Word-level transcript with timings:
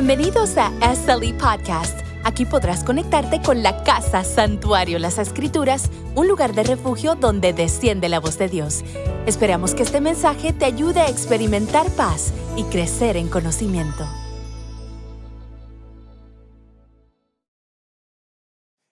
Bienvenidos 0.00 0.56
a 0.56 0.70
SLE 0.94 1.34
Podcast. 1.34 2.02
Aquí 2.22 2.44
podrás 2.44 2.84
conectarte 2.84 3.42
con 3.42 3.64
la 3.64 3.82
casa 3.82 4.22
Santuario 4.22 5.00
Las 5.00 5.18
Escrituras, 5.18 5.90
un 6.14 6.28
lugar 6.28 6.54
de 6.54 6.62
refugio 6.62 7.16
donde 7.16 7.52
desciende 7.52 8.08
la 8.08 8.20
voz 8.20 8.38
de 8.38 8.48
Dios. 8.48 8.84
Esperamos 9.26 9.74
que 9.74 9.82
este 9.82 10.00
mensaje 10.00 10.52
te 10.52 10.66
ayude 10.66 11.00
a 11.00 11.08
experimentar 11.08 11.90
paz 11.96 12.32
y 12.56 12.62
crecer 12.70 13.16
en 13.16 13.28
conocimiento. 13.28 14.06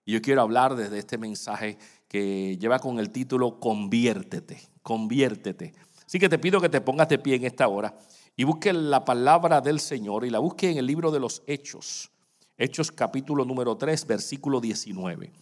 Yo 0.07 0.21
quiero 0.21 0.43
hablar 0.43 0.75
desde 0.75 0.99
este 0.99 1.19
mensaje 1.19 1.79
que 2.09 2.59
lleva 2.59 2.81
con 2.81 2.99
el 2.99 3.13
título 3.13 3.61
Conviértete, 3.61 4.61
conviértete. 4.83 5.73
Así 6.05 6.19
que 6.19 6.29
te 6.29 6.41
pido 6.41 6.61
que 6.61 6.69
te 6.69 6.81
pongas 6.81 7.09
de 7.09 7.21
pie 7.21 7.37
en 7.37 7.45
esta 7.45 7.69
hora 7.69 7.95
y 8.37 8.45
busque 8.45 8.73
la 8.73 9.05
palabra 9.05 9.63
del 9.63 9.81
Señor 9.81 10.27
y 10.27 10.31
la 10.31 10.39
busque 10.39 10.71
en 10.71 10.77
el 10.77 10.87
libro 10.87 11.11
de 11.11 11.21
los 11.21 11.43
Hechos. 11.47 12.11
Hechos 12.59 12.93
capítulo 12.93 13.45
número 13.45 13.77
3, 13.77 14.07
versículo 14.07 14.61
19. 14.61 15.33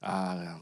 Ah, 0.00 0.58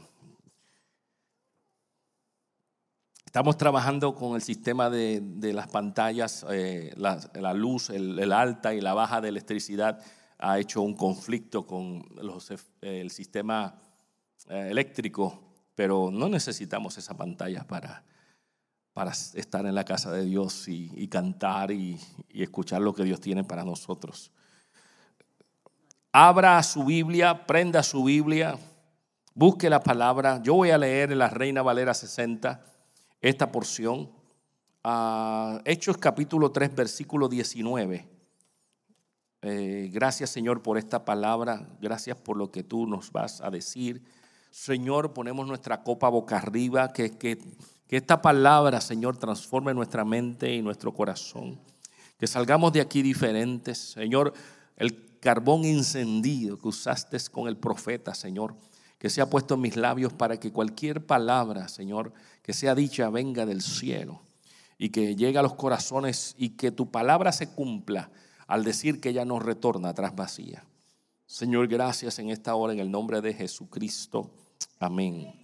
estamos 3.25 3.57
trabajando 3.57 4.13
con 4.13 4.35
el 4.35 4.41
sistema 4.41 4.89
de, 4.89 5.21
las 5.53 5.69
pantallas, 5.69 6.45
eh, 6.49 6.93
la, 6.97 7.53
luz, 7.53 7.89
el, 7.89 8.31
alta 8.33 8.73
y 8.73 8.81
la 8.81 8.93
baja 8.93 9.21
de 9.21 9.29
electricidad 9.29 10.03
ha 10.39 10.59
hecho 10.59 10.81
un 10.81 10.95
conflicto 10.95 11.65
con 11.65 12.03
el 12.81 13.11
sistema 13.11 13.79
eh, 14.49 14.67
eléctrico, 14.71 15.41
pero 15.75 16.09
no 16.11 16.27
necesitamos 16.27 16.97
esa 16.97 17.15
pantalla 17.15 17.65
para, 17.65 18.03
para 18.93 19.11
estar 19.11 19.65
en 19.65 19.75
la 19.75 19.85
casa 19.85 20.11
de 20.11 20.25
Dios 20.25 20.67
y, 20.67 21.07
cantar 21.07 21.71
y, 21.71 21.99
escuchar 22.29 22.81
lo 22.81 22.93
que 22.93 23.03
Dios 23.03 23.21
tiene 23.21 23.43
para 23.43 23.63
nosotros. 23.63 24.31
Abra 26.11 26.61
su 26.63 26.83
Biblia, 26.83 27.45
prenda 27.45 27.83
su 27.83 28.03
Biblia, 28.03 28.57
busque 29.33 29.69
la 29.69 29.79
palabra. 29.79 30.41
Yo 30.43 30.55
voy 30.55 30.71
a 30.71 30.77
leer 30.77 31.11
en 31.11 31.19
la 31.19 31.29
Reina 31.29 31.61
Valera 31.61 31.93
60 31.93 32.65
esta 33.21 33.51
porción. 33.51 34.11
Ah, 34.83 35.61
Hechos 35.63 35.97
capítulo 35.97 36.51
3, 36.51 36.75
versículo 36.75 37.29
19. 37.29 38.07
Eh, 39.43 39.89
gracias 39.91 40.29
Señor 40.29 40.61
por 40.61 40.77
esta 40.77 41.03
palabra, 41.03 41.67
gracias 41.81 42.15
por 42.15 42.37
lo 42.37 42.51
que 42.51 42.63
tú 42.63 42.85
nos 42.85 43.11
vas 43.11 43.41
a 43.41 43.49
decir. 43.49 44.03
Señor, 44.51 45.13
ponemos 45.13 45.47
nuestra 45.47 45.81
copa 45.81 46.09
boca 46.09 46.37
arriba, 46.37 46.91
que, 46.91 47.17
que 47.17 47.39
que 47.91 47.97
esta 47.97 48.21
palabra, 48.21 48.79
Señor, 48.79 49.17
transforme 49.17 49.73
nuestra 49.73 50.05
mente 50.05 50.55
y 50.55 50.61
nuestro 50.61 50.93
corazón. 50.93 51.59
Que 52.17 52.25
salgamos 52.25 52.71
de 52.71 52.79
aquí 52.79 53.01
diferentes. 53.01 53.77
Señor, 53.77 54.33
el 54.77 55.19
carbón 55.19 55.65
encendido 55.65 56.57
que 56.57 56.69
usaste 56.69 57.17
con 57.29 57.49
el 57.49 57.57
profeta, 57.57 58.15
Señor, 58.15 58.55
que 58.97 59.09
sea 59.09 59.29
puesto 59.29 59.55
en 59.55 59.61
mis 59.61 59.75
labios 59.75 60.13
para 60.13 60.39
que 60.39 60.53
cualquier 60.53 61.05
palabra, 61.05 61.67
Señor, 61.67 62.13
que 62.41 62.53
sea 62.53 62.75
dicha 62.75 63.09
venga 63.09 63.45
del 63.45 63.61
cielo 63.61 64.21
y 64.77 64.91
que 64.91 65.17
llegue 65.17 65.39
a 65.39 65.43
los 65.43 65.55
corazones 65.55 66.33
y 66.37 66.51
que 66.51 66.71
tu 66.71 66.91
palabra 66.91 67.33
se 67.33 67.49
cumpla 67.49 68.09
al 68.47 68.63
decir 68.63 69.01
que 69.01 69.09
ella 69.09 69.25
no 69.25 69.37
retorna 69.37 69.89
atrás 69.89 70.15
vacía. 70.15 70.63
Señor, 71.25 71.67
gracias 71.67 72.19
en 72.19 72.29
esta 72.29 72.55
hora 72.55 72.71
en 72.71 72.79
el 72.79 72.89
nombre 72.89 73.19
de 73.19 73.33
Jesucristo. 73.33 74.31
Amén. 74.79 75.40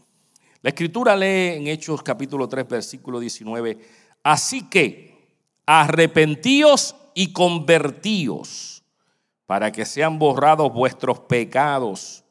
La 0.67 0.71
escritura 0.71 1.15
lee 1.15 1.55
en 1.55 1.67
Hechos 1.67 2.03
capítulo 2.03 2.49
3, 2.49 2.67
versículo 2.67 3.21
19, 3.21 3.79
así 4.21 4.67
que 4.67 5.39
arrepentíos 5.65 6.93
y 7.13 7.31
convertíos 7.31 8.83
para 9.45 9.71
que 9.71 9.85
sean 9.85 10.19
borrados 10.19 10.73
vuestros 10.73 11.21
pecados, 11.21 12.25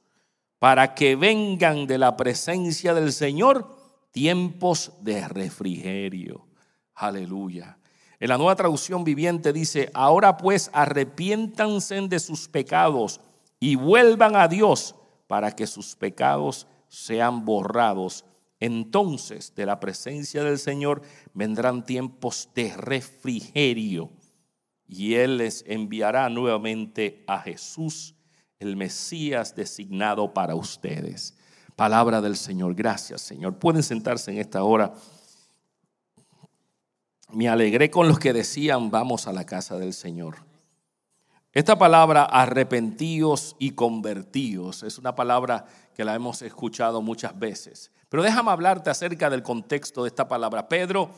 para 0.58 0.94
que 0.94 1.16
vengan 1.16 1.86
de 1.86 1.96
la 1.96 2.14
presencia 2.18 2.92
del 2.92 3.14
Señor 3.14 3.74
tiempos 4.10 4.92
de 5.00 5.26
refrigerio. 5.26 6.46
Aleluya. 6.94 7.78
En 8.20 8.28
la 8.28 8.36
nueva 8.36 8.54
traducción 8.54 9.02
viviente 9.02 9.50
dice, 9.54 9.90
ahora 9.94 10.36
pues 10.36 10.68
arrepiéntanse 10.74 12.02
de 12.02 12.18
sus 12.18 12.48
pecados 12.48 13.18
y 13.58 13.76
vuelvan 13.76 14.36
a 14.36 14.46
Dios 14.46 14.94
para 15.26 15.52
que 15.52 15.66
sus 15.66 15.96
pecados 15.96 16.66
sean 16.88 17.44
borrados, 17.44 18.24
entonces 18.60 19.54
de 19.54 19.66
la 19.66 19.80
presencia 19.80 20.42
del 20.42 20.58
Señor 20.58 21.02
vendrán 21.34 21.84
tiempos 21.84 22.48
de 22.54 22.74
refrigerio 22.76 24.10
y 24.88 25.14
Él 25.14 25.38
les 25.38 25.64
enviará 25.66 26.28
nuevamente 26.28 27.24
a 27.26 27.40
Jesús, 27.40 28.14
el 28.58 28.76
Mesías 28.76 29.54
designado 29.54 30.32
para 30.32 30.54
ustedes. 30.54 31.36
Palabra 31.74 32.22
del 32.22 32.36
Señor. 32.36 32.74
Gracias, 32.74 33.20
Señor. 33.20 33.58
Pueden 33.58 33.82
sentarse 33.82 34.30
en 34.30 34.38
esta 34.38 34.62
hora. 34.64 34.94
Me 37.32 37.48
alegré 37.48 37.90
con 37.90 38.08
los 38.08 38.18
que 38.18 38.32
decían, 38.32 38.90
vamos 38.90 39.26
a 39.26 39.32
la 39.32 39.44
casa 39.44 39.76
del 39.78 39.92
Señor. 39.92 40.45
Esta 41.56 41.78
palabra 41.78 42.24
arrepentíos 42.24 43.56
y 43.58 43.70
convertíos 43.70 44.82
es 44.82 44.98
una 44.98 45.14
palabra 45.14 45.64
que 45.94 46.04
la 46.04 46.14
hemos 46.14 46.42
escuchado 46.42 47.00
muchas 47.00 47.38
veces. 47.38 47.90
Pero 48.10 48.22
déjame 48.22 48.50
hablarte 48.50 48.90
acerca 48.90 49.30
del 49.30 49.42
contexto 49.42 50.02
de 50.02 50.08
esta 50.08 50.28
palabra. 50.28 50.68
Pedro 50.68 51.12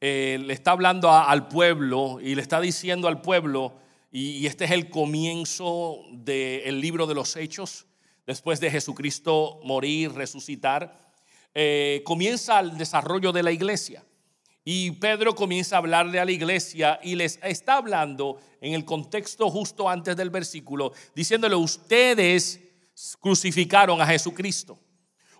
eh, 0.00 0.38
le 0.40 0.54
está 0.54 0.70
hablando 0.70 1.12
al 1.12 1.48
pueblo 1.48 2.18
y 2.18 2.34
le 2.34 2.40
está 2.40 2.62
diciendo 2.62 3.08
al 3.08 3.20
pueblo, 3.20 3.74
y, 4.10 4.46
este 4.46 4.64
es 4.64 4.70
el 4.70 4.88
comienzo 4.88 5.98
del 6.12 6.80
libro 6.80 7.06
de 7.06 7.16
los 7.16 7.36
Hechos, 7.36 7.84
después 8.26 8.60
de 8.60 8.70
Jesucristo 8.70 9.60
morir, 9.64 10.14
resucitar, 10.14 11.12
eh, 11.54 12.00
comienza 12.06 12.60
el 12.60 12.78
desarrollo 12.78 13.32
de 13.32 13.42
la 13.42 13.52
iglesia. 13.52 14.02
Y 14.70 14.90
Pedro 14.90 15.34
comienza 15.34 15.76
a 15.76 15.78
hablarle 15.78 16.20
a 16.20 16.26
la 16.26 16.30
iglesia 16.30 17.00
y 17.02 17.14
les 17.14 17.38
está 17.42 17.76
hablando 17.76 18.38
en 18.60 18.74
el 18.74 18.84
contexto 18.84 19.48
justo 19.48 19.88
antes 19.88 20.14
del 20.14 20.28
versículo, 20.28 20.92
diciéndole, 21.14 21.54
ustedes 21.54 22.60
crucificaron 23.18 23.98
a 23.98 24.06
Jesucristo. 24.06 24.78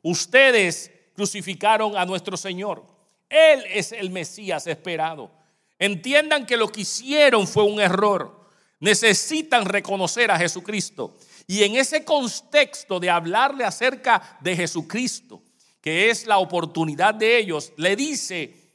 Ustedes 0.00 0.90
crucificaron 1.14 1.94
a 1.94 2.06
nuestro 2.06 2.38
Señor. 2.38 2.86
Él 3.28 3.64
es 3.68 3.92
el 3.92 4.08
Mesías 4.08 4.66
esperado. 4.66 5.30
Entiendan 5.78 6.46
que 6.46 6.56
lo 6.56 6.72
que 6.72 6.80
hicieron 6.80 7.46
fue 7.46 7.64
un 7.64 7.82
error. 7.82 8.48
Necesitan 8.80 9.66
reconocer 9.66 10.30
a 10.30 10.38
Jesucristo. 10.38 11.18
Y 11.46 11.64
en 11.64 11.76
ese 11.76 12.02
contexto 12.02 12.98
de 12.98 13.10
hablarle 13.10 13.64
acerca 13.66 14.38
de 14.40 14.56
Jesucristo, 14.56 15.42
que 15.82 16.08
es 16.08 16.26
la 16.26 16.38
oportunidad 16.38 17.12
de 17.12 17.36
ellos, 17.36 17.74
le 17.76 17.94
dice, 17.94 18.67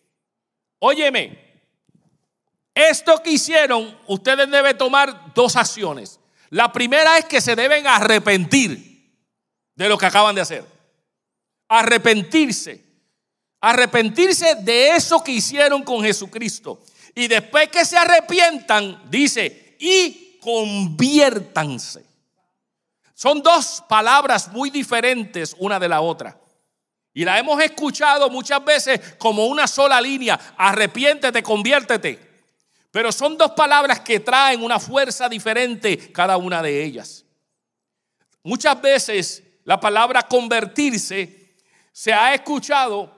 Óyeme, 0.85 1.39
esto 2.75 3.23
que 3.23 3.31
hicieron, 3.31 3.97
ustedes 4.05 4.51
deben 4.51 4.77
tomar 4.77 5.33
dos 5.33 5.55
acciones. 5.55 6.19
La 6.49 6.73
primera 6.73 7.17
es 7.17 7.23
que 7.23 7.39
se 7.39 7.55
deben 7.55 7.87
arrepentir 7.87 9.17
de 9.75 9.87
lo 9.87 9.97
que 9.97 10.07
acaban 10.07 10.35
de 10.35 10.41
hacer. 10.41 10.65
Arrepentirse. 11.69 12.83
Arrepentirse 13.61 14.55
de 14.55 14.89
eso 14.89 15.23
que 15.23 15.31
hicieron 15.31 15.83
con 15.83 16.03
Jesucristo. 16.03 16.81
Y 17.15 17.29
después 17.29 17.69
que 17.69 17.85
se 17.85 17.95
arrepientan, 17.95 19.09
dice, 19.09 19.77
y 19.79 20.37
conviértanse. 20.41 22.05
Son 23.13 23.41
dos 23.41 23.81
palabras 23.87 24.51
muy 24.51 24.69
diferentes 24.69 25.55
una 25.59 25.79
de 25.79 25.87
la 25.87 26.01
otra. 26.01 26.37
Y 27.13 27.23
la 27.23 27.37
hemos 27.37 27.61
escuchado 27.61 28.29
muchas 28.29 28.63
veces 28.65 29.15
como 29.17 29.45
una 29.45 29.67
sola 29.67 30.01
línea, 30.01 30.39
arrepiéntete, 30.57 31.43
conviértete. 31.43 32.19
Pero 32.89 33.11
son 33.11 33.37
dos 33.37 33.51
palabras 33.51 33.99
que 33.99 34.19
traen 34.19 34.63
una 34.63 34.79
fuerza 34.79 35.29
diferente 35.29 36.11
cada 36.11 36.37
una 36.37 36.61
de 36.61 36.83
ellas. 36.83 37.25
Muchas 38.43 38.81
veces 38.81 39.43
la 39.63 39.79
palabra 39.79 40.23
convertirse 40.23 41.55
se 41.91 42.11
ha 42.11 42.33
escuchado 42.33 43.11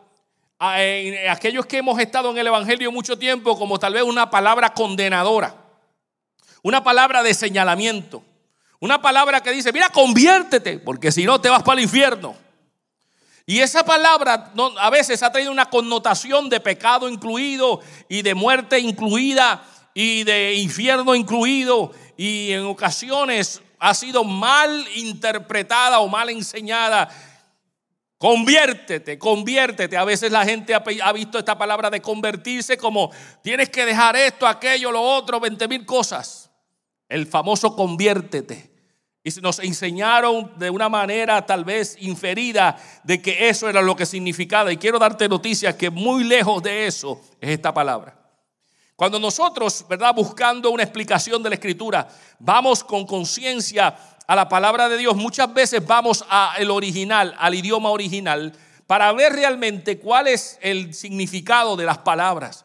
en 0.59 1.29
aquellos 1.29 1.65
que 1.65 1.77
hemos 1.77 1.99
estado 1.99 2.31
en 2.31 2.37
el 2.37 2.47
Evangelio 2.47 2.91
mucho 2.91 3.17
tiempo 3.17 3.57
como 3.57 3.79
tal 3.79 3.93
vez 3.93 4.03
una 4.03 4.29
palabra 4.29 4.73
condenadora, 4.73 5.55
una 6.61 6.83
palabra 6.83 7.23
de 7.23 7.33
señalamiento, 7.33 8.23
una 8.79 9.01
palabra 9.01 9.41
que 9.41 9.51
dice, 9.51 9.71
mira, 9.71 9.89
conviértete, 9.89 10.79
porque 10.79 11.11
si 11.11 11.25
no 11.25 11.39
te 11.39 11.49
vas 11.49 11.63
para 11.63 11.79
el 11.79 11.85
infierno. 11.85 12.44
Y 13.45 13.59
esa 13.59 13.85
palabra 13.85 14.51
a 14.79 14.89
veces 14.89 15.21
ha 15.21 15.31
traído 15.31 15.51
una 15.51 15.69
connotación 15.69 16.49
de 16.49 16.59
pecado 16.59 17.07
incluido 17.07 17.79
y 18.09 18.23
de 18.23 18.33
muerte 18.33 18.79
incluida 18.79 19.63
y 19.93 20.23
de 20.23 20.55
infierno 20.55 21.13
incluido 21.13 21.91
y 22.17 22.51
en 22.51 22.65
ocasiones 22.65 23.61
ha 23.77 23.93
sido 23.93 24.23
mal 24.23 24.85
interpretada 24.95 25.99
o 25.99 26.07
mal 26.07 26.29
enseñada. 26.31 27.07
Conviértete, 28.17 29.19
conviértete. 29.19 29.95
A 29.95 30.05
veces 30.05 30.31
la 30.31 30.43
gente 30.43 30.73
ha 30.73 31.13
visto 31.13 31.37
esta 31.37 31.55
palabra 31.55 31.91
de 31.91 32.01
convertirse 32.01 32.77
como 32.77 33.11
tienes 33.43 33.69
que 33.69 33.85
dejar 33.85 34.15
esto, 34.15 34.47
aquello, 34.47 34.91
lo 34.91 35.01
otro, 35.01 35.39
20 35.39 35.67
mil 35.67 35.85
cosas. 35.85 36.49
el 37.07 37.27
famoso 37.27 37.75
conviértete. 37.75 38.74
Y 39.27 39.41
nos 39.41 39.57
enseñaron 39.57 40.51
de 40.55 40.69
una 40.69 40.87
manera 40.87 41.43
tal 41.43 41.65
vez 41.65 41.97
inferida 41.99 42.77
de 43.03 43.19
que 43.23 43.49
eso 43.49 43.67
era 43.67 43.81
lo 43.81 43.95
que 43.95 44.05
significaba. 44.05 44.71
Y 44.71 44.77
quiero 44.77 44.99
darte 44.99 45.27
noticias 45.27 45.73
que 45.73 45.89
muy 45.89 46.23
lejos 46.23 46.61
de 46.61 46.85
eso 46.85 47.19
es 47.41 47.49
esta 47.49 47.73
palabra. 47.73 48.15
Cuando 48.95 49.17
nosotros, 49.17 49.83
¿verdad? 49.89 50.13
Buscando 50.13 50.69
una 50.69 50.83
explicación 50.83 51.41
de 51.41 51.49
la 51.49 51.55
escritura, 51.55 52.07
vamos 52.37 52.83
con 52.83 53.07
conciencia 53.07 53.97
a 54.27 54.35
la 54.35 54.47
palabra 54.47 54.87
de 54.89 54.97
Dios, 54.97 55.15
muchas 55.15 55.51
veces 55.51 55.83
vamos 55.83 56.23
al 56.29 56.69
original, 56.69 57.33
al 57.39 57.55
idioma 57.55 57.89
original, 57.89 58.53
para 58.85 59.11
ver 59.11 59.33
realmente 59.33 59.97
cuál 59.97 60.27
es 60.27 60.59
el 60.61 60.93
significado 60.93 61.75
de 61.75 61.85
las 61.85 61.97
palabras. 61.97 62.63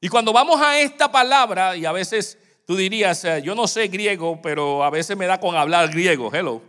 Y 0.00 0.08
cuando 0.08 0.32
vamos 0.32 0.60
a 0.60 0.78
esta 0.78 1.10
palabra, 1.10 1.76
y 1.76 1.84
a 1.84 1.90
veces 1.90 2.38
Tú 2.66 2.76
dirías, 2.76 3.24
eh, 3.24 3.40
yo 3.42 3.54
no 3.54 3.68
sé 3.68 3.86
griego, 3.86 4.40
pero 4.42 4.82
a 4.82 4.90
veces 4.90 5.16
me 5.16 5.26
da 5.26 5.38
con 5.38 5.54
hablar 5.54 5.88
griego. 5.88 6.34
Hello. 6.34 6.60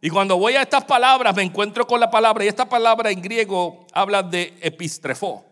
Y 0.00 0.08
cuando 0.08 0.38
voy 0.38 0.54
a 0.54 0.62
estas 0.62 0.84
palabras, 0.84 1.36
me 1.36 1.42
encuentro 1.42 1.86
con 1.86 2.00
la 2.00 2.10
palabra, 2.10 2.44
y 2.44 2.48
esta 2.48 2.66
palabra 2.68 3.10
en 3.10 3.20
griego 3.20 3.86
habla 3.92 4.22
de 4.22 4.54
epistrefo. 4.62 5.44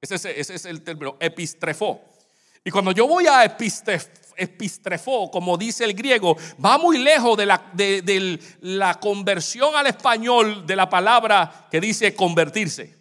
Ese 0.00 0.14
es, 0.14 0.24
ese 0.24 0.54
es 0.54 0.64
el 0.64 0.82
término, 0.82 1.16
epistrefo. 1.18 2.00
Y 2.64 2.70
cuando 2.70 2.92
yo 2.92 3.08
voy 3.08 3.26
a 3.26 3.44
epistrefo, 3.44 5.28
como 5.32 5.58
dice 5.58 5.84
el 5.84 5.94
griego, 5.94 6.36
va 6.64 6.78
muy 6.78 6.98
lejos 6.98 7.36
de 7.36 7.46
la, 7.46 7.70
de 7.72 8.38
la 8.60 8.94
conversión 8.94 9.74
al 9.74 9.88
español 9.88 10.64
de 10.64 10.76
la 10.76 10.88
palabra 10.88 11.66
que 11.68 11.80
dice 11.80 12.14
convertirse. 12.14 12.96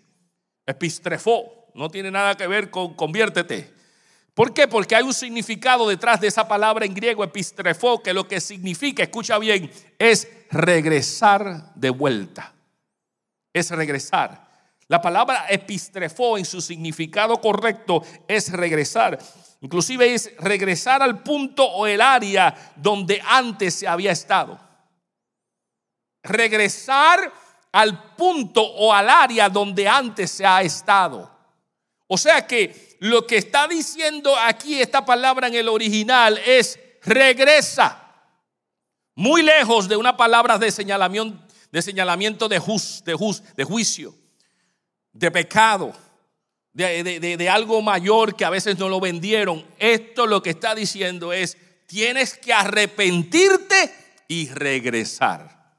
Epistrefo, 0.66 1.70
no 1.76 1.90
tiene 1.90 2.10
nada 2.10 2.36
que 2.36 2.48
ver 2.48 2.72
con 2.72 2.96
conviértete. 2.96 3.81
¿Por 4.34 4.54
qué? 4.54 4.68
Porque 4.68 4.96
hay 4.96 5.04
un 5.04 5.14
significado 5.14 5.88
detrás 5.88 6.22
de 6.22 6.28
esa 6.28 6.48
palabra 6.48 6.86
en 6.86 6.94
griego 6.94 7.24
epistrefo, 7.24 8.02
que 8.02 8.14
lo 8.14 8.28
que 8.28 8.40
significa, 8.40 9.04
escucha 9.04 9.38
bien, 9.38 9.70
es 10.00 10.28
regresar 10.50 11.74
de 11.76 11.90
vuelta. 11.90 12.54
Es 13.54 13.70
regresar. 13.72 14.50
La 14.88 15.02
palabra 15.02 15.46
epistrefo 15.50 16.38
en 16.38 16.46
su 16.46 16.62
significado 16.62 17.40
correcto 17.40 18.04
es 18.28 18.52
regresar. 18.52 19.20
Inclusive 19.62 20.14
es 20.14 20.36
regresar 20.38 21.02
al 21.02 21.22
punto 21.24 21.66
o 21.66 21.86
el 21.86 22.02
área 22.02 22.74
donde 22.76 23.22
antes 23.26 23.76
se 23.76 23.88
había 23.88 24.12
estado. 24.12 24.60
Regresar 26.24 27.32
al 27.72 28.16
punto 28.16 28.62
o 28.64 28.94
al 28.94 29.10
área 29.10 29.50
donde 29.50 29.88
antes 29.88 30.32
se 30.32 30.46
ha 30.46 30.62
estado. 30.62 31.41
O 32.14 32.18
sea 32.18 32.46
que 32.46 32.98
lo 33.00 33.26
que 33.26 33.38
está 33.38 33.70
diciendo 33.70 34.38
aquí 34.38 34.82
esta 34.82 35.06
palabra 35.06 35.48
en 35.48 35.56
el 35.56 35.70
original 35.70 36.38
es 36.46 36.78
regresa. 37.04 38.06
Muy 39.16 39.44
lejos 39.44 39.88
de 39.88 39.96
una 39.96 40.18
palabra 40.18 40.58
de 40.58 40.72
señalamiento 40.72 41.42
de, 41.72 41.82
señalamiento 41.82 42.50
de, 42.50 42.60
de, 42.60 43.42
de 43.56 43.64
juicio, 43.64 44.14
de 45.14 45.32
pecado, 45.32 45.94
de, 46.74 47.02
de 47.38 47.50
algo 47.50 47.82
mayor 47.82 48.36
que 48.36 48.44
a 48.44 48.50
veces 48.50 48.78
no 48.78 48.90
lo 48.90 49.00
vendieron. 49.00 49.66
Esto 49.80 50.28
lo 50.28 50.44
que 50.44 50.50
está 50.50 50.76
diciendo 50.76 51.32
es, 51.32 51.58
tienes 51.86 52.38
que 52.38 52.52
arrepentirte 52.52 53.96
y 54.28 54.50
regresar. 54.50 55.78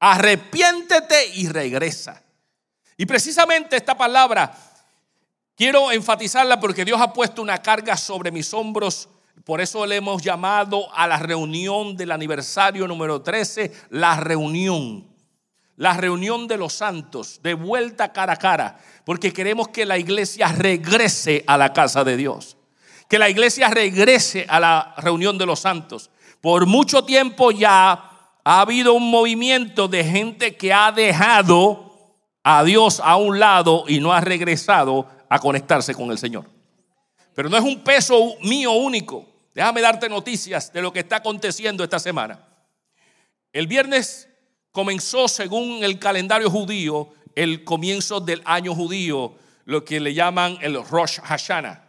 Arrepiéntete 0.00 1.28
y 1.28 1.48
regresa. 1.48 2.22
Y 2.98 3.06
precisamente 3.06 3.76
esta 3.76 3.96
palabra 3.96 4.69
Quiero 5.56 5.92
enfatizarla 5.92 6.58
porque 6.58 6.84
Dios 6.84 7.00
ha 7.00 7.12
puesto 7.12 7.42
una 7.42 7.58
carga 7.58 7.96
sobre 7.96 8.30
mis 8.30 8.54
hombros. 8.54 9.08
Por 9.44 9.60
eso 9.60 9.84
le 9.86 9.96
hemos 9.96 10.22
llamado 10.22 10.92
a 10.94 11.06
la 11.06 11.18
reunión 11.18 11.96
del 11.96 12.12
aniversario 12.12 12.86
número 12.86 13.22
13, 13.22 13.72
la 13.90 14.16
reunión. 14.16 15.06
La 15.76 15.94
reunión 15.94 16.46
de 16.46 16.58
los 16.58 16.74
santos, 16.74 17.40
de 17.42 17.54
vuelta 17.54 18.12
cara 18.12 18.34
a 18.34 18.36
cara, 18.36 18.78
porque 19.06 19.32
queremos 19.32 19.68
que 19.68 19.86
la 19.86 19.96
iglesia 19.96 20.48
regrese 20.48 21.42
a 21.46 21.56
la 21.56 21.72
casa 21.72 22.04
de 22.04 22.18
Dios. 22.18 22.58
Que 23.08 23.18
la 23.18 23.30
iglesia 23.30 23.68
regrese 23.68 24.44
a 24.48 24.60
la 24.60 24.94
reunión 24.98 25.38
de 25.38 25.46
los 25.46 25.60
santos. 25.60 26.10
Por 26.40 26.66
mucho 26.66 27.04
tiempo 27.04 27.50
ya 27.50 27.92
ha 28.44 28.60
habido 28.60 28.94
un 28.94 29.10
movimiento 29.10 29.88
de 29.88 30.04
gente 30.04 30.56
que 30.56 30.72
ha 30.72 30.92
dejado 30.92 31.89
a 32.42 32.64
Dios 32.64 33.00
a 33.02 33.16
un 33.16 33.38
lado 33.38 33.84
y 33.86 34.00
no 34.00 34.12
ha 34.12 34.20
regresado 34.20 35.06
a 35.28 35.38
conectarse 35.38 35.94
con 35.94 36.10
el 36.10 36.18
Señor. 36.18 36.44
Pero 37.34 37.48
no 37.48 37.56
es 37.56 37.64
un 37.64 37.82
peso 37.82 38.34
mío 38.42 38.72
único. 38.72 39.26
Déjame 39.54 39.80
darte 39.80 40.08
noticias 40.08 40.72
de 40.72 40.82
lo 40.82 40.92
que 40.92 41.00
está 41.00 41.16
aconteciendo 41.16 41.84
esta 41.84 41.98
semana. 41.98 42.40
El 43.52 43.66
viernes 43.66 44.28
comenzó, 44.72 45.28
según 45.28 45.82
el 45.84 45.98
calendario 45.98 46.50
judío, 46.50 47.12
el 47.34 47.64
comienzo 47.64 48.20
del 48.20 48.42
año 48.44 48.74
judío, 48.74 49.34
lo 49.64 49.84
que 49.84 50.00
le 50.00 50.14
llaman 50.14 50.58
el 50.60 50.82
Rosh 50.84 51.20
Hashanah. 51.20 51.84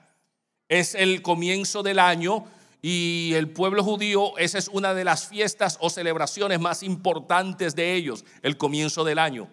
Es 0.69 0.95
el 0.95 1.21
comienzo 1.21 1.83
del 1.83 1.99
año 1.99 2.45
y 2.81 3.33
el 3.35 3.49
pueblo 3.49 3.83
judío, 3.83 4.37
esa 4.37 4.57
es 4.57 4.67
una 4.67 4.93
de 4.93 5.03
las 5.03 5.27
fiestas 5.27 5.77
o 5.81 5.89
celebraciones 5.89 6.59
más 6.59 6.81
importantes 6.81 7.75
de 7.75 7.93
ellos, 7.93 8.25
el 8.41 8.57
comienzo 8.57 9.03
del 9.03 9.19
año. 9.19 9.47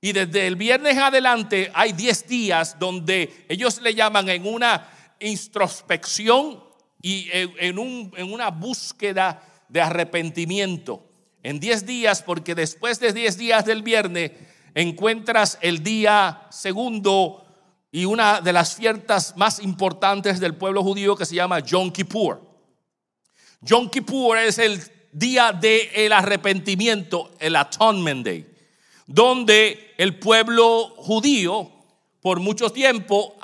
Y 0.00 0.12
desde 0.12 0.46
el 0.46 0.56
viernes 0.56 0.96
adelante 0.96 1.70
hay 1.74 1.92
10 1.92 2.26
días 2.26 2.78
donde 2.78 3.44
ellos 3.48 3.80
le 3.82 3.94
llaman 3.94 4.28
en 4.30 4.46
una 4.46 4.88
introspección 5.20 6.62
y 7.02 7.28
en, 7.32 7.78
una 7.78 8.50
búsqueda 8.50 9.42
de 9.68 9.82
arrepentimiento. 9.82 11.06
En 11.42 11.60
10 11.60 11.86
días, 11.86 12.22
porque 12.22 12.54
después 12.54 12.98
de 12.98 13.12
10 13.12 13.36
días 13.36 13.64
del 13.66 13.82
viernes 13.82 14.32
encuentras 14.74 15.58
el 15.60 15.82
día 15.82 16.46
segundo 16.50 17.44
y 17.92 18.04
una 18.04 18.40
de 18.40 18.52
las 18.52 18.76
fiestas 18.76 19.36
más 19.36 19.58
importantes 19.60 20.40
del 20.40 20.54
pueblo 20.54 20.82
judío 20.82 21.16
que 21.16 21.26
se 21.26 21.34
llama 21.34 21.60
Yom 21.60 21.90
Kippur. 21.90 22.40
Yom 23.60 23.90
Kippur 23.90 24.38
es 24.38 24.58
el 24.58 24.80
día 25.12 25.52
del 25.52 26.12
arrepentimiento, 26.12 27.32
el 27.38 27.56
Atonement 27.56 28.24
Day 28.24 28.49
donde 29.10 29.92
el 29.98 30.20
pueblo 30.20 30.94
judío 30.96 31.68
por 32.20 32.38
mucho 32.38 32.70
tiempo 32.70 33.36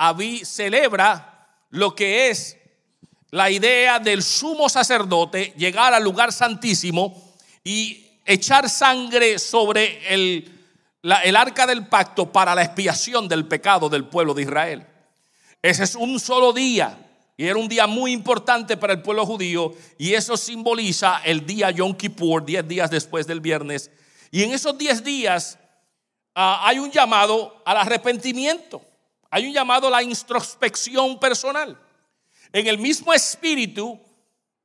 celebra 0.44 1.48
lo 1.70 1.92
que 1.92 2.28
es 2.30 2.56
la 3.32 3.50
idea 3.50 3.98
del 3.98 4.22
sumo 4.22 4.68
sacerdote 4.68 5.54
llegar 5.56 5.92
al 5.92 6.04
lugar 6.04 6.32
santísimo 6.32 7.34
y 7.64 8.06
echar 8.24 8.70
sangre 8.70 9.40
sobre 9.40 10.14
el, 10.14 10.48
el 11.24 11.34
arca 11.34 11.66
del 11.66 11.88
pacto 11.88 12.30
para 12.30 12.54
la 12.54 12.62
expiación 12.62 13.26
del 13.26 13.44
pecado 13.46 13.88
del 13.88 14.04
pueblo 14.04 14.34
de 14.34 14.42
Israel. 14.42 14.86
Ese 15.60 15.82
es 15.82 15.96
un 15.96 16.20
solo 16.20 16.52
día 16.52 16.96
y 17.36 17.44
era 17.44 17.58
un 17.58 17.66
día 17.66 17.88
muy 17.88 18.12
importante 18.12 18.76
para 18.76 18.92
el 18.92 19.02
pueblo 19.02 19.26
judío 19.26 19.74
y 19.98 20.14
eso 20.14 20.36
simboliza 20.36 21.22
el 21.24 21.44
día 21.44 21.72
Yom 21.72 21.94
Kippur, 21.94 22.44
10 22.44 22.68
días 22.68 22.88
después 22.88 23.26
del 23.26 23.40
viernes 23.40 23.90
y 24.36 24.42
en 24.42 24.52
esos 24.52 24.76
10 24.76 25.02
días 25.02 25.58
ah, 26.34 26.60
hay 26.68 26.78
un 26.78 26.90
llamado 26.90 27.62
al 27.64 27.78
arrepentimiento, 27.78 28.82
hay 29.30 29.46
un 29.46 29.54
llamado 29.54 29.86
a 29.86 29.90
la 29.90 30.02
introspección 30.02 31.18
personal. 31.18 31.80
En 32.52 32.66
el 32.66 32.76
mismo 32.76 33.14
espíritu, 33.14 33.98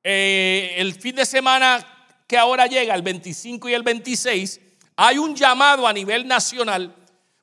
eh, 0.03 0.73
el 0.75 0.93
fin 0.93 1.15
de 1.15 1.25
semana 1.25 1.87
que 2.27 2.37
ahora 2.37 2.67
llega, 2.67 2.93
el 2.93 3.01
25 3.01 3.69
y 3.69 3.73
el 3.73 3.81
26, 3.81 4.59
hay 4.97 5.17
un 5.17 5.33
llamado 5.33 5.87
a 5.87 5.93
nivel 5.93 6.27
nacional 6.27 6.93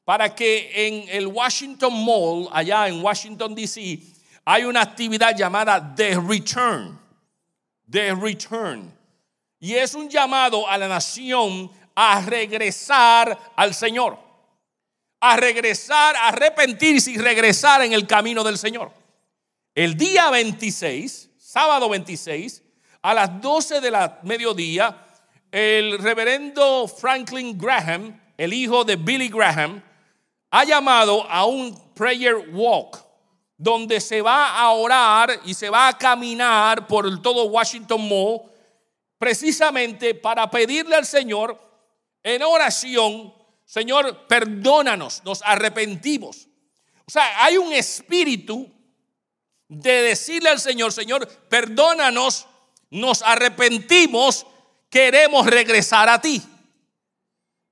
para 0.05 0.35
que 0.35 0.87
en 0.87 1.09
el 1.09 1.29
Washington 1.29 1.95
Mall, 1.95 2.51
allá 2.53 2.89
en 2.89 3.03
Washington, 3.03 3.55
D.C., 3.55 4.01
hay 4.45 4.65
una 4.65 4.83
actividad 4.83 5.35
llamada 5.35 5.95
The 5.97 6.21
Return. 6.21 7.01
The 7.91 8.15
Return. 8.15 8.95
Y 9.59 9.77
es 9.77 9.95
un 9.95 10.11
llamado 10.11 10.69
a 10.69 10.77
la 10.77 10.89
nación 10.89 11.73
a 12.01 12.21
regresar 12.21 13.37
al 13.57 13.75
Señor. 13.75 14.17
A 15.19 15.37
regresar, 15.37 16.15
a 16.15 16.29
arrepentirse 16.29 17.11
y 17.11 17.19
regresar 17.19 17.83
en 17.83 17.93
el 17.93 18.07
camino 18.07 18.45
del 18.45 18.57
Señor. 18.57 18.93
El 19.75 19.97
día 19.97 20.31
26, 20.31 21.31
sábado 21.37 21.89
26, 21.89 22.63
a 23.03 23.15
las 23.15 23.41
12 23.41 23.81
de 23.81 23.91
la 23.91 24.21
mediodía, 24.23 24.97
el 25.51 25.99
reverendo 25.99 26.87
Franklin 26.87 27.59
Graham, 27.59 28.21
el 28.37 28.53
hijo 28.53 28.85
de 28.85 28.95
Billy 28.95 29.29
Graham, 29.29 29.83
ha 30.53 30.65
llamado 30.65 31.29
a 31.29 31.47
un 31.47 31.77
prayer 31.95 32.37
walk 32.53 33.05
donde 33.57 34.01
se 34.01 34.23
va 34.23 34.57
a 34.57 34.71
orar 34.71 35.41
y 35.45 35.53
se 35.53 35.69
va 35.69 35.89
a 35.89 35.99
caminar 35.99 36.87
por 36.87 37.21
todo 37.21 37.47
Washington 37.47 38.09
Mall 38.09 38.43
precisamente 39.19 40.15
para 40.15 40.49
pedirle 40.49 40.95
al 40.95 41.05
Señor 41.05 41.68
en 42.35 42.43
oración, 42.43 43.33
Señor, 43.65 44.27
perdónanos, 44.27 45.23
nos 45.25 45.41
arrepentimos. 45.43 46.47
O 47.07 47.11
sea, 47.11 47.43
hay 47.43 47.57
un 47.57 47.73
espíritu 47.73 48.71
de 49.67 50.03
decirle 50.03 50.51
al 50.51 50.61
Señor, 50.61 50.93
Señor, 50.93 51.27
perdónanos, 51.49 52.47
nos 52.91 53.23
arrepentimos, 53.23 54.47
queremos 54.91 55.47
regresar 55.47 56.11
a 56.11 56.21
ti. 56.21 56.43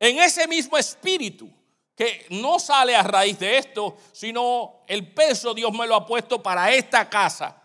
En 0.01 0.19
ese 0.21 0.49
mismo 0.49 0.79
espíritu, 0.79 1.51
que 1.95 2.27
no 2.31 2.59
sale 2.59 2.97
a 2.97 3.03
raíz 3.03 3.39
de 3.39 3.59
esto, 3.59 3.99
sino 4.13 4.85
el 4.87 5.13
peso 5.13 5.53
Dios 5.53 5.71
me 5.73 5.87
lo 5.87 5.97
ha 5.97 6.07
puesto 6.07 6.43
para 6.43 6.73
esta 6.73 7.11
casa. 7.11 7.63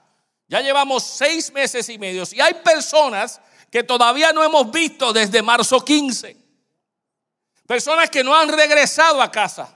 Ya 0.49 0.59
llevamos 0.59 1.03
seis 1.03 1.53
meses 1.53 1.87
y 1.87 1.97
medio 1.97 2.23
y 2.33 2.41
hay 2.41 2.55
personas 2.55 3.39
que 3.69 3.83
todavía 3.83 4.33
no 4.33 4.43
hemos 4.43 4.69
visto 4.69 5.13
desde 5.13 5.41
marzo 5.41 5.79
15. 5.79 6.41
Personas 7.71 8.09
que 8.09 8.21
no 8.21 8.35
han 8.35 8.49
regresado 8.49 9.21
a 9.21 9.31
casa. 9.31 9.73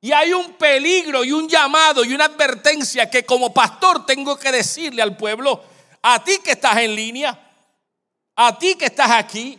Y 0.00 0.10
hay 0.10 0.32
un 0.32 0.54
peligro 0.54 1.22
y 1.22 1.30
un 1.30 1.48
llamado 1.48 2.04
y 2.04 2.12
una 2.12 2.24
advertencia 2.24 3.08
que 3.08 3.24
como 3.24 3.54
pastor 3.54 4.04
tengo 4.04 4.36
que 4.36 4.50
decirle 4.50 5.00
al 5.00 5.16
pueblo, 5.16 5.62
a 6.02 6.24
ti 6.24 6.38
que 6.42 6.50
estás 6.50 6.78
en 6.78 6.92
línea, 6.96 7.38
a 8.34 8.58
ti 8.58 8.74
que 8.74 8.86
estás 8.86 9.12
aquí, 9.12 9.56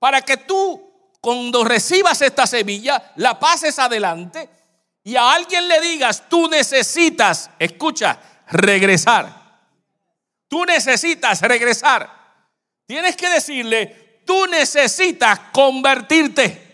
para 0.00 0.20
que 0.22 0.38
tú 0.38 1.14
cuando 1.20 1.62
recibas 1.62 2.22
esta 2.22 2.44
semilla, 2.44 3.12
la 3.14 3.38
pases 3.38 3.78
adelante 3.78 4.50
y 5.04 5.14
a 5.14 5.32
alguien 5.32 5.68
le 5.68 5.80
digas, 5.80 6.24
tú 6.28 6.48
necesitas, 6.48 7.50
escucha, 7.60 8.18
regresar. 8.48 9.60
Tú 10.48 10.64
necesitas 10.64 11.40
regresar. 11.42 12.10
Tienes 12.84 13.14
que 13.14 13.28
decirle, 13.28 14.22
tú 14.26 14.48
necesitas 14.48 15.38
convertirte. 15.52 16.69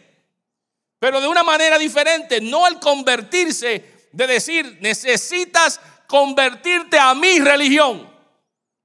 Pero 1.06 1.20
de 1.20 1.28
una 1.28 1.44
manera 1.44 1.78
diferente, 1.78 2.40
no 2.40 2.66
al 2.66 2.80
convertirse, 2.80 4.08
de 4.10 4.26
decir, 4.26 4.78
necesitas 4.80 5.80
convertirte 6.08 6.98
a 6.98 7.14
mi 7.14 7.38
religión. 7.38 8.12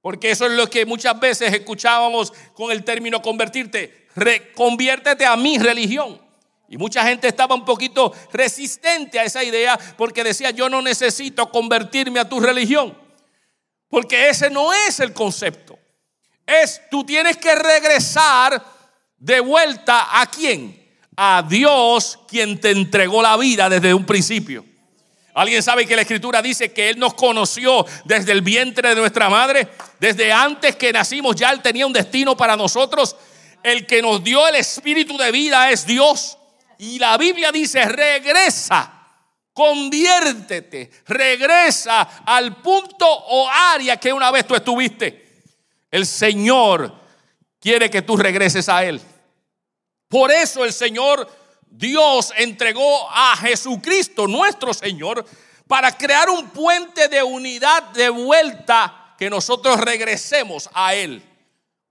Porque 0.00 0.30
eso 0.30 0.46
es 0.46 0.52
lo 0.52 0.70
que 0.70 0.86
muchas 0.86 1.18
veces 1.18 1.52
escuchábamos 1.52 2.32
con 2.54 2.70
el 2.70 2.84
término 2.84 3.20
convertirte. 3.20 4.06
conviértete 4.54 5.26
a 5.26 5.34
mi 5.34 5.58
religión. 5.58 6.22
Y 6.68 6.76
mucha 6.76 7.02
gente 7.02 7.26
estaba 7.26 7.56
un 7.56 7.64
poquito 7.64 8.12
resistente 8.32 9.18
a 9.18 9.24
esa 9.24 9.42
idea 9.42 9.76
porque 9.96 10.22
decía, 10.22 10.52
yo 10.52 10.68
no 10.68 10.80
necesito 10.80 11.50
convertirme 11.50 12.20
a 12.20 12.28
tu 12.28 12.38
religión. 12.38 12.96
Porque 13.88 14.28
ese 14.28 14.48
no 14.48 14.72
es 14.72 15.00
el 15.00 15.12
concepto. 15.12 15.76
Es, 16.46 16.82
tú 16.88 17.02
tienes 17.02 17.36
que 17.36 17.52
regresar 17.56 18.64
de 19.18 19.40
vuelta 19.40 20.20
a 20.20 20.24
quién? 20.26 20.81
A 21.16 21.44
Dios 21.48 22.18
quien 22.26 22.60
te 22.60 22.70
entregó 22.70 23.22
la 23.22 23.36
vida 23.36 23.68
desde 23.68 23.92
un 23.92 24.04
principio. 24.06 24.64
¿Alguien 25.34 25.62
sabe 25.62 25.86
que 25.86 25.96
la 25.96 26.02
escritura 26.02 26.42
dice 26.42 26.72
que 26.72 26.90
Él 26.90 26.98
nos 26.98 27.14
conoció 27.14 27.86
desde 28.04 28.32
el 28.32 28.42
vientre 28.42 28.90
de 28.90 28.96
nuestra 28.96 29.30
madre? 29.30 29.68
Desde 29.98 30.30
antes 30.30 30.76
que 30.76 30.92
nacimos 30.92 31.36
ya 31.36 31.50
Él 31.50 31.62
tenía 31.62 31.86
un 31.86 31.92
destino 31.92 32.36
para 32.36 32.56
nosotros. 32.56 33.16
El 33.62 33.86
que 33.86 34.02
nos 34.02 34.22
dio 34.22 34.46
el 34.46 34.56
espíritu 34.56 35.16
de 35.16 35.30
vida 35.30 35.70
es 35.70 35.86
Dios. 35.86 36.36
Y 36.78 36.98
la 36.98 37.16
Biblia 37.16 37.50
dice, 37.52 37.84
regresa, 37.84 38.92
conviértete, 39.54 40.90
regresa 41.06 42.22
al 42.26 42.56
punto 42.56 43.06
o 43.06 43.48
área 43.48 43.96
que 43.96 44.12
una 44.12 44.30
vez 44.30 44.46
tú 44.46 44.54
estuviste. 44.54 45.44
El 45.90 46.06
Señor 46.06 46.94
quiere 47.60 47.88
que 47.88 48.02
tú 48.02 48.16
regreses 48.16 48.68
a 48.68 48.84
Él. 48.84 49.00
Por 50.12 50.30
eso 50.30 50.62
el 50.62 50.74
Señor 50.74 51.26
Dios 51.70 52.34
entregó 52.36 53.10
a 53.10 53.34
Jesucristo, 53.34 54.26
nuestro 54.28 54.74
Señor, 54.74 55.24
para 55.66 55.96
crear 55.96 56.28
un 56.28 56.50
puente 56.50 57.08
de 57.08 57.22
unidad 57.22 57.82
de 57.94 58.10
vuelta 58.10 59.14
que 59.16 59.30
nosotros 59.30 59.80
regresemos 59.80 60.68
a 60.74 60.94
Él. 60.94 61.22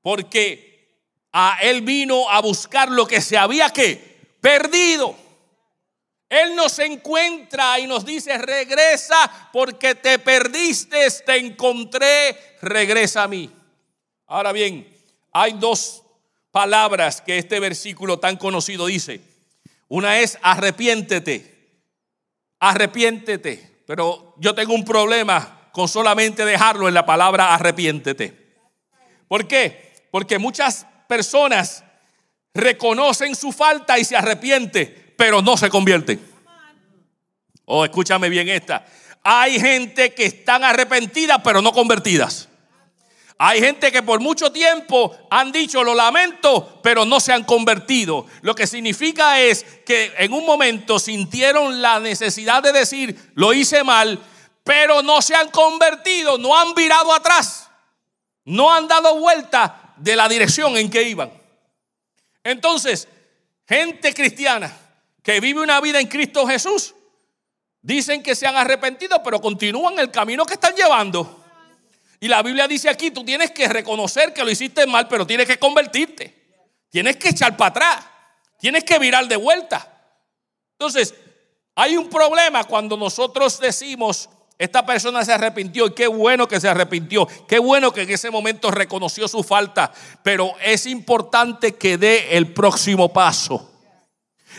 Porque 0.03 0.99
a 1.31 1.57
Él 1.63 1.81
vino 1.81 2.29
a 2.29 2.41
buscar 2.41 2.91
lo 2.91 3.07
que 3.07 3.21
se 3.21 3.39
había 3.39 3.71
que 3.71 4.35
perdido. 4.39 5.15
Él 6.29 6.55
nos 6.55 6.77
encuentra 6.77 7.79
y 7.79 7.87
nos 7.87 8.05
dice, 8.05 8.37
regresa 8.37 9.49
porque 9.51 9.95
te 9.95 10.19
perdiste, 10.19 11.09
te 11.25 11.37
encontré, 11.37 12.57
regresa 12.61 13.23
a 13.23 13.27
mí. 13.27 13.49
Ahora 14.27 14.51
bien, 14.51 14.87
hay 15.31 15.53
dos 15.53 16.00
palabras 16.51 17.22
que 17.22 17.38
este 17.38 17.60
versículo 17.60 18.20
tan 18.20 18.38
conocido 18.38 18.86
dice. 18.86 19.22
Una 19.88 20.20
es 20.20 20.38
arrepiéntete, 20.41 21.79
arrepiéntete. 22.60 23.84
Pero 23.86 24.36
yo 24.38 24.55
tengo 24.55 24.74
un 24.74 24.86
problema 24.86 25.70
con 25.72 25.88
solamente 25.88 26.46
dejarlo 26.46 26.88
en 26.88 26.93
la 26.93 27.05
palabra 27.05 27.53
arrepiéntete. 27.53 28.55
¿Por 29.27 29.48
qué? 29.48 29.93
Porque 30.12 30.39
muchas 30.39 30.86
personas 31.08 31.84
reconocen 32.53 33.36
su 33.36 33.51
falta 33.51 33.98
y 33.98 34.05
se 34.05 34.15
arrepienten, 34.15 35.13
pero 35.17 35.41
no 35.41 35.58
se 35.58 35.70
convierten. 35.70 36.22
Oh, 37.65 37.86
escúchame 37.86 38.29
bien 38.29 38.50
esta. 38.50 38.86
Hay 39.24 39.60
gente 39.60 40.13
que 40.13 40.25
están 40.25 40.63
arrepentidas, 40.63 41.41
pero 41.43 41.62
no 41.62 41.72
convertidas. 41.72 42.50
Hay 43.43 43.60
gente 43.60 43.91
que 43.91 44.03
por 44.03 44.19
mucho 44.19 44.51
tiempo 44.51 45.17
han 45.31 45.51
dicho 45.51 45.83
lo 45.83 45.95
lamento, 45.95 46.79
pero 46.83 47.05
no 47.05 47.19
se 47.19 47.33
han 47.33 47.43
convertido. 47.43 48.27
Lo 48.41 48.53
que 48.53 48.67
significa 48.67 49.39
es 49.39 49.63
que 49.83 50.13
en 50.19 50.31
un 50.31 50.45
momento 50.45 51.00
sintieron 51.00 51.81
la 51.81 52.00
necesidad 52.00 52.62
de 52.62 52.71
decir 52.71 53.31
lo 53.33 53.51
hice 53.51 53.83
mal, 53.83 54.19
pero 54.63 55.01
no 55.01 55.24
se 55.24 55.33
han 55.33 55.50
convertido, 55.50 56.38
no 56.38 56.55
han 56.55 56.75
virado 56.75 57.12
atrás, 57.12 57.67
no 58.45 58.71
han 58.71 58.88
dado 58.88 59.15
vuelta 59.15 59.95
de 59.98 60.15
la 60.15 60.29
dirección 60.29 60.77
en 60.77 60.91
que 60.91 61.01
iban. 61.01 61.33
Entonces, 62.43 63.07
gente 63.67 64.13
cristiana 64.13 64.71
que 65.24 65.39
vive 65.39 65.62
una 65.62 65.81
vida 65.81 66.00
en 66.00 66.05
Cristo 66.05 66.45
Jesús, 66.45 66.93
dicen 67.81 68.21
que 68.21 68.36
se 68.36 68.45
han 68.45 68.55
arrepentido, 68.55 69.24
pero 69.24 69.41
continúan 69.41 69.98
el 69.98 70.12
camino 70.12 70.45
que 70.45 70.53
están 70.53 70.75
llevando. 70.75 71.40
Y 72.23 72.27
la 72.27 72.43
Biblia 72.43 72.67
dice 72.67 72.87
aquí, 72.87 73.09
tú 73.09 73.25
tienes 73.25 73.49
que 73.49 73.67
reconocer 73.67 74.31
que 74.31 74.43
lo 74.43 74.51
hiciste 74.51 74.85
mal, 74.85 75.07
pero 75.07 75.25
tienes 75.25 75.47
que 75.47 75.57
convertirte. 75.57 76.61
Tienes 76.91 77.17
que 77.17 77.29
echar 77.29 77.57
para 77.57 77.69
atrás. 77.69 78.05
Tienes 78.59 78.83
que 78.83 78.99
virar 78.99 79.27
de 79.27 79.37
vuelta. 79.37 79.91
Entonces, 80.73 81.15
hay 81.73 81.97
un 81.97 82.09
problema 82.09 82.63
cuando 82.65 82.95
nosotros 82.95 83.59
decimos, 83.59 84.29
esta 84.59 84.85
persona 84.85 85.25
se 85.25 85.33
arrepintió 85.33 85.87
y 85.87 85.95
qué 85.95 86.05
bueno 86.05 86.47
que 86.47 86.59
se 86.59 86.69
arrepintió, 86.69 87.27
qué 87.47 87.57
bueno 87.57 87.91
que 87.91 88.03
en 88.03 88.11
ese 88.11 88.29
momento 88.29 88.69
reconoció 88.69 89.27
su 89.27 89.41
falta, 89.41 89.91
pero 90.21 90.53
es 90.63 90.85
importante 90.85 91.73
que 91.73 91.97
dé 91.97 92.37
el 92.37 92.53
próximo 92.53 93.11
paso. 93.11 93.67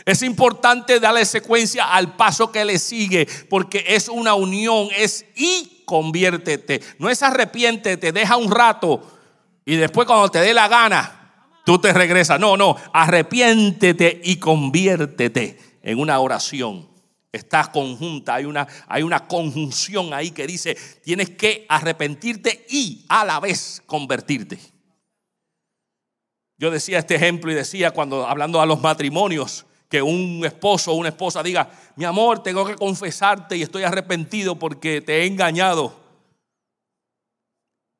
Es 0.03 0.21
importante 0.21 0.99
darle 0.99 1.23
secuencia 1.23 1.93
al 1.93 2.17
paso 2.17 2.51
que 2.51 2.65
le 2.65 2.77
sigue, 2.77 3.25
porque 3.49 3.85
es 3.87 4.09
una 4.09 4.33
unión, 4.33 4.89
es 4.97 5.23
y 5.37 5.72
conviértete. 5.93 6.81
No 6.97 7.07
es 7.07 7.21
arrepiéntete, 7.21 8.11
deja 8.11 8.35
un 8.35 8.49
rato 8.49 8.99
y 9.63 9.75
después 9.75 10.07
cuando 10.07 10.27
te 10.29 10.39
dé 10.39 10.51
la 10.51 10.67
gana, 10.67 11.51
tú 11.63 11.77
te 11.77 11.93
regresas. 11.93 12.39
No, 12.39 12.57
no, 12.57 12.75
arrepiéntete 12.91 14.19
y 14.23 14.37
conviértete 14.37 15.59
en 15.83 15.99
una 15.99 16.19
oración. 16.19 16.89
Está 17.31 17.71
conjunta, 17.71 18.33
hay 18.33 18.45
una, 18.45 18.67
hay 18.87 19.03
una 19.03 19.27
conjunción 19.27 20.15
ahí 20.15 20.31
que 20.31 20.47
dice, 20.47 20.75
tienes 21.03 21.29
que 21.29 21.67
arrepentirte 21.69 22.65
y 22.71 23.05
a 23.07 23.23
la 23.23 23.39
vez 23.39 23.83
convertirte. 23.85 24.57
Yo 26.57 26.71
decía 26.71 26.97
este 26.97 27.13
ejemplo 27.13 27.51
y 27.51 27.55
decía 27.55 27.91
cuando 27.91 28.27
hablando 28.27 28.59
a 28.59 28.65
los 28.65 28.81
matrimonios, 28.81 29.67
que 29.93 30.01
un 30.01 30.43
esposo 30.43 30.91
o 30.91 30.95
una 30.95 31.09
esposa 31.09 31.43
diga, 31.43 31.69
mi 31.97 32.03
amor, 32.03 32.41
tengo 32.41 32.65
que 32.65 32.73
confesarte 32.73 33.55
y 33.55 33.61
estoy 33.61 33.83
arrepentido 33.83 34.55
porque 34.55 35.01
te 35.01 35.21
he 35.21 35.27
engañado. 35.27 35.93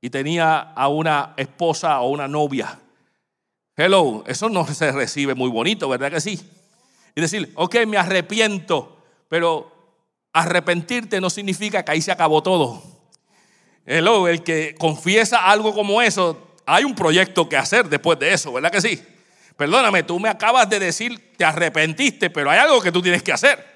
Y 0.01 0.09
tenía 0.09 0.59
a 0.59 0.87
una 0.87 1.35
esposa 1.37 2.01
o 2.01 2.09
una 2.09 2.27
novia. 2.27 2.79
Hello, 3.77 4.23
eso 4.25 4.49
no 4.49 4.65
se 4.65 4.91
recibe 4.91 5.35
muy 5.35 5.51
bonito, 5.51 5.87
¿verdad 5.87 6.09
que 6.09 6.19
sí? 6.19 6.41
Y 7.13 7.21
decir, 7.21 7.51
ok, 7.53 7.85
me 7.85 7.97
arrepiento, 7.97 8.97
pero 9.29 9.71
arrepentirte 10.33 11.21
no 11.21 11.29
significa 11.29 11.85
que 11.85 11.91
ahí 11.91 12.01
se 12.01 12.11
acabó 12.11 12.41
todo. 12.41 12.81
Hello, 13.85 14.27
el 14.27 14.41
que 14.41 14.73
confiesa 14.79 15.47
algo 15.47 15.75
como 15.75 16.01
eso, 16.01 16.55
hay 16.65 16.85
un 16.85 16.95
proyecto 16.95 17.47
que 17.47 17.55
hacer 17.55 17.87
después 17.87 18.17
de 18.17 18.33
eso, 18.33 18.51
¿verdad 18.51 18.71
que 18.71 18.81
sí? 18.81 18.99
Perdóname, 19.57 20.03
tú 20.03 20.19
me 20.19 20.29
acabas 20.29 20.69
de 20.69 20.79
decir, 20.79 21.33
te 21.37 21.45
arrepentiste, 21.45 22.29
pero 22.29 22.49
hay 22.49 22.59
algo 22.59 22.81
que 22.81 22.91
tú 22.91 23.01
tienes 23.01 23.21
que 23.21 23.31
hacer. 23.31 23.73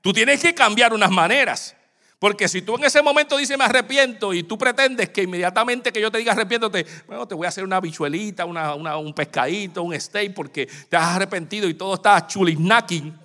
Tú 0.00 0.12
tienes 0.12 0.40
que 0.40 0.54
cambiar 0.54 0.92
unas 0.92 1.10
maneras. 1.10 1.76
Porque 2.18 2.48
si 2.48 2.62
tú 2.62 2.76
en 2.76 2.84
ese 2.84 3.02
momento 3.02 3.36
dices 3.36 3.58
me 3.58 3.64
arrepiento 3.64 4.32
y 4.32 4.44
tú 4.44 4.56
pretendes 4.56 5.08
que 5.08 5.22
inmediatamente 5.22 5.92
que 5.92 6.00
yo 6.00 6.08
te 6.08 6.18
diga 6.18 6.32
arrepiéndote, 6.32 6.86
bueno, 7.08 7.26
te 7.26 7.34
voy 7.34 7.46
a 7.46 7.48
hacer 7.48 7.64
una 7.64 7.80
bichuelita, 7.80 8.44
un 8.44 9.12
pescadito, 9.12 9.82
un 9.82 10.00
steak, 10.00 10.32
porque 10.32 10.66
te 10.66 10.96
has 10.96 11.16
arrepentido 11.16 11.68
y 11.68 11.74
todo 11.74 11.94
está 11.94 12.24
chulisnacking. 12.26 13.18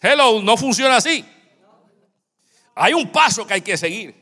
Hello, 0.00 0.42
no 0.42 0.56
funciona 0.56 0.96
así. 0.96 1.24
Hay 2.74 2.92
un 2.92 3.12
paso 3.12 3.46
que 3.46 3.54
hay 3.54 3.60
que 3.60 3.76
seguir. 3.76 4.20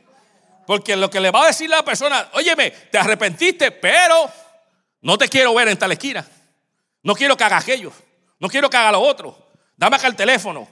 Porque 0.67 0.95
lo 0.95 1.09
que 1.09 1.19
le 1.19 1.31
va 1.31 1.45
a 1.45 1.47
decir 1.47 1.67
la 1.67 1.83
persona, 1.83 2.29
óyeme, 2.33 2.69
te 2.69 2.99
arrepentiste, 2.99 3.71
pero 3.71 4.29
no 5.01 5.17
te 5.17 5.27
quiero 5.27 5.55
ver 5.55 5.69
en 5.69 5.79
tal 5.79 5.91
esquina. 5.91 6.23
No 7.03 7.15
quiero 7.15 7.37
que 7.37 7.43
haga 7.43 7.57
aquello. 7.57 7.91
No 8.39 8.47
quiero 8.47 8.69
que 8.69 8.77
haga 8.77 8.91
lo 8.91 9.01
otro. 9.01 9.37
Dame 9.75 9.95
acá 9.95 10.07
el 10.07 10.15
teléfono. 10.15 10.67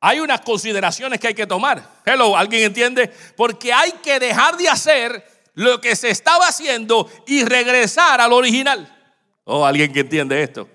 Hay 0.00 0.20
unas 0.20 0.40
consideraciones 0.40 1.20
que 1.20 1.28
hay 1.28 1.34
que 1.34 1.46
tomar. 1.46 1.82
Hello, 2.04 2.36
¿alguien 2.36 2.64
entiende? 2.64 3.08
Porque 3.36 3.72
hay 3.72 3.92
que 4.02 4.18
dejar 4.18 4.56
de 4.56 4.68
hacer 4.68 5.24
lo 5.54 5.80
que 5.80 5.94
se 5.94 6.10
estaba 6.10 6.48
haciendo 6.48 7.08
y 7.26 7.44
regresar 7.44 8.20
al 8.20 8.32
original. 8.32 8.88
¿O 9.44 9.64
alguien 9.64 9.92
que 9.92 10.00
entiende 10.00 10.42
esto? 10.42 10.68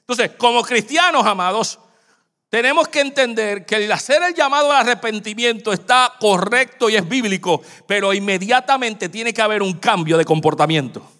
Entonces, 0.00 0.30
como 0.38 0.62
cristianos, 0.62 1.26
amados, 1.26 1.78
tenemos 2.48 2.88
que 2.88 3.00
entender 3.00 3.66
que 3.66 3.76
el 3.76 3.90
hacer 3.90 4.22
el 4.22 4.34
llamado 4.34 4.70
al 4.70 4.86
arrepentimiento 4.86 5.72
está 5.72 6.14
correcto 6.20 6.88
y 6.88 6.96
es 6.96 7.08
bíblico, 7.08 7.60
pero 7.86 8.14
inmediatamente 8.14 9.08
tiene 9.08 9.34
que 9.34 9.42
haber 9.42 9.62
un 9.62 9.74
cambio 9.74 10.16
de 10.16 10.24
comportamiento. 10.24 11.15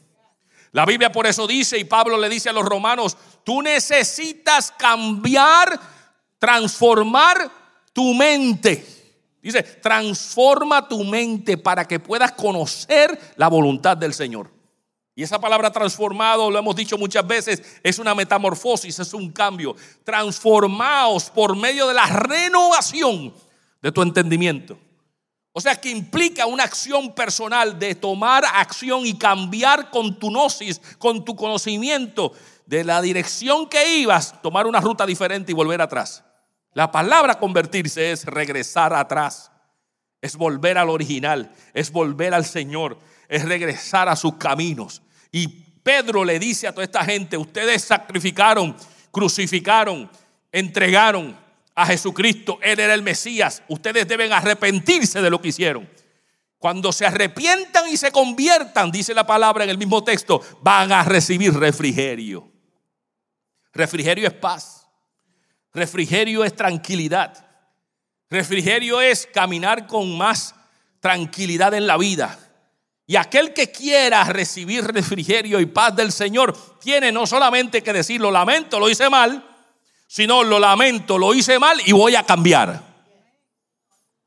La 0.77 0.85
Biblia 0.85 1.11
por 1.11 1.27
eso 1.27 1.47
dice, 1.47 1.79
y 1.79 1.85
Pablo 1.85 2.19
le 2.19 2.29
dice 2.29 2.51
a 2.51 2.53
los 2.53 2.67
romanos, 2.67 3.17
tú 3.45 3.63
necesitas 3.63 4.71
cambiar, 4.77 5.81
transformar 6.39 7.51
tu 7.95 8.13
mente. 8.13 8.85
Dice, 9.41 9.63
transforma 9.63 10.87
tu 10.87 11.03
mente 11.03 11.57
para 11.57 11.89
que 11.89 11.99
puedas 11.99 12.33
conocer 12.33 13.19
la 13.37 13.49
voluntad 13.49 13.97
del 13.97 14.13
Señor. 14.13 14.51
Y 15.15 15.23
esa 15.23 15.41
palabra 15.41 15.73
transformado, 15.73 16.51
lo 16.51 16.59
hemos 16.59 16.77
dicho 16.77 16.99
muchas 16.99 17.27
veces, 17.27 17.63
es 17.83 17.99
una 17.99 18.15
metamorfosis, 18.15 18.99
es 18.99 19.15
un 19.15 19.33
cambio. 19.33 19.75
Transformaos 20.05 21.31
por 21.31 21.57
medio 21.57 21.89
de 21.89 21.95
la 21.95 22.05
renovación 22.05 23.33
de 23.81 23.93
tu 23.93 24.03
entendimiento. 24.03 24.77
O 25.59 25.61
sea 25.63 25.75
que 25.75 25.89
implica 25.89 26.45
una 26.45 26.65
acción 26.65 27.15
personal 27.15 27.79
de 27.79 27.95
tomar 27.95 28.45
acción 28.45 29.07
y 29.07 29.17
cambiar 29.17 29.89
con 29.89 30.19
tu 30.19 30.29
gnosis, 30.29 30.83
con 30.99 31.25
tu 31.25 31.35
conocimiento 31.35 32.35
de 32.67 32.85
la 32.85 33.01
dirección 33.01 33.67
que 33.67 34.01
ibas, 34.01 34.43
tomar 34.43 34.67
una 34.67 34.83
ruta 34.83 35.07
diferente 35.07 35.53
y 35.53 35.55
volver 35.55 35.81
atrás. 35.81 36.23
La 36.75 36.93
palabra 36.93 37.39
convertirse 37.39 38.13
es 38.13 38.27
regresar 38.27 38.93
atrás, 38.93 39.51
es 40.21 40.37
volver 40.37 40.77
al 40.77 40.91
original, 40.91 41.51
es 41.73 41.91
volver 41.91 42.35
al 42.35 42.45
Señor, 42.45 42.99
es 43.27 43.47
regresar 43.47 44.11
a 44.11 44.17
sus 44.17 44.35
caminos. 44.35 45.01
Y 45.33 45.49
Pedro 45.49 46.23
le 46.23 46.39
dice 46.39 46.69
a 46.69 46.73
toda 46.73 46.85
esta 46.85 47.03
gente, 47.03 47.39
ustedes 47.39 47.83
sacrificaron, 47.83 48.77
crucificaron, 49.11 50.11
entregaron 50.53 51.46
a 51.77 51.87
Jesucristo, 51.87 52.59
Él 52.63 52.81
era 52.81 52.95
el 52.95 53.03
Mesías, 53.03 53.63
ustedes 53.69 54.09
deben 54.09 54.33
arrepentirse 54.33 55.21
de 55.21 55.31
lo 55.31 55.41
que 55.41 55.49
hicieron. 55.49 55.89
Cuando 56.59 56.91
se 56.91 57.05
arrepientan 57.05 57.87
y 57.89 57.99
se 57.99 58.11
conviertan, 58.11 58.91
dice 58.91 59.15
la 59.15 59.27
palabra 59.27 59.63
en 59.65 59.71
el 59.71 59.79
mismo 59.79 60.03
texto, 60.03 60.41
van 60.63 60.91
a 60.91 61.05
recibir 61.05 61.53
refrigerio. 61.53 62.51
Refrigerio 63.75 64.27
es 64.27 64.33
paz. 64.33 64.87
Refrigerio 65.75 66.45
es 66.45 66.57
tranquilidad. 66.57 67.47
Refrigerio 68.31 69.03
es 69.03 69.29
caminar 69.33 69.87
con 69.87 70.17
más 70.17 70.55
tranquilidad 71.01 71.75
en 71.75 71.87
la 71.87 71.99
vida. 71.99 72.39
Y 73.07 73.17
aquel 73.17 73.53
que 73.53 73.71
quiera 73.71 74.25
recibir 74.25 74.83
refrigerio 74.83 75.61
y 75.61 75.67
paz 75.67 75.95
del 75.95 76.11
Señor 76.11 76.57
tiene 76.81 77.13
no 77.13 77.27
solamente 77.27 77.83
que 77.83 77.93
decir 77.93 78.19
lo 78.19 78.31
lamento, 78.31 78.81
lo 78.81 78.89
hice 78.89 79.11
mal, 79.11 79.56
sino 80.07 80.45
lo 80.45 80.59
lamento, 80.59 81.19
lo 81.19 81.35
hice 81.35 81.59
mal 81.59 81.81
y 81.85 81.93
voy 81.93 82.15
a 82.15 82.25
cambiar. 82.25 82.83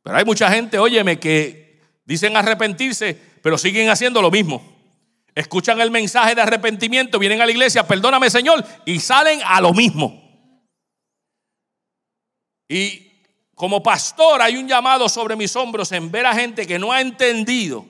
Pero 0.03 0.17
hay 0.17 0.25
mucha 0.25 0.49
gente, 0.51 0.79
óyeme, 0.79 1.19
que 1.19 1.81
dicen 2.05 2.35
arrepentirse, 2.35 3.19
pero 3.41 3.57
siguen 3.57 3.89
haciendo 3.89 4.21
lo 4.21 4.31
mismo. 4.31 4.61
Escuchan 5.35 5.79
el 5.79 5.91
mensaje 5.91 6.35
de 6.35 6.41
arrepentimiento, 6.41 7.19
vienen 7.19 7.41
a 7.41 7.45
la 7.45 7.51
iglesia, 7.51 7.87
perdóname 7.87 8.29
Señor, 8.29 8.65
y 8.85 8.99
salen 8.99 9.39
a 9.45 9.61
lo 9.61 9.73
mismo. 9.73 10.21
Y 12.67 13.09
como 13.55 13.83
pastor 13.83 14.41
hay 14.41 14.57
un 14.57 14.67
llamado 14.67 15.07
sobre 15.09 15.35
mis 15.35 15.55
hombros 15.55 15.91
en 15.91 16.11
ver 16.11 16.25
a 16.25 16.33
gente 16.33 16.65
que 16.65 16.79
no 16.79 16.91
ha 16.91 17.01
entendido 17.01 17.85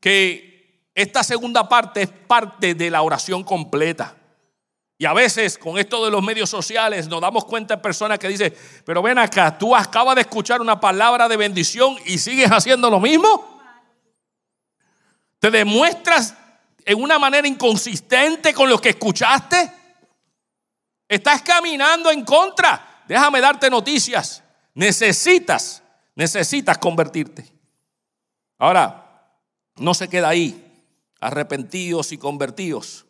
que 0.00 0.90
esta 0.94 1.22
segunda 1.22 1.68
parte 1.68 2.02
es 2.02 2.08
parte 2.08 2.74
de 2.74 2.90
la 2.90 3.02
oración 3.02 3.44
completa. 3.44 4.17
Y 5.00 5.06
a 5.06 5.12
veces 5.12 5.56
con 5.56 5.78
esto 5.78 6.04
de 6.04 6.10
los 6.10 6.22
medios 6.24 6.50
sociales 6.50 7.06
nos 7.06 7.20
damos 7.20 7.44
cuenta 7.44 7.76
de 7.76 7.82
personas 7.82 8.18
que 8.18 8.26
dicen, 8.26 8.52
pero 8.84 9.00
ven 9.00 9.16
acá, 9.16 9.56
tú 9.56 9.74
acabas 9.74 10.16
de 10.16 10.22
escuchar 10.22 10.60
una 10.60 10.80
palabra 10.80 11.28
de 11.28 11.36
bendición 11.36 11.96
y 12.04 12.18
sigues 12.18 12.50
haciendo 12.50 12.90
lo 12.90 12.98
mismo. 12.98 13.60
Te 15.38 15.52
demuestras 15.52 16.34
en 16.84 17.00
una 17.00 17.16
manera 17.16 17.46
inconsistente 17.46 18.52
con 18.52 18.68
lo 18.68 18.80
que 18.80 18.88
escuchaste. 18.88 19.72
Estás 21.06 21.42
caminando 21.42 22.10
en 22.10 22.24
contra. 22.24 23.04
Déjame 23.06 23.40
darte 23.40 23.70
noticias. 23.70 24.42
Necesitas, 24.74 25.80
necesitas 26.16 26.76
convertirte. 26.78 27.48
Ahora, 28.58 29.32
no 29.76 29.94
se 29.94 30.08
queda 30.08 30.30
ahí, 30.30 30.60
arrepentidos 31.20 32.10
y 32.10 32.18
convertidos, 32.18 33.06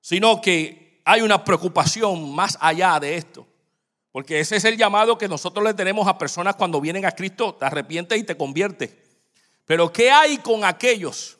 sino 0.00 0.40
que 0.40 0.81
hay 1.04 1.22
una 1.22 1.44
preocupación 1.44 2.34
más 2.34 2.56
allá 2.60 2.98
de 3.00 3.16
esto. 3.16 3.46
Porque 4.10 4.40
ese 4.40 4.56
es 4.56 4.64
el 4.64 4.76
llamado 4.76 5.16
que 5.16 5.26
nosotros 5.26 5.64
le 5.64 5.74
tenemos 5.74 6.06
a 6.06 6.18
personas 6.18 6.56
cuando 6.56 6.80
vienen 6.80 7.06
a 7.06 7.12
Cristo, 7.12 7.54
te 7.54 7.64
arrepientes 7.64 8.18
y 8.18 8.24
te 8.24 8.36
conviertes. 8.36 8.94
Pero 9.64 9.92
¿qué 9.92 10.10
hay 10.10 10.38
con 10.38 10.64
aquellos? 10.64 11.38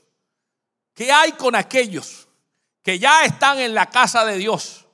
¿Qué 0.94 1.12
hay 1.12 1.32
con 1.32 1.54
aquellos 1.54 2.28
que 2.82 2.98
ya 2.98 3.24
están 3.24 3.58
en 3.58 3.74
la 3.74 3.86
casa 3.86 4.24
de 4.24 4.38
Dios? 4.38 4.86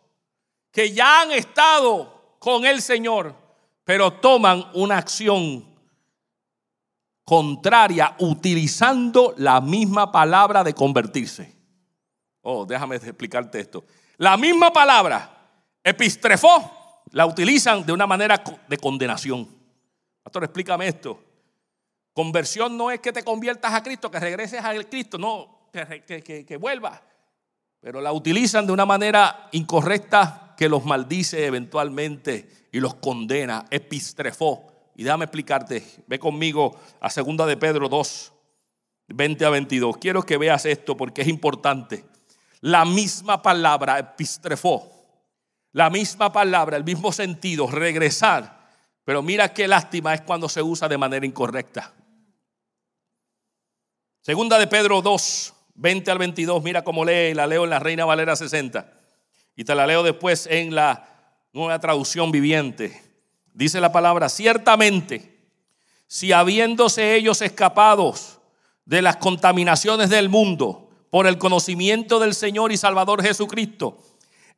Que 0.72 0.92
ya 0.92 1.22
han 1.22 1.32
estado 1.32 2.36
con 2.38 2.66
el 2.66 2.82
Señor, 2.82 3.34
pero 3.84 4.12
toman 4.12 4.64
una 4.74 4.98
acción 4.98 5.64
contraria 7.24 8.16
utilizando 8.18 9.34
la 9.36 9.60
misma 9.60 10.10
palabra 10.10 10.64
de 10.64 10.72
convertirse. 10.72 11.54
Oh, 12.42 12.64
déjame 12.64 12.96
explicarte 12.96 13.60
esto. 13.60 13.84
La 14.18 14.36
misma 14.36 14.72
palabra, 14.72 15.30
epistrefó, 15.82 17.02
la 17.12 17.24
utilizan 17.24 17.86
de 17.86 17.92
una 17.92 18.06
manera 18.06 18.42
de 18.68 18.76
condenación. 18.76 19.48
Pastor, 20.22 20.44
explícame 20.44 20.88
esto. 20.88 21.22
Conversión 22.12 22.76
no 22.76 22.90
es 22.90 22.98
que 22.98 23.12
te 23.12 23.22
conviertas 23.22 23.72
a 23.72 23.82
Cristo, 23.82 24.10
que 24.10 24.18
regreses 24.18 24.62
a 24.62 24.74
Cristo, 24.84 25.18
no, 25.18 25.70
que, 25.72 26.22
que, 26.22 26.44
que 26.44 26.56
vuelvas. 26.56 27.00
Pero 27.80 28.00
la 28.00 28.12
utilizan 28.12 28.66
de 28.66 28.72
una 28.72 28.84
manera 28.84 29.48
incorrecta 29.52 30.54
que 30.56 30.68
los 30.68 30.84
maldice 30.84 31.46
eventualmente 31.46 32.68
y 32.72 32.80
los 32.80 32.94
condena. 32.94 33.66
Epistrefó. 33.70 34.66
Y 34.96 35.04
déjame 35.04 35.26
explicarte, 35.26 35.84
ve 36.08 36.18
conmigo 36.18 36.76
a 37.00 37.08
segunda 37.08 37.46
de 37.46 37.56
Pedro 37.56 37.88
2, 37.88 38.32
20 39.06 39.44
a 39.44 39.50
22. 39.50 39.96
Quiero 39.98 40.24
que 40.24 40.38
veas 40.38 40.66
esto 40.66 40.96
porque 40.96 41.22
es 41.22 41.28
importante. 41.28 42.04
La 42.60 42.84
misma 42.84 43.40
palabra, 43.40 43.98
epistrefó, 43.98 44.90
la 45.72 45.90
misma 45.90 46.32
palabra, 46.32 46.76
el 46.76 46.84
mismo 46.84 47.12
sentido, 47.12 47.68
regresar. 47.68 48.58
Pero 49.04 49.22
mira 49.22 49.52
qué 49.52 49.68
lástima 49.68 50.14
es 50.14 50.22
cuando 50.22 50.48
se 50.48 50.62
usa 50.62 50.88
de 50.88 50.98
manera 50.98 51.24
incorrecta. 51.24 51.92
Segunda 54.20 54.58
de 54.58 54.66
Pedro 54.66 55.00
2, 55.00 55.54
20 55.74 56.10
al 56.10 56.18
22, 56.18 56.62
mira 56.62 56.82
cómo 56.82 57.04
lee, 57.04 57.32
la 57.32 57.46
leo 57.46 57.64
en 57.64 57.70
la 57.70 57.78
Reina 57.78 58.04
Valera 58.04 58.36
60. 58.36 58.92
Y 59.56 59.64
te 59.64 59.74
la 59.74 59.86
leo 59.86 60.02
después 60.02 60.46
en 60.46 60.74
la 60.74 61.08
nueva 61.52 61.78
traducción 61.78 62.30
viviente. 62.30 63.02
Dice 63.54 63.80
la 63.80 63.92
palabra, 63.92 64.28
ciertamente, 64.28 65.38
si 66.06 66.32
habiéndose 66.32 67.14
ellos 67.14 67.40
escapados 67.42 68.40
de 68.84 69.02
las 69.02 69.16
contaminaciones 69.16 70.10
del 70.10 70.28
mundo 70.28 70.87
por 71.10 71.26
el 71.26 71.38
conocimiento 71.38 72.18
del 72.18 72.34
Señor 72.34 72.72
y 72.72 72.76
Salvador 72.76 73.22
Jesucristo, 73.22 73.98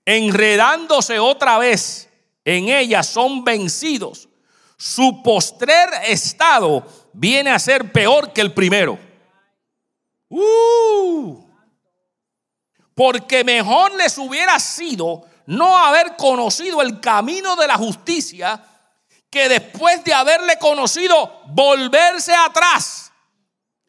enredándose 0.05 1.19
otra 1.19 1.59
vez 1.59 2.09
en 2.45 2.69
ellas 2.69 3.07
son 3.07 3.45
vencidos, 3.45 4.29
su 4.77 5.23
postrer 5.23 5.89
estado 6.07 6.87
viene 7.13 7.51
a 7.51 7.59
ser 7.59 7.93
peor 7.93 8.33
que 8.33 8.41
el 8.41 8.53
primero. 8.53 8.99
Uh, 10.29 11.45
porque 12.95 13.45
mejor 13.45 13.95
les 13.97 14.17
hubiera 14.19 14.59
sido 14.59 15.25
no 15.47 15.77
haber 15.77 16.17
conocido 16.17 16.81
el 16.81 17.01
camino 17.01 17.57
de 17.57 17.67
la 17.67 17.77
justicia 17.77 18.65
que 19.29 19.49
después 19.49 20.03
de 20.05 20.13
haberle 20.13 20.59
conocido, 20.59 21.43
volverse 21.47 22.35
atrás, 22.35 23.13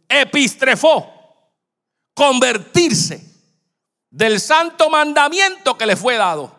epistrefó, 0.07 1.20
convertirse 2.21 3.19
del 4.11 4.39
santo 4.39 4.91
mandamiento 4.91 5.75
que 5.75 5.87
le 5.87 5.95
fue 5.95 6.17
dado. 6.17 6.55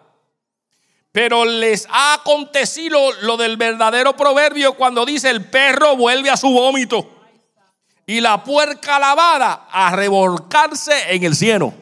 Pero 1.12 1.44
les 1.44 1.86
ha 1.88 2.14
acontecido 2.14 3.12
lo 3.20 3.36
del 3.36 3.56
verdadero 3.56 4.16
proverbio 4.16 4.74
cuando 4.74 5.06
dice 5.06 5.30
el 5.30 5.44
perro 5.44 5.96
vuelve 5.96 6.30
a 6.30 6.36
su 6.36 6.48
vómito. 6.48 7.08
y 8.04 8.20
la 8.20 8.42
puerca 8.42 8.98
lavada 8.98 9.68
a 9.70 9.94
revolcarse 9.94 11.14
en 11.14 11.22
el 11.22 11.36
cielo. 11.36 11.72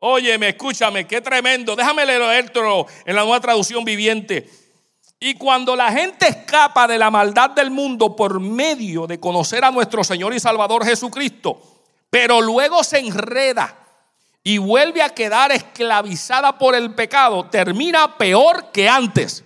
Óyeme, 0.00 0.48
escúchame, 0.48 1.06
qué 1.06 1.20
tremendo. 1.20 1.76
Déjame 1.76 2.04
leerlo 2.04 2.32
en 2.32 3.14
la 3.14 3.22
nueva 3.22 3.38
traducción 3.38 3.84
viviente. 3.84 4.50
Y 5.20 5.34
cuando 5.34 5.76
la 5.76 5.92
gente 5.92 6.26
escapa 6.26 6.88
de 6.88 6.98
la 6.98 7.12
maldad 7.12 7.50
del 7.50 7.70
mundo 7.70 8.16
por 8.16 8.40
medio 8.40 9.06
de 9.06 9.20
conocer 9.20 9.64
a 9.64 9.70
nuestro 9.70 10.02
Señor 10.02 10.34
y 10.34 10.40
Salvador 10.40 10.84
Jesucristo, 10.84 11.75
pero 12.16 12.40
luego 12.40 12.82
se 12.82 12.98
enreda 12.98 13.76
y 14.42 14.56
vuelve 14.56 15.02
a 15.02 15.10
quedar 15.10 15.52
esclavizada 15.52 16.56
por 16.56 16.74
el 16.74 16.94
pecado, 16.94 17.44
termina 17.50 18.16
peor 18.16 18.72
que 18.72 18.88
antes. 18.88 19.44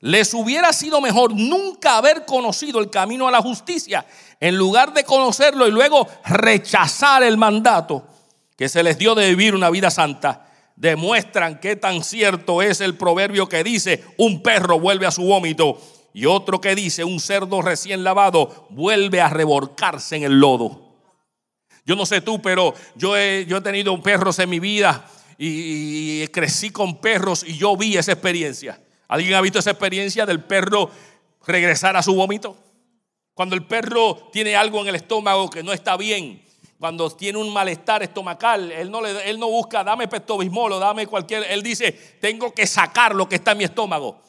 Les 0.00 0.34
hubiera 0.34 0.70
sido 0.74 1.00
mejor 1.00 1.32
nunca 1.32 1.96
haber 1.96 2.26
conocido 2.26 2.78
el 2.78 2.90
camino 2.90 3.26
a 3.26 3.30
la 3.30 3.40
justicia, 3.40 4.04
en 4.38 4.58
lugar 4.58 4.92
de 4.92 5.04
conocerlo 5.04 5.66
y 5.66 5.70
luego 5.70 6.06
rechazar 6.26 7.22
el 7.22 7.38
mandato 7.38 8.06
que 8.54 8.68
se 8.68 8.82
les 8.82 8.98
dio 8.98 9.14
de 9.14 9.30
vivir 9.30 9.54
una 9.54 9.70
vida 9.70 9.90
santa. 9.90 10.46
Demuestran 10.76 11.58
qué 11.58 11.74
tan 11.74 12.04
cierto 12.04 12.60
es 12.60 12.82
el 12.82 12.98
proverbio 12.98 13.48
que 13.48 13.64
dice, 13.64 14.04
un 14.18 14.42
perro 14.42 14.78
vuelve 14.78 15.06
a 15.06 15.10
su 15.10 15.22
vómito 15.22 15.80
y 16.12 16.26
otro 16.26 16.60
que 16.60 16.74
dice, 16.74 17.02
un 17.02 17.18
cerdo 17.18 17.62
recién 17.62 18.04
lavado 18.04 18.66
vuelve 18.68 19.22
a 19.22 19.30
revolcarse 19.30 20.16
en 20.16 20.24
el 20.24 20.38
lodo. 20.38 20.87
Yo 21.88 21.96
no 21.96 22.04
sé 22.04 22.20
tú, 22.20 22.42
pero 22.42 22.74
yo 22.96 23.16
he, 23.16 23.46
yo 23.46 23.56
he 23.56 23.60
tenido 23.62 23.98
perros 24.02 24.38
en 24.40 24.50
mi 24.50 24.60
vida 24.60 25.06
y 25.38 26.28
crecí 26.28 26.68
con 26.68 27.00
perros 27.00 27.42
y 27.42 27.56
yo 27.56 27.78
vi 27.78 27.96
esa 27.96 28.12
experiencia. 28.12 28.78
¿Alguien 29.08 29.32
ha 29.32 29.40
visto 29.40 29.58
esa 29.58 29.70
experiencia 29.70 30.26
del 30.26 30.44
perro 30.44 30.90
regresar 31.46 31.96
a 31.96 32.02
su 32.02 32.14
vómito? 32.14 32.58
Cuando 33.32 33.54
el 33.54 33.64
perro 33.64 34.28
tiene 34.30 34.54
algo 34.54 34.82
en 34.82 34.88
el 34.88 34.96
estómago 34.96 35.48
que 35.48 35.62
no 35.62 35.72
está 35.72 35.96
bien, 35.96 36.42
cuando 36.78 37.08
tiene 37.08 37.38
un 37.38 37.50
malestar 37.50 38.02
estomacal, 38.02 38.70
él 38.70 38.90
no, 38.90 39.00
le, 39.00 39.30
él 39.30 39.40
no 39.40 39.48
busca, 39.48 39.82
dame 39.82 40.08
pestobismol 40.08 40.78
dame 40.78 41.06
cualquier, 41.06 41.44
él 41.48 41.62
dice, 41.62 41.92
tengo 42.20 42.52
que 42.52 42.66
sacar 42.66 43.14
lo 43.14 43.26
que 43.26 43.36
está 43.36 43.52
en 43.52 43.58
mi 43.58 43.64
estómago. 43.64 44.20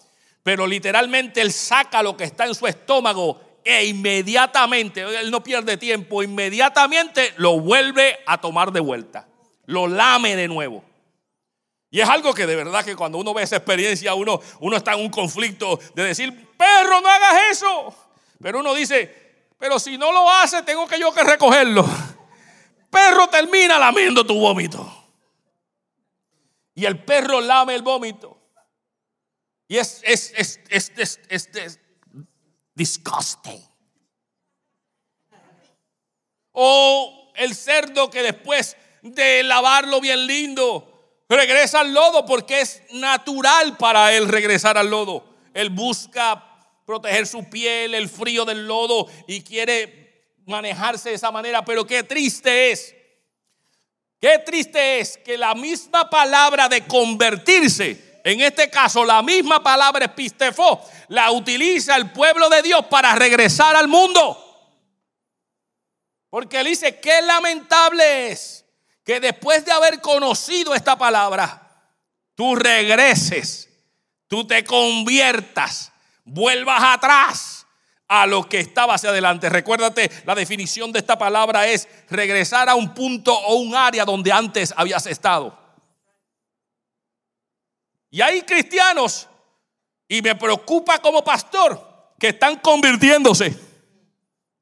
Pero 0.43 0.65
literalmente 0.65 1.41
él 1.41 1.51
saca 1.51 2.01
lo 2.01 2.15
que 2.15 2.23
está 2.23 2.45
en 2.45 2.55
su 2.55 2.67
estómago 2.67 3.48
e 3.63 3.85
inmediatamente, 3.85 5.01
él 5.01 5.31
no 5.31 5.43
pierde 5.43 5.77
tiempo, 5.77 6.23
inmediatamente 6.23 7.33
lo 7.37 7.59
vuelve 7.59 8.19
a 8.25 8.39
tomar 8.39 8.71
de 8.71 8.79
vuelta. 8.79 9.27
Lo 9.65 9.87
lame 9.87 10.35
de 10.35 10.47
nuevo. 10.47 10.83
Y 11.91 12.01
es 12.01 12.09
algo 12.09 12.33
que 12.33 12.45
de 12.45 12.55
verdad 12.55 12.85
que 12.85 12.95
cuando 12.95 13.17
uno 13.17 13.33
ve 13.33 13.43
esa 13.43 13.55
experiencia, 13.57 14.13
uno, 14.13 14.39
uno 14.59 14.77
está 14.77 14.93
en 14.93 15.01
un 15.01 15.09
conflicto 15.09 15.79
de 15.95 16.03
decir, 16.03 16.47
perro, 16.57 17.01
no 17.01 17.09
hagas 17.09 17.51
eso. 17.51 17.95
Pero 18.41 18.59
uno 18.59 18.73
dice, 18.73 19.29
pero 19.57 19.79
si 19.79 19.97
no 19.97 20.11
lo 20.11 20.29
hace, 20.29 20.61
tengo 20.63 20.87
que 20.87 20.99
yo 20.99 21.13
que 21.13 21.23
recogerlo. 21.23 21.85
Perro 22.89 23.27
termina 23.27 23.77
lamiendo 23.77 24.25
tu 24.25 24.39
vómito. 24.39 24.99
Y 26.73 26.85
el 26.85 27.03
perro 27.03 27.39
lame 27.39 27.75
el 27.75 27.83
vómito. 27.83 28.39
Y 29.67 29.77
es, 29.77 30.01
es, 30.03 30.33
es, 30.35 30.59
es, 30.69 31.19
es, 31.29 31.79
disgusting. 32.79 33.61
O 36.53 37.31
el 37.35 37.53
cerdo 37.53 38.09
que 38.09 38.23
después 38.23 38.77
de 39.01 39.43
lavarlo 39.43 39.99
bien 39.99 40.25
lindo, 40.25 41.21
regresa 41.27 41.81
al 41.81 41.93
lodo 41.93 42.25
porque 42.25 42.61
es 42.61 42.81
natural 42.91 43.77
para 43.77 44.13
él 44.13 44.27
regresar 44.29 44.77
al 44.77 44.89
lodo. 44.89 45.25
Él 45.53 45.69
busca 45.69 46.45
proteger 46.85 47.27
su 47.27 47.49
piel, 47.49 47.93
el 47.93 48.07
frío 48.07 48.45
del 48.45 48.65
lodo 48.65 49.07
y 49.27 49.41
quiere 49.41 50.33
manejarse 50.45 51.09
de 51.09 51.15
esa 51.15 51.31
manera, 51.31 51.63
pero 51.65 51.85
qué 51.85 52.03
triste 52.03 52.71
es. 52.71 52.95
Qué 54.21 54.39
triste 54.39 54.99
es 54.99 55.17
que 55.17 55.37
la 55.37 55.53
misma 55.53 56.09
palabra 56.09 56.67
de 56.69 56.85
convertirse, 56.87 58.08
en 58.23 58.41
este 58.41 58.69
caso 58.69 59.05
la 59.05 59.21
misma 59.21 59.61
palabra 59.61 60.05
epistefo, 60.05 60.81
la 61.09 61.31
utiliza 61.31 61.95
el 61.95 62.11
pueblo 62.11 62.49
de 62.49 62.61
Dios 62.61 62.85
para 62.85 63.15
regresar 63.15 63.75
al 63.75 63.87
mundo. 63.87 64.45
Porque 66.29 66.59
él 66.59 66.67
dice, 66.67 66.99
qué 66.99 67.21
lamentable 67.21 68.31
es 68.31 68.65
que 69.03 69.19
después 69.19 69.65
de 69.65 69.71
haber 69.71 69.99
conocido 70.01 70.75
esta 70.75 70.97
palabra, 70.97 71.69
tú 72.35 72.55
regreses, 72.55 73.69
tú 74.27 74.45
te 74.45 74.63
conviertas, 74.63 75.91
vuelvas 76.23 76.81
atrás 76.83 77.65
a 78.07 78.25
lo 78.25 78.47
que 78.47 78.59
estaba 78.59 78.95
hacia 78.95 79.09
adelante. 79.09 79.49
Recuérdate, 79.49 80.11
la 80.25 80.35
definición 80.35 80.91
de 80.91 80.99
esta 80.99 81.17
palabra 81.17 81.67
es 81.67 81.87
regresar 82.09 82.69
a 82.69 82.75
un 82.75 82.93
punto 82.93 83.33
o 83.33 83.55
un 83.55 83.75
área 83.75 84.05
donde 84.05 84.31
antes 84.31 84.73
habías 84.77 85.05
estado. 85.07 85.58
Y 88.11 88.21
hay 88.21 88.41
cristianos, 88.41 89.27
y 90.07 90.21
me 90.21 90.35
preocupa 90.35 90.99
como 90.99 91.23
pastor, 91.23 92.13
que 92.17 92.29
están 92.29 92.57
convirtiéndose. 92.57 93.55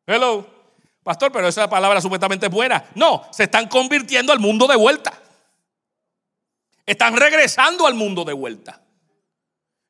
Hello. 0.06 0.56
Pastor, 1.04 1.32
pero 1.32 1.48
esa 1.48 1.70
palabra 1.70 2.02
supuestamente 2.02 2.48
es 2.48 2.52
buena. 2.52 2.84
No, 2.96 3.26
se 3.32 3.44
están 3.44 3.70
convirtiendo 3.70 4.34
al 4.34 4.40
mundo 4.40 4.68
de 4.68 4.76
vuelta. 4.76 5.18
Están 6.86 7.16
regresando 7.16 7.88
al 7.88 7.94
mundo 7.94 8.26
de 8.26 8.34
vuelta. 8.34 8.82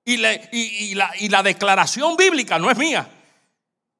Y, 0.05 0.17
la, 0.17 0.39
y 0.51 1.29
la 1.29 1.43
declaración 1.43 2.15
bíblica 2.15 2.59
no 2.59 2.69
es 2.69 2.77
mía. 2.77 3.09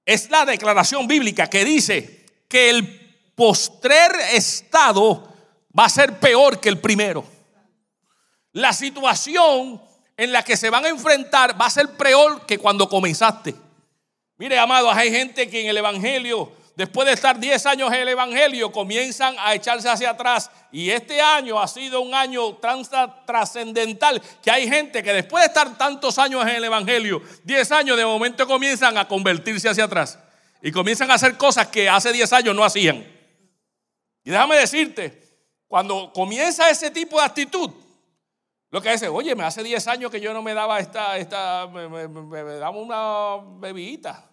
Es 0.05 0.29
la 0.29 0.45
declaración 0.45 1.07
bíblica 1.07 1.49
que 1.49 1.65
dice 1.65 2.25
que 2.47 2.69
el 2.69 3.31
postrer 3.35 4.11
estado 4.31 5.33
va 5.77 5.85
a 5.85 5.89
ser 5.89 6.19
peor 6.19 6.59
que 6.59 6.69
el 6.69 6.79
primero. 6.79 7.25
La 8.57 8.73
situación 8.73 9.79
en 10.17 10.31
la 10.31 10.43
que 10.43 10.57
se 10.57 10.71
van 10.71 10.83
a 10.83 10.89
enfrentar 10.89 11.59
va 11.61 11.67
a 11.67 11.69
ser 11.69 11.89
peor 11.89 12.43
que 12.47 12.57
cuando 12.57 12.89
comenzaste. 12.89 13.53
Mire, 14.37 14.57
amados, 14.57 14.95
hay 14.95 15.11
gente 15.11 15.47
que 15.47 15.61
en 15.61 15.67
el 15.67 15.77
Evangelio 15.77 16.51
después 16.75 17.07
de 17.07 17.13
estar 17.13 17.39
10 17.39 17.65
años 17.67 17.91
en 17.91 18.01
el 18.01 18.07
Evangelio, 18.09 18.71
comienzan 18.71 19.35
a 19.39 19.53
echarse 19.53 19.89
hacia 19.89 20.11
atrás. 20.11 20.49
Y 20.71 20.89
este 20.89 21.19
año 21.19 21.59
ha 21.59 21.67
sido 21.67 22.01
un 22.01 22.15
año 22.15 22.57
trascendental, 23.25 24.21
que 24.43 24.49
hay 24.51 24.67
gente 24.67 25.03
que 25.03 25.11
después 25.13 25.43
de 25.43 25.47
estar 25.47 25.75
tantos 25.77 26.17
años 26.17 26.43
en 26.43 26.55
el 26.55 26.63
Evangelio, 26.63 27.21
10 27.43 27.71
años, 27.71 27.97
de 27.97 28.05
momento 28.05 28.47
comienzan 28.47 28.97
a 28.97 29.07
convertirse 29.07 29.69
hacia 29.69 29.83
atrás. 29.83 30.17
Y 30.63 30.71
comienzan 30.71 31.09
a 31.11 31.15
hacer 31.15 31.35
cosas 31.35 31.67
que 31.67 31.89
hace 31.89 32.11
10 32.11 32.33
años 32.33 32.55
no 32.55 32.63
hacían. 32.63 33.05
Y 34.23 34.29
déjame 34.29 34.57
decirte, 34.57 35.23
cuando 35.67 36.11
comienza 36.13 36.69
ese 36.69 36.91
tipo 36.91 37.19
de 37.19 37.25
actitud, 37.25 37.71
lo 38.69 38.81
que 38.81 38.91
dice, 38.91 39.07
oye, 39.07 39.35
me 39.35 39.43
hace 39.43 39.63
10 39.63 39.87
años 39.87 40.11
que 40.11 40.19
yo 40.19 40.33
no 40.33 40.41
me 40.41 40.53
daba 40.53 40.79
esta, 40.79 41.17
esta 41.17 41.67
me, 41.67 41.87
me 42.07 42.43
daba 42.43 42.77
una 42.77 43.59
bebida. 43.59 44.29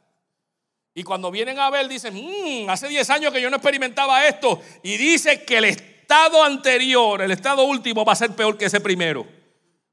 Y 0.94 1.02
cuando 1.02 1.30
vienen 1.30 1.58
a 1.58 1.70
ver, 1.70 1.88
dicen, 1.88 2.14
mmm, 2.14 2.68
hace 2.70 2.88
10 2.88 3.10
años 3.10 3.32
que 3.32 3.40
yo 3.40 3.50
no 3.50 3.56
experimentaba 3.56 4.26
esto. 4.26 4.60
Y 4.82 4.96
dice 4.96 5.44
que 5.44 5.58
el 5.58 5.64
estado 5.64 6.42
anterior, 6.42 7.20
el 7.20 7.32
estado 7.32 7.64
último, 7.64 8.04
va 8.04 8.12
a 8.12 8.16
ser 8.16 8.30
peor 8.30 8.56
que 8.56 8.66
ese 8.66 8.80
primero. 8.80 9.26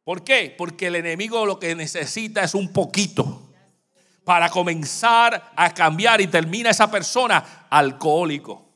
¿Por 0.03 0.23
qué? 0.23 0.53
Porque 0.55 0.87
el 0.87 0.95
enemigo 0.95 1.45
lo 1.45 1.59
que 1.59 1.75
necesita 1.75 2.43
es 2.43 2.53
un 2.53 2.71
poquito 2.71 3.49
para 4.23 4.49
comenzar 4.49 5.51
a 5.55 5.73
cambiar 5.73 6.21
y 6.21 6.27
termina 6.27 6.69
esa 6.69 6.89
persona 6.89 7.65
alcohólico. 7.69 8.70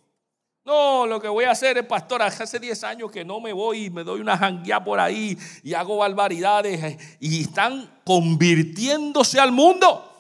No, 0.65 1.05
lo 1.05 1.21
que 1.21 1.27
voy 1.27 1.45
a 1.45 1.51
hacer 1.51 1.77
es, 1.77 1.85
pastor, 1.85 2.23
hace 2.23 2.59
10 2.59 2.83
años 2.85 3.11
que 3.11 3.23
no 3.23 3.39
me 3.39 3.53
voy 3.53 3.85
y 3.85 3.89
me 3.91 4.03
doy 4.03 4.19
una 4.19 4.35
janguea 4.35 4.83
por 4.83 4.99
ahí 4.99 5.37
y 5.61 5.75
hago 5.75 5.97
barbaridades 5.97 7.17
y 7.19 7.41
están 7.41 8.01
convirtiéndose 8.03 9.39
al 9.39 9.51
mundo. 9.51 10.11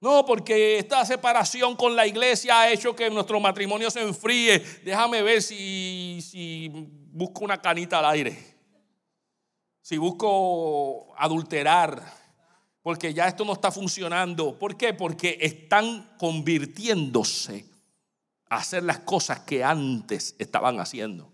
No, 0.00 0.24
porque 0.24 0.78
esta 0.78 1.04
separación 1.04 1.74
con 1.74 1.96
la 1.96 2.06
iglesia 2.06 2.60
ha 2.60 2.70
hecho 2.70 2.94
que 2.94 3.10
nuestro 3.10 3.40
matrimonio 3.40 3.90
se 3.90 4.02
enfríe. 4.02 4.60
Déjame 4.84 5.20
ver 5.20 5.42
si, 5.42 6.20
si 6.22 6.70
busco 6.72 7.44
una 7.44 7.60
canita 7.60 7.98
al 7.98 8.06
aire. 8.06 8.38
Si 9.82 9.98
busco 9.98 11.12
adulterar. 11.18 12.20
Porque 12.82 13.12
ya 13.12 13.26
esto 13.26 13.44
no 13.44 13.52
está 13.52 13.72
funcionando. 13.72 14.56
¿Por 14.58 14.76
qué? 14.76 14.94
Porque 14.94 15.36
están 15.40 16.14
convirtiéndose 16.18 17.69
hacer 18.50 18.82
las 18.82 18.98
cosas 18.98 19.40
que 19.40 19.64
antes 19.64 20.34
estaban 20.38 20.78
haciendo. 20.80 21.30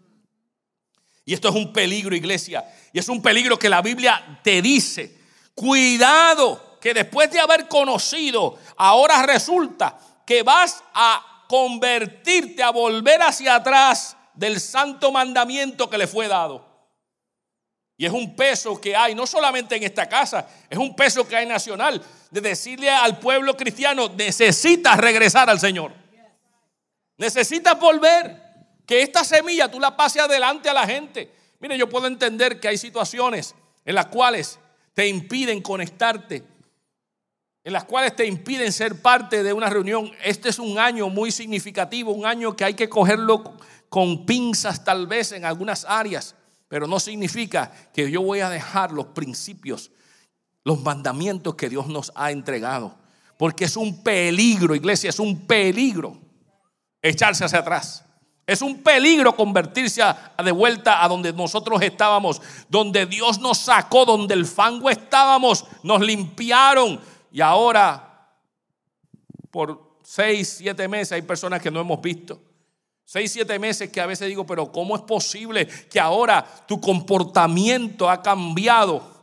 Y 1.24 1.35
esto 1.35 1.48
es 1.48 1.55
un 1.57 1.72
peligro, 1.72 2.14
iglesia. 2.14 2.64
Y 2.92 3.00
es 3.00 3.09
un 3.09 3.20
peligro 3.20 3.59
que 3.59 3.68
la 3.68 3.83
Biblia 3.83 4.40
te 4.44 4.62
dice. 4.62 5.18
Cuidado 5.55 6.79
que 6.81 6.94
después 6.94 7.31
de 7.33 7.40
haber 7.40 7.66
conocido, 7.66 8.57
ahora 8.76 9.22
resulta 9.22 9.98
que 10.24 10.44
vas 10.44 10.85
a 10.94 11.44
convertirte, 11.48 12.62
a 12.62 12.70
volver 12.70 13.22
hacia 13.22 13.57
atrás 13.57 14.16
del 14.35 14.61
santo 14.61 15.11
mandamiento 15.11 15.90
que 15.90 15.98
le 15.98 16.07
fue 16.07 16.29
dado. 16.29 16.64
Y 17.96 18.05
es 18.05 18.12
un 18.12 18.37
peso 18.37 18.79
que 18.79 18.94
hay, 18.94 19.14
no 19.14 19.26
solamente 19.26 19.74
en 19.74 19.83
esta 19.83 20.07
casa, 20.07 20.46
es 20.68 20.79
un 20.79 20.94
peso 20.94 21.26
que 21.26 21.35
hay 21.35 21.46
nacional, 21.46 22.05
de 22.31 22.40
decirle 22.40 22.90
al 22.90 23.18
pueblo 23.18 23.57
cristiano, 23.57 24.11
necesitas 24.11 24.98
regresar 24.98 25.48
al 25.48 25.59
Señor. 25.59 26.05
Necesitas 27.18 27.79
volver. 27.79 28.46
Que 28.87 29.02
esta 29.02 29.24
semilla 29.24 29.68
tú 29.68 29.81
la 29.81 29.96
pases 29.96 30.22
adelante 30.22 30.68
a 30.68 30.74
la 30.74 30.87
gente. 30.87 31.33
Mire, 31.59 31.76
yo 31.76 31.88
puedo 31.88 32.07
entender 32.07 32.61
que 32.61 32.68
hay 32.68 32.79
situaciones 32.79 33.55
en 33.85 33.94
las 33.96 34.07
cuales 34.07 34.61
te 34.94 35.09
impiden 35.09 35.61
conectarte, 35.61 36.44
en 37.64 37.72
las 37.72 37.85
cuales 37.85 38.14
te 38.14 38.26
impiden 38.26 38.72
ser 38.72 39.02
parte 39.02 39.42
de 39.42 39.52
una 39.52 39.68
reunión. 39.68 40.11
Este 40.22 40.50
es 40.50 40.59
un 40.61 40.79
año 40.79 41.09
muy 41.09 41.33
significativo, 41.33 42.12
un 42.12 42.26
año 42.26 42.55
que 42.55 42.64
hay 42.64 42.74
que 42.74 42.88
cogerlo 42.88 43.57
con 43.88 44.24
pinzas 44.24 44.85
tal 44.85 45.07
vez 45.07 45.33
en 45.33 45.44
algunas 45.44 45.85
áreas, 45.85 46.37
pero 46.68 46.87
no 46.87 47.00
significa 47.00 47.72
que 47.92 48.09
yo 48.11 48.22
voy 48.22 48.40
a 48.40 48.50
dejar 48.50 48.92
los 48.92 49.07
principios, 49.07 49.90
los 50.62 50.81
mandamientos 50.83 51.57
que 51.57 51.68
Dios 51.68 51.88
nos 51.88 52.12
ha 52.14 52.31
entregado, 52.31 52.94
porque 53.37 53.64
es 53.64 53.76
un 53.76 54.02
peligro, 54.02 54.74
iglesia, 54.74 55.11
es 55.11 55.18
un 55.18 55.46
peligro 55.46 56.25
echarse 57.08 57.44
hacia 57.44 57.60
atrás. 57.60 58.04
Es 58.46 58.62
un 58.62 58.82
peligro 58.82 59.34
convertirse 59.34 60.02
de 60.42 60.52
vuelta 60.52 61.04
a 61.04 61.08
donde 61.08 61.32
nosotros 61.32 61.82
estábamos, 61.82 62.40
donde 62.68 63.06
Dios 63.06 63.40
nos 63.40 63.58
sacó, 63.58 64.04
donde 64.04 64.34
el 64.34 64.46
fango 64.46 64.88
estábamos, 64.88 65.64
nos 65.82 66.00
limpiaron 66.00 67.00
y 67.32 67.40
ahora 67.40 68.28
por 69.50 69.98
seis, 70.02 70.56
siete 70.58 70.86
meses 70.86 71.12
hay 71.12 71.22
personas 71.22 71.60
que 71.60 71.70
no 71.70 71.80
hemos 71.80 72.00
visto. 72.00 72.40
Seis, 73.04 73.32
siete 73.32 73.58
meses 73.58 73.90
que 73.90 74.00
a 74.00 74.06
veces 74.06 74.28
digo, 74.28 74.44
pero 74.44 74.70
¿cómo 74.70 74.96
es 74.96 75.02
posible 75.02 75.66
que 75.66 75.98
ahora 76.00 76.44
tu 76.66 76.80
comportamiento 76.80 78.10
ha 78.10 78.20
cambiado? 78.20 79.16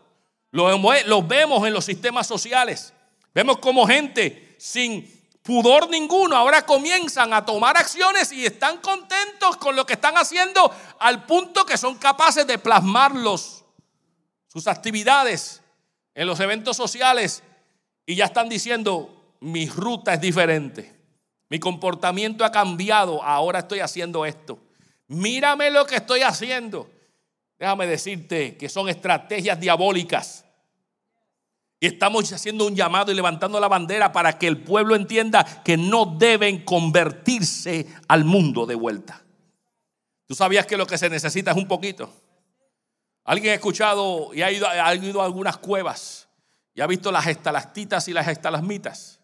Lo, 0.51 1.23
vemos 1.23 1.67
en 1.67 1.73
los 1.73 1.83
sistemas 1.83 2.27
sociales. 2.27 2.93
Vemos 3.33 3.57
como 3.57 3.85
gente 3.85 4.55
sin 4.57 5.12
pudor 5.43 5.89
ninguno, 5.89 6.35
ahora 6.35 6.65
comienzan 6.65 7.33
a 7.33 7.45
tomar 7.45 7.77
acciones 7.77 8.31
y 8.31 8.45
están 8.45 8.77
contentos 8.77 9.57
con 9.57 9.75
lo 9.75 9.85
que 9.85 9.93
están 9.93 10.17
haciendo 10.17 10.73
al 10.99 11.25
punto 11.25 11.65
que 11.65 11.77
son 11.77 11.95
capaces 11.95 12.47
de 12.47 12.57
plasmarlos, 12.57 13.65
sus 14.47 14.67
actividades 14.67 15.61
en 16.15 16.27
los 16.27 16.39
eventos 16.39 16.77
sociales 16.77 17.43
y 18.05 18.15
ya 18.15 18.25
están 18.25 18.47
diciendo, 18.47 19.35
mi 19.41 19.67
ruta 19.67 20.13
es 20.13 20.21
diferente, 20.21 20.95
mi 21.49 21.59
comportamiento 21.59 22.45
ha 22.45 22.51
cambiado, 22.51 23.21
ahora 23.21 23.59
estoy 23.59 23.81
haciendo 23.81 24.25
esto. 24.25 24.57
Mírame 25.07 25.69
lo 25.69 25.85
que 25.85 25.97
estoy 25.97 26.21
haciendo. 26.21 26.89
Déjame 27.59 27.85
decirte 27.85 28.57
que 28.57 28.69
son 28.69 28.89
estrategias 28.89 29.59
diabólicas 29.59 30.42
y 31.83 31.87
estamos 31.87 32.31
haciendo 32.31 32.65
un 32.65 32.77
llamado 32.77 33.11
y 33.11 33.13
levantando 33.13 33.59
la 33.59 33.67
bandera 33.67 34.13
para 34.13 34.39
que 34.39 34.47
el 34.47 34.63
pueblo 34.63 34.95
entienda 34.95 35.43
que 35.65 35.75
no 35.75 36.05
deben 36.05 36.63
convertirse 36.63 37.87
al 38.07 38.23
mundo 38.23 38.65
de 38.65 38.73
vuelta. 38.73 39.21
¿Tú 40.25 40.33
sabías 40.33 40.65
que 40.65 40.77
lo 40.77 40.87
que 40.87 40.97
se 40.97 41.09
necesita 41.09 41.51
es 41.51 41.57
un 41.57 41.67
poquito? 41.67 42.09
¿Alguien 43.25 43.51
ha 43.51 43.55
escuchado 43.55 44.33
y 44.33 44.43
ha 44.43 44.49
ido, 44.49 44.65
ha 44.65 44.95
ido 44.95 45.21
a 45.21 45.25
algunas 45.25 45.57
cuevas 45.57 46.29
y 46.73 46.79
ha 46.79 46.87
visto 46.87 47.11
las 47.11 47.27
estalactitas 47.27 48.07
y 48.07 48.13
las 48.13 48.29
estalagmitas? 48.29 49.19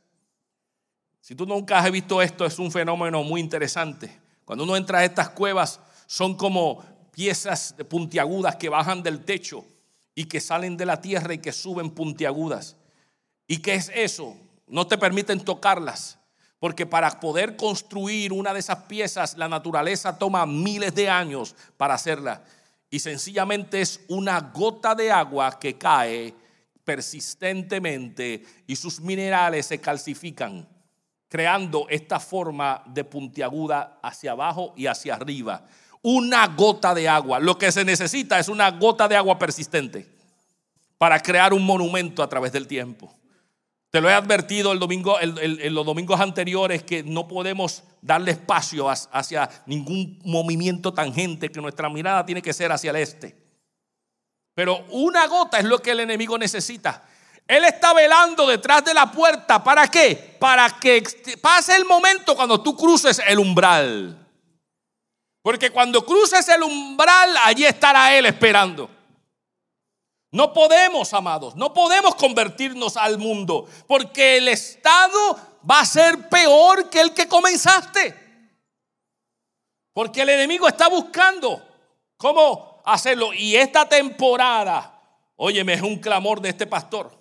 Si 1.21 1.35
tú 1.35 1.45
nunca 1.45 1.79
has 1.79 1.89
visto 1.89 2.21
esto, 2.21 2.45
es 2.45 2.59
un 2.59 2.73
fenómeno 2.73 3.23
muy 3.23 3.39
interesante. 3.39 4.19
Cuando 4.43 4.65
uno 4.65 4.75
entra 4.75 4.99
a 4.99 5.05
estas 5.05 5.29
cuevas, 5.29 5.79
son 6.07 6.35
como 6.35 6.83
piezas 7.13 7.73
puntiagudas 7.87 8.57
que 8.57 8.67
bajan 8.67 9.01
del 9.01 9.23
techo 9.23 9.65
y 10.19 10.25
que 10.25 10.41
salen 10.41 10.75
de 10.75 10.85
la 10.85 10.99
tierra 10.99 11.33
y 11.33 11.37
que 11.37 11.53
suben 11.53 11.91
puntiagudas. 11.91 12.75
¿Y 13.47 13.59
qué 13.59 13.75
es 13.75 13.89
eso? 13.95 14.35
No 14.67 14.85
te 14.85 14.97
permiten 14.97 15.39
tocarlas. 15.39 16.19
Porque 16.59 16.85
para 16.85 17.21
poder 17.21 17.55
construir 17.55 18.33
una 18.33 18.53
de 18.53 18.59
esas 18.59 18.83
piezas, 18.83 19.37
la 19.37 19.47
naturaleza 19.47 20.17
toma 20.17 20.45
miles 20.45 20.93
de 20.93 21.09
años 21.09 21.55
para 21.77 21.93
hacerla. 21.93 22.43
Y 22.89 22.99
sencillamente 22.99 23.79
es 23.79 24.01
una 24.09 24.41
gota 24.41 24.93
de 24.93 25.09
agua 25.09 25.57
que 25.57 25.77
cae 25.77 26.35
persistentemente 26.83 28.43
y 28.67 28.75
sus 28.75 28.99
minerales 28.99 29.67
se 29.67 29.79
calcifican, 29.79 30.67
creando 31.29 31.87
esta 31.87 32.19
forma 32.19 32.83
de 32.87 33.05
puntiaguda 33.05 34.01
hacia 34.03 34.33
abajo 34.33 34.73
y 34.75 34.87
hacia 34.87 35.15
arriba 35.15 35.63
una 36.01 36.47
gota 36.47 36.93
de 36.93 37.07
agua. 37.09 37.39
Lo 37.39 37.57
que 37.57 37.71
se 37.71 37.85
necesita 37.85 38.39
es 38.39 38.47
una 38.47 38.71
gota 38.71 39.07
de 39.07 39.15
agua 39.15 39.37
persistente 39.37 40.07
para 40.97 41.19
crear 41.21 41.53
un 41.53 41.65
monumento 41.65 42.23
a 42.23 42.29
través 42.29 42.51
del 42.51 42.67
tiempo. 42.67 43.13
Te 43.89 44.01
lo 44.01 44.09
he 44.09 44.13
advertido 44.13 44.71
el 44.71 44.77
domingo, 44.77 45.19
en 45.19 45.73
los 45.73 45.85
domingos 45.85 46.19
anteriores 46.19 46.83
que 46.83 47.01
no 47.01 47.27
podemos 47.27 47.83
darle 48.01 48.31
espacio 48.31 48.87
hacia 48.87 49.49
ningún 49.65 50.19
movimiento 50.23 50.93
tangente, 50.93 51.49
que 51.49 51.59
nuestra 51.59 51.89
mirada 51.89 52.23
tiene 52.23 52.41
que 52.41 52.53
ser 52.53 52.71
hacia 52.71 52.91
el 52.91 52.97
este. 52.97 53.35
Pero 54.53 54.85
una 54.89 55.25
gota 55.25 55.57
es 55.57 55.65
lo 55.65 55.81
que 55.81 55.91
el 55.91 56.01
enemigo 56.01 56.37
necesita. 56.37 57.03
Él 57.47 57.63
está 57.63 57.95
velando 57.95 58.45
detrás 58.45 58.85
de 58.85 58.93
la 58.93 59.11
puerta. 59.11 59.63
¿Para 59.63 59.87
qué? 59.87 60.37
Para 60.39 60.69
que 60.79 61.01
pase 61.41 61.75
el 61.75 61.85
momento 61.85 62.35
cuando 62.35 62.61
tú 62.61 62.75
cruces 62.75 63.19
el 63.25 63.39
umbral. 63.39 64.28
Porque 65.49 65.71
cuando 65.71 66.05
cruces 66.05 66.47
el 66.49 66.61
umbral, 66.61 67.35
allí 67.43 67.65
estará 67.65 68.15
Él 68.15 68.27
esperando. 68.27 68.87
No 70.29 70.53
podemos, 70.53 71.11
amados, 71.11 71.55
no 71.55 71.73
podemos 71.73 72.13
convertirnos 72.13 72.95
al 72.95 73.17
mundo, 73.17 73.67
porque 73.87 74.37
el 74.37 74.47
estado 74.47 75.39
va 75.67 75.79
a 75.79 75.85
ser 75.87 76.29
peor 76.29 76.91
que 76.91 77.01
el 77.01 77.15
que 77.15 77.27
comenzaste. 77.27 78.15
Porque 79.91 80.21
el 80.21 80.29
enemigo 80.29 80.67
está 80.67 80.87
buscando 80.87 81.67
cómo 82.15 82.83
hacerlo. 82.85 83.33
Y 83.33 83.55
esta 83.55 83.89
temporada, 83.89 85.01
óyeme, 85.35 85.73
es 85.73 85.81
un 85.81 85.97
clamor 85.97 86.41
de 86.41 86.49
este 86.49 86.67
pastor. 86.67 87.18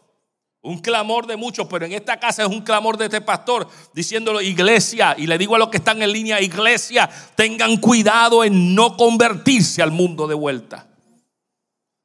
Un 0.68 0.80
clamor 0.80 1.26
de 1.26 1.38
muchos, 1.38 1.66
pero 1.66 1.86
en 1.86 1.92
esta 1.92 2.20
casa 2.20 2.42
es 2.42 2.48
un 2.48 2.60
clamor 2.60 2.98
de 2.98 3.06
este 3.06 3.22
pastor 3.22 3.66
diciéndolo, 3.94 4.42
iglesia, 4.42 5.14
y 5.16 5.26
le 5.26 5.38
digo 5.38 5.54
a 5.54 5.58
los 5.58 5.70
que 5.70 5.78
están 5.78 6.02
en 6.02 6.12
línea, 6.12 6.42
iglesia, 6.42 7.08
tengan 7.34 7.78
cuidado 7.78 8.44
en 8.44 8.74
no 8.74 8.94
convertirse 8.94 9.80
al 9.80 9.92
mundo 9.92 10.26
de 10.26 10.34
vuelta. 10.34 10.86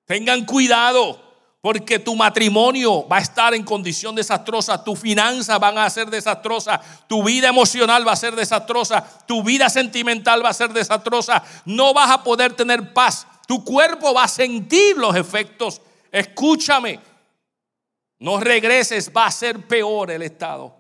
Tengan 0.05 0.45
cuidado, 0.45 1.19
porque 1.59 1.99
tu 1.99 2.15
matrimonio 2.15 3.05
va 3.05 3.17
a 3.17 3.21
estar 3.21 3.53
en 3.53 3.63
condición 3.63 4.15
desastrosa, 4.15 4.81
tus 4.81 4.97
finanzas 4.97 5.59
van 5.59 5.77
a 5.77 5.89
ser 5.89 6.09
desastrosas, 6.09 6.79
tu 7.09 7.21
vida 7.21 7.49
emocional 7.49 8.07
va 8.07 8.13
a 8.13 8.15
ser 8.15 8.33
desastrosa, 8.33 9.05
tu 9.27 9.43
vida 9.43 9.69
sentimental 9.69 10.41
va 10.41 10.51
a 10.51 10.53
ser 10.53 10.71
desastrosa, 10.71 11.43
no 11.65 11.93
vas 11.93 12.11
a 12.11 12.23
poder 12.23 12.53
tener 12.53 12.93
paz, 12.93 13.27
tu 13.45 13.61
cuerpo 13.65 14.13
va 14.13 14.23
a 14.23 14.29
sentir 14.29 14.95
los 14.95 15.17
efectos. 15.17 15.81
Escúchame, 16.13 17.01
no 18.23 18.39
regreses, 18.39 19.11
va 19.11 19.25
a 19.25 19.31
ser 19.31 19.67
peor 19.67 20.09
el 20.09 20.21
estado. 20.21 20.73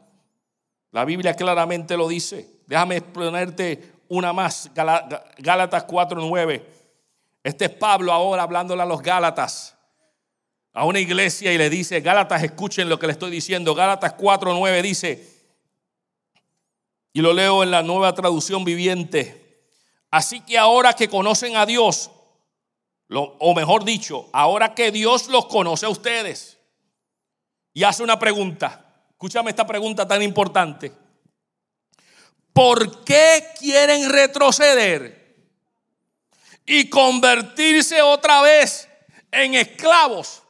La 0.91 1.03
Biblia 1.03 1.35
claramente 1.35 1.97
lo 1.97 2.07
dice. 2.07 2.61
Déjame 2.65 3.01
ponerte 3.01 3.95
una 4.07 4.31
más, 4.31 4.71
Gálatas 4.73 5.85
4:9. 5.85 6.65
Este 7.43 7.65
es 7.65 7.71
Pablo 7.71 8.13
ahora 8.13 8.43
hablándole 8.43 8.81
a 8.81 8.85
los 8.85 9.01
Gálatas, 9.01 9.75
a 10.71 10.85
una 10.85 11.01
iglesia 11.01 11.51
y 11.51 11.57
le 11.57 11.69
dice, 11.69 11.99
Gálatas, 11.99 12.43
escuchen 12.43 12.87
lo 12.87 12.97
que 12.97 13.07
le 13.07 13.11
estoy 13.11 13.29
diciendo. 13.29 13.75
Gálatas 13.75 14.15
4:9 14.15 14.81
dice, 14.81 15.29
y 17.11 17.19
lo 17.19 17.33
leo 17.33 17.61
en 17.61 17.71
la 17.71 17.83
nueva 17.83 18.13
traducción 18.13 18.63
viviente. 18.63 19.65
Así 20.11 20.39
que 20.39 20.57
ahora 20.57 20.93
que 20.93 21.09
conocen 21.09 21.57
a 21.57 21.65
Dios, 21.65 22.09
o 23.09 23.53
mejor 23.53 23.83
dicho, 23.83 24.29
ahora 24.31 24.73
que 24.73 24.91
Dios 24.91 25.27
los 25.27 25.47
conoce 25.47 25.87
a 25.87 25.89
ustedes, 25.89 26.57
y 27.73 27.83
hace 27.83 28.03
una 28.03 28.19
pregunta. 28.19 28.85
Escúchame 29.09 29.49
esta 29.49 29.65
pregunta 29.65 30.07
tan 30.07 30.21
importante. 30.21 30.91
¿Por 32.51 33.03
qué 33.03 33.47
quieren 33.57 34.09
retroceder 34.11 35.35
y 36.65 36.89
convertirse 36.89 38.01
otra 38.01 38.41
vez 38.41 38.87
en 39.31 39.55
esclavos 39.55 40.43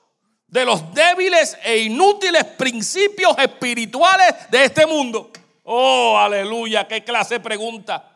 de 0.47 0.65
los 0.65 0.93
débiles 0.93 1.57
e 1.63 1.79
inútiles 1.79 2.43
principios 2.43 3.37
espirituales 3.37 4.49
de 4.51 4.65
este 4.65 4.85
mundo? 4.85 5.31
Oh, 5.63 6.17
aleluya, 6.17 6.87
qué 6.87 7.03
clase 7.03 7.35
de 7.35 7.39
pregunta. 7.39 8.12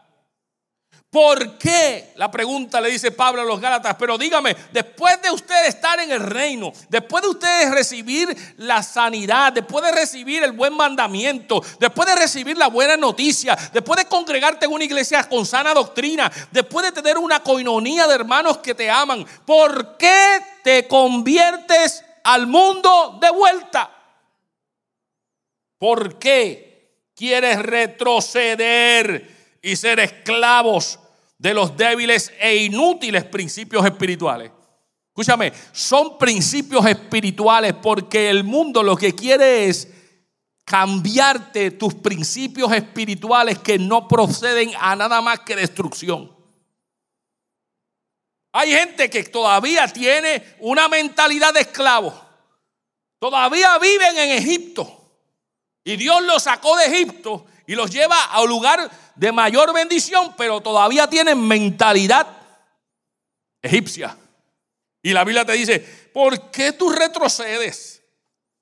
¿Por 1.10 1.58
qué? 1.58 2.12
La 2.18 2.30
pregunta 2.30 2.82
le 2.82 2.90
dice 2.90 3.12
Pablo 3.12 3.42
a 3.42 3.46
los 3.46 3.62
Gálatas, 3.62 3.96
pero 3.98 4.18
dígame, 4.18 4.54
después 4.74 5.22
de 5.22 5.32
ustedes 5.32 5.70
estar 5.70 5.98
en 6.02 6.12
el 6.12 6.20
reino, 6.20 6.74
después 6.90 7.24
de 7.24 7.30
ustedes 7.30 7.72
recibir 7.72 8.28
la 8.58 8.84
sanidad, 8.84 9.54
después 9.54 9.86
de 9.86 9.94
recibir 9.94 10.44
el 10.44 10.52
buen 10.52 10.74
mandamiento, 10.74 11.64
después 11.80 12.10
de 12.10 12.16
recibir 12.16 12.58
la 12.58 12.68
buena 12.68 12.98
noticia, 12.98 13.58
después 13.72 13.98
de 13.98 14.10
congregarte 14.10 14.66
en 14.66 14.74
una 14.74 14.84
iglesia 14.84 15.24
con 15.30 15.46
sana 15.46 15.74
doctrina, 15.74 16.30
después 16.52 16.86
de 16.86 16.92
tener 16.92 17.18
una 17.18 17.42
coinonía 17.42 18.06
de 18.06 18.16
hermanos 18.16 18.58
que 18.58 18.76
te 18.76 18.90
aman, 18.90 19.26
¿por 19.46 19.96
qué 19.96 20.42
te 20.62 20.90
conviertes 20.90 22.04
al 22.26 22.48
mundo 22.48 23.18
de 23.22 23.30
vuelta? 23.30 23.90
¿Por 25.78 26.20
qué 26.20 27.08
quieres 27.16 27.60
retroceder? 27.60 29.37
Y 29.62 29.76
ser 29.76 30.00
esclavos 30.00 31.00
de 31.38 31.54
los 31.54 31.76
débiles 31.78 32.32
e 32.40 32.56
inútiles 32.56 33.24
principios 33.26 33.86
espirituales. 33.86 34.52
Escúchame, 35.10 35.52
son 35.72 36.18
principios 36.18 36.86
espirituales 36.86 37.74
porque 37.82 38.30
el 38.30 38.44
mundo 38.44 38.84
lo 38.84 38.96
que 38.96 39.16
quiere 39.16 39.68
es 39.68 39.88
cambiarte 40.64 41.72
tus 41.72 41.96
principios 41.96 42.72
espirituales 42.72 43.58
que 43.60 43.80
no 43.80 44.08
proceden 44.08 44.72
a 44.80 44.96
nada 44.96 45.22
más 45.22 45.40
que 45.40 45.56
destrucción. 45.56 46.36
Hay 48.52 48.72
gente 48.72 49.10
que 49.10 49.24
todavía 49.24 49.88
tiene 49.88 50.44
una 50.60 50.88
mentalidad 50.88 51.54
de 51.54 51.62
esclavo. 51.62 52.14
Todavía 53.20 53.78
viven 53.78 54.18
en 54.18 54.32
Egipto. 54.32 54.94
Y 55.84 55.96
Dios 55.96 56.22
los 56.24 56.44
sacó 56.44 56.76
de 56.78 56.86
Egipto 56.86 57.46
y 57.68 57.76
los 57.76 57.92
lleva 57.92 58.24
a 58.24 58.42
un 58.42 58.50
lugar 58.50 58.90
de 59.14 59.32
mayor 59.32 59.74
bendición, 59.74 60.34
pero 60.38 60.62
todavía 60.62 61.08
tienen 61.08 61.46
mentalidad 61.46 62.26
egipcia. 63.62 64.18
Y 65.04 65.12
la 65.12 65.26
Biblia 65.26 65.46
te 65.46 65.52
dice, 65.52 65.80
¿por 66.14 66.50
qué 66.50 66.72
tú 66.72 66.90
retrocedes? 66.90 68.02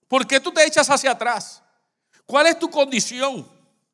¿Por 0.08 0.26
qué 0.26 0.39
tú 0.39 0.52
te 0.52 0.65
echas 0.65 0.89
hacia 0.89 1.12
atrás? 1.12 1.62
¿Cuál 2.26 2.48
es 2.48 2.58
tu 2.58 2.70
condición? 2.70 3.48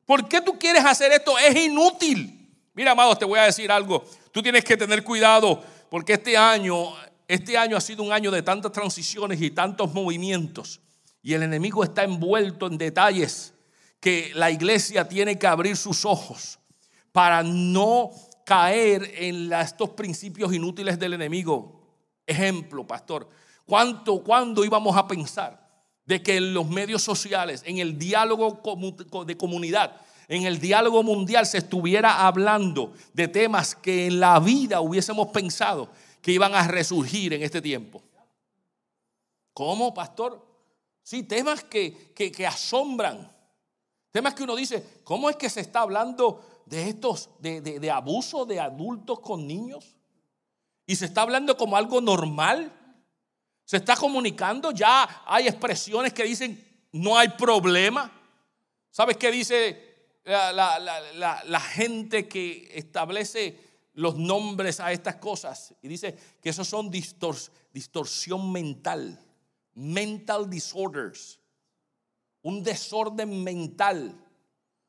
¿Por 0.06 0.30
qué 0.30 0.40
tú 0.40 0.58
quieres 0.58 0.86
hacer 0.86 1.12
esto? 1.12 1.38
Es 1.38 1.56
inútil. 1.58 2.50
Mira, 2.74 2.92
amados, 2.92 3.20
te 3.20 3.26
voy 3.26 3.40
a 3.40 3.44
decir 3.44 3.70
algo. 3.70 4.06
Tú 4.32 4.42
tienes 4.42 4.64
que 4.64 4.78
tener 4.78 5.04
cuidado 5.04 5.62
porque 5.90 6.14
este 6.14 6.38
año, 6.38 6.94
este 7.28 7.58
año 7.58 7.76
ha 7.76 7.82
sido 7.82 8.04
un 8.04 8.14
año 8.14 8.32
de 8.32 8.44
tantas 8.44 8.72
transiciones 8.72 9.42
y 9.42 9.52
tantos 9.52 9.94
movimientos. 9.94 10.80
Y 11.22 11.34
el 11.34 11.44
enemigo 11.44 11.84
está 11.84 12.04
envuelto 12.04 12.68
en 12.68 12.78
detalles 12.78 13.54
que 14.02 14.32
la 14.34 14.50
iglesia 14.50 15.08
tiene 15.08 15.38
que 15.38 15.48
abrir 15.48 15.78
sus 15.78 16.04
ojos 16.04 16.60
para 17.12 17.44
no 17.44 18.10
caer 18.44 19.10
en 19.16 19.54
estos 19.54 19.92
principios 19.92 20.52
inútiles 20.54 20.98
del 20.98 21.14
enemigo. 21.14 21.80
Ejemplo, 22.26 22.86
pastor, 22.86 23.30
¿cuánto, 23.66 24.24
cuándo 24.24 24.66
íbamos 24.66 24.98
a 24.98 25.08
pensar 25.08 25.70
de 26.04 26.22
que 26.24 26.38
en 26.38 26.54
los 26.54 26.68
medios 26.68 27.04
sociales, 27.04 27.62
en 27.66 27.78
el 27.78 27.98
diálogo 27.98 28.60
de 29.26 29.38
comunidad, 29.38 30.02
en 30.28 30.46
el 30.46 30.60
diálogo 30.60 31.04
mundial 31.04 31.46
se 31.46 31.60
estuviera 31.60 32.26
hablando 32.26 32.94
de 33.14 33.28
temas 33.28 33.76
que 33.76 34.08
en 34.08 34.20
la 34.20 34.40
vida 34.40 34.82
hubiésemos 34.82 35.28
pensado 35.28 35.90
que 36.24 36.32
iban 36.32 36.56
a 36.56 36.68
resurgir 36.68 37.34
en 37.34 37.44
este 37.44 37.62
tiempo? 37.62 38.02
¿Cómo, 39.54 39.94
pastor? 39.94 40.44
Sí, 41.04 41.24
temas 41.24 41.64
que, 41.64 42.14
que 42.16 42.48
asombran 42.48 43.32
Temas 44.12 44.34
que 44.34 44.44
uno 44.44 44.56
dice, 44.56 45.02
¿cómo 45.04 45.30
es 45.30 45.38
que 45.38 45.50
se 45.50 45.62
está 45.62 45.82
hablando 45.82 46.64
de 46.66 46.90
estos, 46.90 47.30
de, 47.40 47.62
de, 47.62 47.92
abuso 47.92 48.46
de 48.46 48.60
adultos 48.60 49.22
con 49.22 49.48
niños? 49.48 49.96
Y 50.86 50.98
se 50.98 51.06
está 51.06 51.22
hablando 51.22 51.56
como 51.56 51.78
algo 51.78 52.02
normal. 52.02 52.78
Se 53.64 53.78
está 53.78 53.96
comunicando, 53.96 54.72
ya 54.72 55.24
hay 55.26 55.48
expresiones 55.48 56.12
que 56.12 56.24
dicen, 56.24 56.62
no 56.92 57.18
hay 57.18 57.30
problema. 57.30 58.12
¿Sabes 58.90 59.16
qué 59.16 59.32
dice 59.32 60.10
la, 60.26 61.60
gente 61.62 62.28
que 62.28 62.70
establece 62.74 63.58
los 63.94 64.18
nombres 64.18 64.82
a 64.82 64.92
estas 64.92 65.16
cosas? 65.16 65.74
Y 65.82 65.88
dice 65.88 66.18
que 66.42 66.50
esos 66.50 66.68
son 66.68 66.92
distorsión 66.92 68.52
mental, 68.52 69.18
mental 69.74 70.50
disorders 70.50 71.41
un 72.44 72.64
desorden 72.64 73.44
mental, 73.44 74.16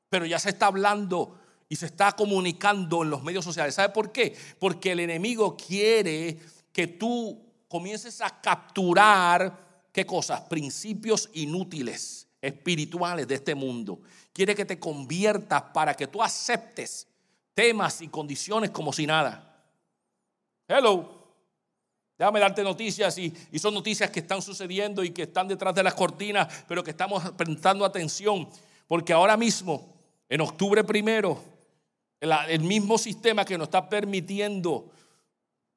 pero 0.09 0.27
ya 0.27 0.39
se 0.39 0.51
está 0.51 0.67
hablando 0.67 1.39
y 1.69 1.77
se 1.77 1.87
está 1.87 2.13
comunicando 2.13 3.03
en 3.03 3.11
los 3.11 3.23
medios 3.23 3.45
sociales. 3.45 3.75
¿Sabe 3.75 3.93
por 3.93 4.13
qué? 4.13 4.37
Porque 4.59 4.93
el 4.93 5.01
enemigo 5.01 5.57
quiere 5.57 6.39
que 6.73 6.87
tú 6.87 7.43
comiences 7.69 8.21
a 8.21 8.41
capturar, 8.41 9.87
¿qué 9.93 10.05
cosas? 10.05 10.43
Principios 10.43 11.31
inútiles, 11.33 12.29
espirituales 12.41 13.27
de 13.27 13.37
este 13.37 13.55
mundo. 13.55 14.01
Quiere 14.33 14.55
que 14.55 14.65
te 14.65 14.79
conviertas 14.79 15.63
para 15.75 15.95
que 15.95 16.07
tú 16.07 16.23
aceptes 16.23 17.07
temas 17.55 18.03
y 18.03 18.09
condiciones 18.09 18.71
como 18.71 18.93
si 18.93 19.07
nada. 19.07 19.65
Hello. 20.69 21.22
Déjame 22.19 22.41
darte 22.41 22.63
noticias 22.63 23.17
y, 23.19 23.33
son 23.59 23.75
noticias 23.75 24.11
que 24.11 24.21
están 24.21 24.43
sucediendo 24.43 25.03
y 25.03 25.11
que 25.11 25.23
están 25.23 25.49
detrás 25.49 25.75
de 25.75 25.83
las 25.83 25.95
cortinas, 25.95 26.65
pero 26.69 26.85
que 26.85 26.91
estamos 26.91 27.23
prestando 27.33 27.85
atención. 27.85 28.49
Porque 28.87 29.13
ahora 29.13 29.37
mismo, 29.37 29.93
en 30.29 30.41
octubre 30.41 30.85
primero, 30.85 31.43
el, 32.21 32.61
mismo 32.61 32.99
sistema 32.99 33.45
que 33.45 33.59
nos 33.59 33.67
está 33.67 33.89
permitiendo 33.89 34.91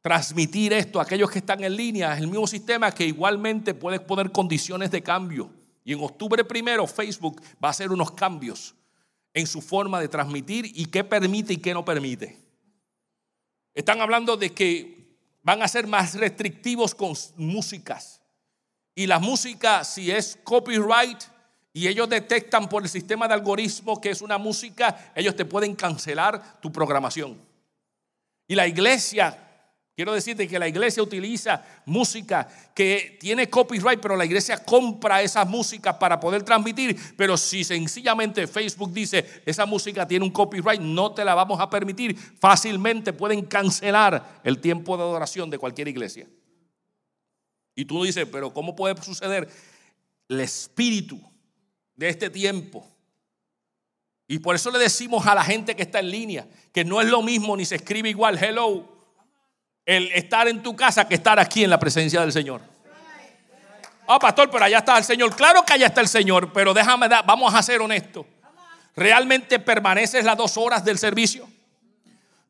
transmitir 0.02 0.74
esto 0.74 1.00
a 1.00 1.04
aquellos 1.04 1.32
que 1.32 1.40
están 1.40 1.64
en 1.64 1.76
línea, 1.76 2.14
es 2.14 2.22
el 2.22 2.28
mismo 2.28 2.46
sistema 2.46 2.92
que 2.92 3.06
igualmente 3.06 3.74
puede 3.74 4.00
poner 4.00 4.32
condiciones 4.32 4.92
de 4.92 5.02
cambio. 5.02 5.50
Y 5.84 5.94
en 5.94 6.04
octubre 6.04 6.44
primero 6.44 6.86
Facebook 6.86 7.42
va 7.64 7.70
a 7.70 7.72
hacer 7.72 7.92
unos 7.92 8.12
cambios 8.12 8.76
en 9.34 9.48
su 9.48 9.62
forma 9.62 10.00
de 10.00 10.08
transmitir 10.08 10.72
y 10.76 10.86
qué 10.86 11.04
permite 11.04 11.54
y 11.54 11.58
qué 11.58 11.74
no 11.74 11.84
permite. 11.84 12.38
Están 13.74 14.00
hablando 14.02 14.38
de 14.38 14.52
que 14.52 15.05
van 15.46 15.62
a 15.62 15.68
ser 15.68 15.86
más 15.86 16.16
restrictivos 16.16 16.96
con 16.96 17.14
músicas. 17.38 18.20
Y 18.96 19.06
la 19.06 19.20
música, 19.20 19.84
si 19.84 20.10
es 20.10 20.40
copyright 20.44 21.22
y 21.72 21.88
ellos 21.88 22.10
detectan 22.10 22.68
por 22.68 22.82
el 22.82 22.90
sistema 22.90 23.28
de 23.28 23.36
algoritmo 23.36 24.02
que 24.02 24.10
es 24.10 24.22
una 24.22 24.40
música, 24.40 25.12
ellos 25.14 25.36
te 25.36 25.46
pueden 25.46 25.76
cancelar 25.76 26.60
tu 26.62 26.72
programación. 26.72 27.40
Y 28.48 28.56
la 28.56 28.66
iglesia 28.66 29.45
Quiero 29.96 30.14
decirte 30.14 30.46
que 30.46 30.60
la 30.60 30.68
iglesia 30.68 31.02
utiliza 31.02 31.64
música 31.86 32.46
que 32.74 33.18
tiene 33.18 33.50
copyright, 33.50 34.02
pero 34.02 34.18
la 34.18 34.26
iglesia 34.26 34.62
compra 34.62 35.22
esa 35.22 35.46
música 35.46 35.98
para 35.98 36.20
poder 36.20 36.44
transmitir. 36.44 37.00
Pero 37.16 37.38
si 37.38 37.64
sencillamente 37.64 38.46
Facebook 38.46 38.92
dice, 38.92 39.42
esa 39.46 39.66
música 39.66 40.06
tiene 40.06 40.26
un 40.26 40.32
copyright, 40.32 40.82
no 40.82 41.14
te 41.14 41.24
la 41.24 41.34
vamos 41.34 41.62
a 41.62 41.70
permitir, 41.70 42.18
fácilmente 42.18 43.14
pueden 43.14 43.46
cancelar 43.46 44.42
el 44.44 44.60
tiempo 44.60 44.98
de 44.98 45.04
adoración 45.04 45.50
de 45.50 45.60
cualquier 45.60 45.88
iglesia. 45.88 46.28
Y 47.74 47.86
tú 47.86 48.04
dices, 48.04 48.28
pero 48.30 48.54
¿cómo 48.54 48.76
puede 48.76 49.02
suceder? 49.02 49.48
El 50.28 50.42
espíritu 50.42 51.22
de 51.96 52.10
este 52.10 52.30
tiempo. 52.30 52.86
Y 54.28 54.40
por 54.40 54.56
eso 54.58 54.72
le 54.72 54.80
decimos 54.80 55.26
a 55.26 55.36
la 55.36 55.44
gente 55.44 55.74
que 55.74 55.84
está 55.84 56.00
en 56.00 56.12
línea 56.12 56.50
que 56.74 56.84
no 56.84 57.00
es 57.00 57.08
lo 57.08 57.22
mismo 57.22 57.56
ni 57.56 57.64
se 57.64 57.76
escribe 57.76 58.10
igual, 58.10 58.38
hello 58.44 58.95
el 59.86 60.12
estar 60.12 60.48
en 60.48 60.64
tu 60.64 60.76
casa 60.76 61.08
que 61.08 61.16
estar 61.16 61.40
aquí 61.40 61.64
en 61.64 61.70
la 61.70 61.80
presencia 61.80 62.22
del 62.22 62.32
Señor. 62.32 62.62
Ah, 64.08 64.20
pastor, 64.20 64.50
pero 64.50 64.66
allá 64.66 64.80
está 64.80 64.98
el 64.98 65.04
Señor. 65.04 65.36
Claro 65.36 65.64
que 65.64 65.74
allá 65.74 65.88
está 65.88 66.02
el 66.02 66.08
Señor, 66.08 66.52
pero 66.54 66.74
déjame, 66.74 67.08
vamos 67.08 67.54
a 67.54 67.62
ser 67.62 67.82
honestos. 67.82 68.26
¿Realmente 68.96 69.60
permaneces 69.60 70.24
las 70.24 70.38
dos 70.38 70.58
horas 70.58 70.84
del 70.86 70.98
servicio? 70.98 71.48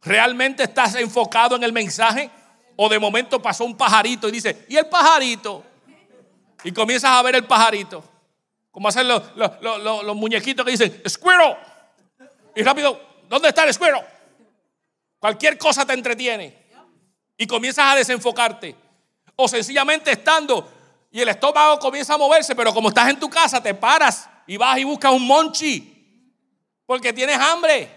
¿Realmente 0.03 0.63
estás 0.63 0.95
enfocado 0.95 1.55
en 1.55 1.63
el 1.63 1.73
mensaje? 1.73 2.29
¿O 2.75 2.89
de 2.89 2.99
momento 2.99 3.41
pasó 3.41 3.65
un 3.65 3.75
pajarito 3.75 4.27
y 4.27 4.31
dice, 4.31 4.65
¿y 4.69 4.75
el 4.75 4.85
pajarito? 4.87 5.63
Y 6.63 6.71
comienzas 6.71 7.11
a 7.11 7.21
ver 7.21 7.35
el 7.35 7.45
pajarito. 7.45 8.03
Como 8.69 8.89
hacen 8.89 9.07
los, 9.07 9.23
los, 9.35 10.15
muñequitos 10.15 10.65
que 10.65 10.71
dicen, 10.71 11.01
squirrel. 11.07 11.55
Y 12.55 12.63
rápido, 12.63 13.01
¿dónde 13.29 13.47
está 13.47 13.63
el 13.63 13.73
squirrel? 13.73 14.03
Cualquier 15.19 15.57
cosa 15.57 15.85
te 15.85 15.93
entretiene 15.93 16.64
y 17.37 17.47
comienzas 17.47 17.93
a 17.93 17.95
desenfocarte. 17.95 18.75
O 19.35 19.47
sencillamente 19.47 20.11
estando 20.11 20.71
y 21.11 21.21
el 21.21 21.29
estómago 21.29 21.79
comienza 21.79 22.13
a 22.13 22.17
moverse, 22.17 22.55
pero 22.55 22.73
como 22.73 22.89
estás 22.89 23.09
en 23.09 23.19
tu 23.19 23.29
casa, 23.29 23.63
te 23.63 23.73
paras 23.73 24.29
y 24.47 24.57
vas 24.57 24.77
y 24.77 24.83
buscas 24.83 25.13
un 25.13 25.25
monchi 25.25 25.95
porque 26.85 27.13
tienes 27.13 27.37
hambre. 27.37 27.89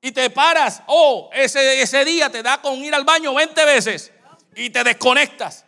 Y 0.00 0.12
te 0.12 0.28
paras, 0.30 0.82
o 0.88 1.30
ese, 1.32 1.80
ese 1.80 2.04
día 2.04 2.28
te 2.28 2.42
da 2.42 2.60
con 2.60 2.74
ir 2.84 2.94
al 2.94 3.04
baño 3.04 3.32
20 3.32 3.64
veces 3.64 4.12
y 4.54 4.68
te 4.70 4.82
desconectas. 4.82 5.64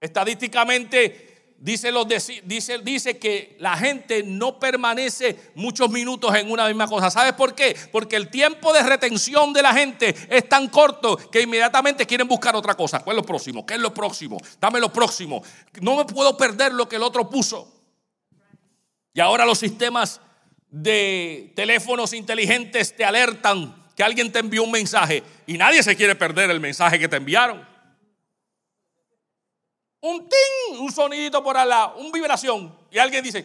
Estadísticamente 0.00 1.25
Dice, 1.66 1.90
los 1.90 2.06
dice, 2.06 2.78
dice 2.84 3.18
que 3.18 3.56
la 3.58 3.76
gente 3.76 4.22
no 4.22 4.60
permanece 4.60 5.50
muchos 5.56 5.90
minutos 5.90 6.32
en 6.36 6.48
una 6.48 6.68
misma 6.68 6.86
cosa. 6.86 7.10
¿Sabes 7.10 7.32
por 7.32 7.56
qué? 7.56 7.76
Porque 7.90 8.14
el 8.14 8.28
tiempo 8.28 8.72
de 8.72 8.84
retención 8.84 9.52
de 9.52 9.62
la 9.62 9.74
gente 9.74 10.14
es 10.30 10.48
tan 10.48 10.68
corto 10.68 11.16
que 11.16 11.40
inmediatamente 11.40 12.06
quieren 12.06 12.28
buscar 12.28 12.54
otra 12.54 12.76
cosa. 12.76 13.00
¿Cuál 13.00 13.16
es 13.16 13.22
lo 13.22 13.26
próximo? 13.26 13.66
¿Qué 13.66 13.74
es 13.74 13.80
lo 13.80 13.92
próximo? 13.92 14.38
Dame 14.60 14.78
lo 14.78 14.92
próximo. 14.92 15.42
No 15.80 15.96
me 15.96 16.04
puedo 16.04 16.36
perder 16.36 16.72
lo 16.72 16.88
que 16.88 16.94
el 16.94 17.02
otro 17.02 17.28
puso. 17.28 17.68
Y 19.12 19.18
ahora 19.18 19.44
los 19.44 19.58
sistemas 19.58 20.20
de 20.70 21.52
teléfonos 21.56 22.12
inteligentes 22.12 22.94
te 22.94 23.04
alertan 23.04 23.74
que 23.96 24.04
alguien 24.04 24.30
te 24.30 24.38
envió 24.38 24.62
un 24.62 24.70
mensaje 24.70 25.24
y 25.48 25.58
nadie 25.58 25.82
se 25.82 25.96
quiere 25.96 26.14
perder 26.14 26.48
el 26.48 26.60
mensaje 26.60 27.00
que 27.00 27.08
te 27.08 27.16
enviaron 27.16 27.75
un 30.06 30.28
ting, 30.28 30.80
un 30.80 30.92
sonidito 30.92 31.42
por 31.42 31.56
al 31.56 31.68
lado, 31.68 31.96
una 31.96 32.12
vibración. 32.12 32.74
Y 32.90 32.98
alguien 32.98 33.24
dice, 33.24 33.44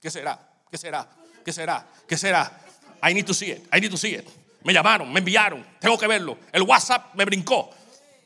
¿qué 0.00 0.10
será? 0.10 0.38
¿Qué 0.70 0.78
será? 0.78 1.08
¿Qué 1.44 1.52
será? 1.52 1.86
¿Qué 2.06 2.16
será? 2.16 2.60
I 3.02 3.12
need 3.12 3.26
to 3.26 3.34
see 3.34 3.50
it. 3.50 3.66
I 3.74 3.80
need 3.80 3.90
to. 3.90 4.30
Me 4.62 4.72
llamaron, 4.72 5.12
me 5.12 5.18
enviaron. 5.18 5.66
Tengo 5.80 5.98
que 5.98 6.06
verlo. 6.06 6.38
El 6.52 6.62
WhatsApp 6.62 7.14
me 7.14 7.24
brincó. 7.24 7.70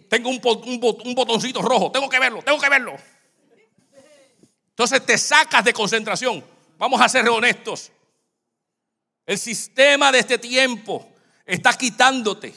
Tengo 0.09 0.29
un, 0.29 0.41
un 0.43 1.15
botoncito 1.15 1.63
rojo. 1.63 1.91
Tengo 1.91 2.09
que 2.09 2.19
verlo. 2.19 2.43
Tengo 2.43 2.61
que 2.61 2.69
verlo. 2.69 2.97
Entonces 4.71 5.05
te 5.05 5.17
sacas 5.17 5.65
de 5.65 5.73
concentración. 5.73 6.45
Vamos 6.79 7.01
a 7.01 7.09
ser 7.09 7.29
honestos. 7.29 7.91
El 9.27 9.39
sistema 9.39 10.11
de 10.13 10.19
este 10.19 10.39
tiempo 10.39 11.09
está 11.47 11.73
quitándote 11.75 12.55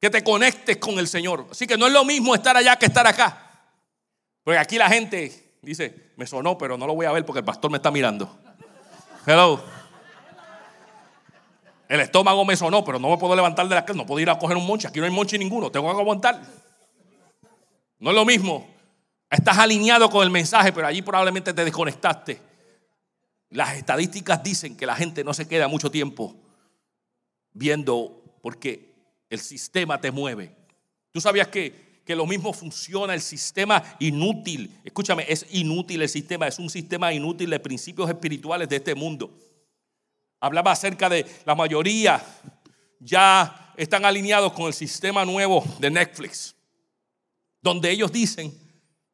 que 0.00 0.10
te 0.10 0.24
conectes 0.24 0.78
con 0.78 0.98
el 0.98 1.06
Señor. 1.06 1.46
Así 1.50 1.66
que 1.66 1.76
no 1.76 1.86
es 1.86 1.92
lo 1.92 2.04
mismo 2.04 2.34
estar 2.34 2.56
allá 2.56 2.76
que 2.76 2.86
estar 2.86 3.06
acá. 3.06 3.49
Porque 4.44 4.58
aquí 4.58 4.78
la 4.78 4.88
gente 4.88 5.56
dice, 5.62 6.12
me 6.16 6.26
sonó, 6.26 6.56
pero 6.56 6.76
no 6.78 6.86
lo 6.86 6.94
voy 6.94 7.06
a 7.06 7.12
ver 7.12 7.24
porque 7.24 7.40
el 7.40 7.44
pastor 7.44 7.70
me 7.70 7.76
está 7.76 7.90
mirando. 7.90 8.38
Hello. 9.26 9.62
El 11.88 12.00
estómago 12.00 12.44
me 12.44 12.56
sonó, 12.56 12.84
pero 12.84 12.98
no 12.98 13.10
me 13.10 13.18
puedo 13.18 13.34
levantar 13.34 13.68
de 13.68 13.74
la 13.74 13.84
cama, 13.84 14.02
no 14.02 14.06
puedo 14.06 14.20
ir 14.20 14.30
a 14.30 14.38
coger 14.38 14.56
un 14.56 14.66
monche. 14.66 14.86
Aquí 14.86 15.00
no 15.00 15.06
hay 15.06 15.10
monche 15.10 15.36
ninguno, 15.36 15.70
tengo 15.70 15.92
que 15.92 16.00
aguantar. 16.00 16.40
No 17.98 18.10
es 18.10 18.16
lo 18.16 18.24
mismo. 18.24 18.68
Estás 19.28 19.58
alineado 19.58 20.08
con 20.08 20.22
el 20.22 20.30
mensaje, 20.30 20.72
pero 20.72 20.86
allí 20.86 21.02
probablemente 21.02 21.52
te 21.52 21.64
desconectaste. 21.64 22.40
Las 23.50 23.76
estadísticas 23.76 24.42
dicen 24.42 24.76
que 24.76 24.86
la 24.86 24.94
gente 24.94 25.24
no 25.24 25.34
se 25.34 25.48
queda 25.48 25.66
mucho 25.66 25.90
tiempo 25.90 26.36
viendo 27.52 28.22
porque 28.40 28.94
el 29.28 29.40
sistema 29.40 30.00
te 30.00 30.12
mueve. 30.12 30.56
¿Tú 31.12 31.20
sabías 31.20 31.48
que 31.48 31.89
que 32.10 32.16
lo 32.16 32.26
mismo 32.26 32.52
funciona 32.52 33.14
el 33.14 33.20
sistema 33.20 33.80
inútil. 34.00 34.80
Escúchame, 34.82 35.24
es 35.28 35.46
inútil 35.52 36.02
el 36.02 36.08
sistema, 36.08 36.48
es 36.48 36.58
un 36.58 36.68
sistema 36.68 37.12
inútil 37.12 37.48
de 37.50 37.60
principios 37.60 38.08
espirituales 38.08 38.68
de 38.68 38.74
este 38.74 38.96
mundo. 38.96 39.32
Hablaba 40.40 40.72
acerca 40.72 41.08
de 41.08 41.24
la 41.46 41.54
mayoría 41.54 42.20
ya 42.98 43.72
están 43.76 44.04
alineados 44.04 44.52
con 44.54 44.66
el 44.66 44.74
sistema 44.74 45.24
nuevo 45.24 45.64
de 45.78 45.88
Netflix, 45.88 46.56
donde 47.62 47.92
ellos 47.92 48.10
dicen 48.10 48.52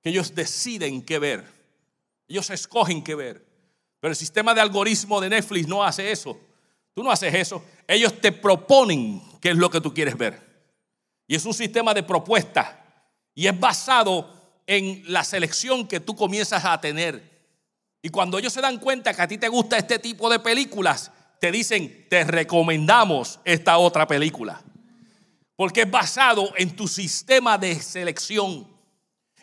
que 0.00 0.08
ellos 0.08 0.34
deciden 0.34 1.02
qué 1.02 1.18
ver, 1.18 1.44
ellos 2.26 2.48
escogen 2.48 3.04
qué 3.04 3.14
ver. 3.14 3.46
Pero 4.00 4.12
el 4.12 4.16
sistema 4.16 4.54
de 4.54 4.62
algoritmo 4.62 5.20
de 5.20 5.28
Netflix 5.28 5.68
no 5.68 5.84
hace 5.84 6.10
eso. 6.10 6.40
Tú 6.94 7.02
no 7.02 7.10
haces 7.10 7.34
eso. 7.34 7.62
Ellos 7.86 8.18
te 8.22 8.32
proponen 8.32 9.20
qué 9.42 9.50
es 9.50 9.56
lo 9.58 9.68
que 9.68 9.82
tú 9.82 9.92
quieres 9.92 10.16
ver. 10.16 10.40
Y 11.26 11.34
es 11.34 11.44
un 11.44 11.52
sistema 11.52 11.92
de 11.92 12.02
propuestas 12.02 12.85
y 13.36 13.46
es 13.46 13.60
basado 13.60 14.32
en 14.66 15.04
la 15.06 15.22
selección 15.22 15.86
que 15.86 16.00
tú 16.00 16.16
comienzas 16.16 16.64
a 16.64 16.80
tener. 16.80 17.36
Y 18.02 18.08
cuando 18.08 18.38
ellos 18.38 18.52
se 18.52 18.62
dan 18.62 18.78
cuenta 18.78 19.12
que 19.12 19.22
a 19.22 19.28
ti 19.28 19.36
te 19.36 19.48
gusta 19.48 19.76
este 19.76 19.98
tipo 19.98 20.30
de 20.30 20.40
películas, 20.40 21.12
te 21.38 21.52
dicen, 21.52 22.06
te 22.08 22.24
recomendamos 22.24 23.38
esta 23.44 23.76
otra 23.76 24.06
película. 24.08 24.62
Porque 25.54 25.82
es 25.82 25.90
basado 25.90 26.50
en 26.56 26.74
tu 26.74 26.88
sistema 26.88 27.58
de 27.58 27.78
selección. 27.78 28.74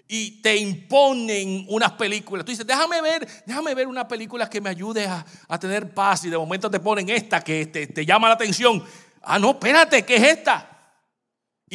Y 0.08 0.42
te 0.42 0.58
imponen 0.58 1.68
unas 1.70 1.92
películas. 1.92 2.46
Tú 2.46 2.52
dices, 2.52 2.66
déjame 2.66 3.00
ver, 3.00 3.28
déjame 3.46 3.76
ver 3.76 3.88
una 3.88 4.08
película 4.08 4.50
que 4.50 4.60
me 4.60 4.72
ayude 4.72 5.06
a, 5.06 5.24
tener 5.60 5.94
paz. 5.94 6.26
Y 6.26 6.30
de 6.30 6.38
momento 6.38 6.70
te 6.70 6.80
ponen 6.80 7.10
esta 7.10 7.42
que 7.42 7.68
te, 7.68 7.86
te 7.86 8.06
llama 8.06 8.28
la 8.28 8.34
atención. 8.34 8.84
Ah, 9.22 9.38
no, 9.38 9.52
espérate, 9.52 10.04
¿qué 10.04 10.16
es 10.16 10.24
esta? 10.24 10.73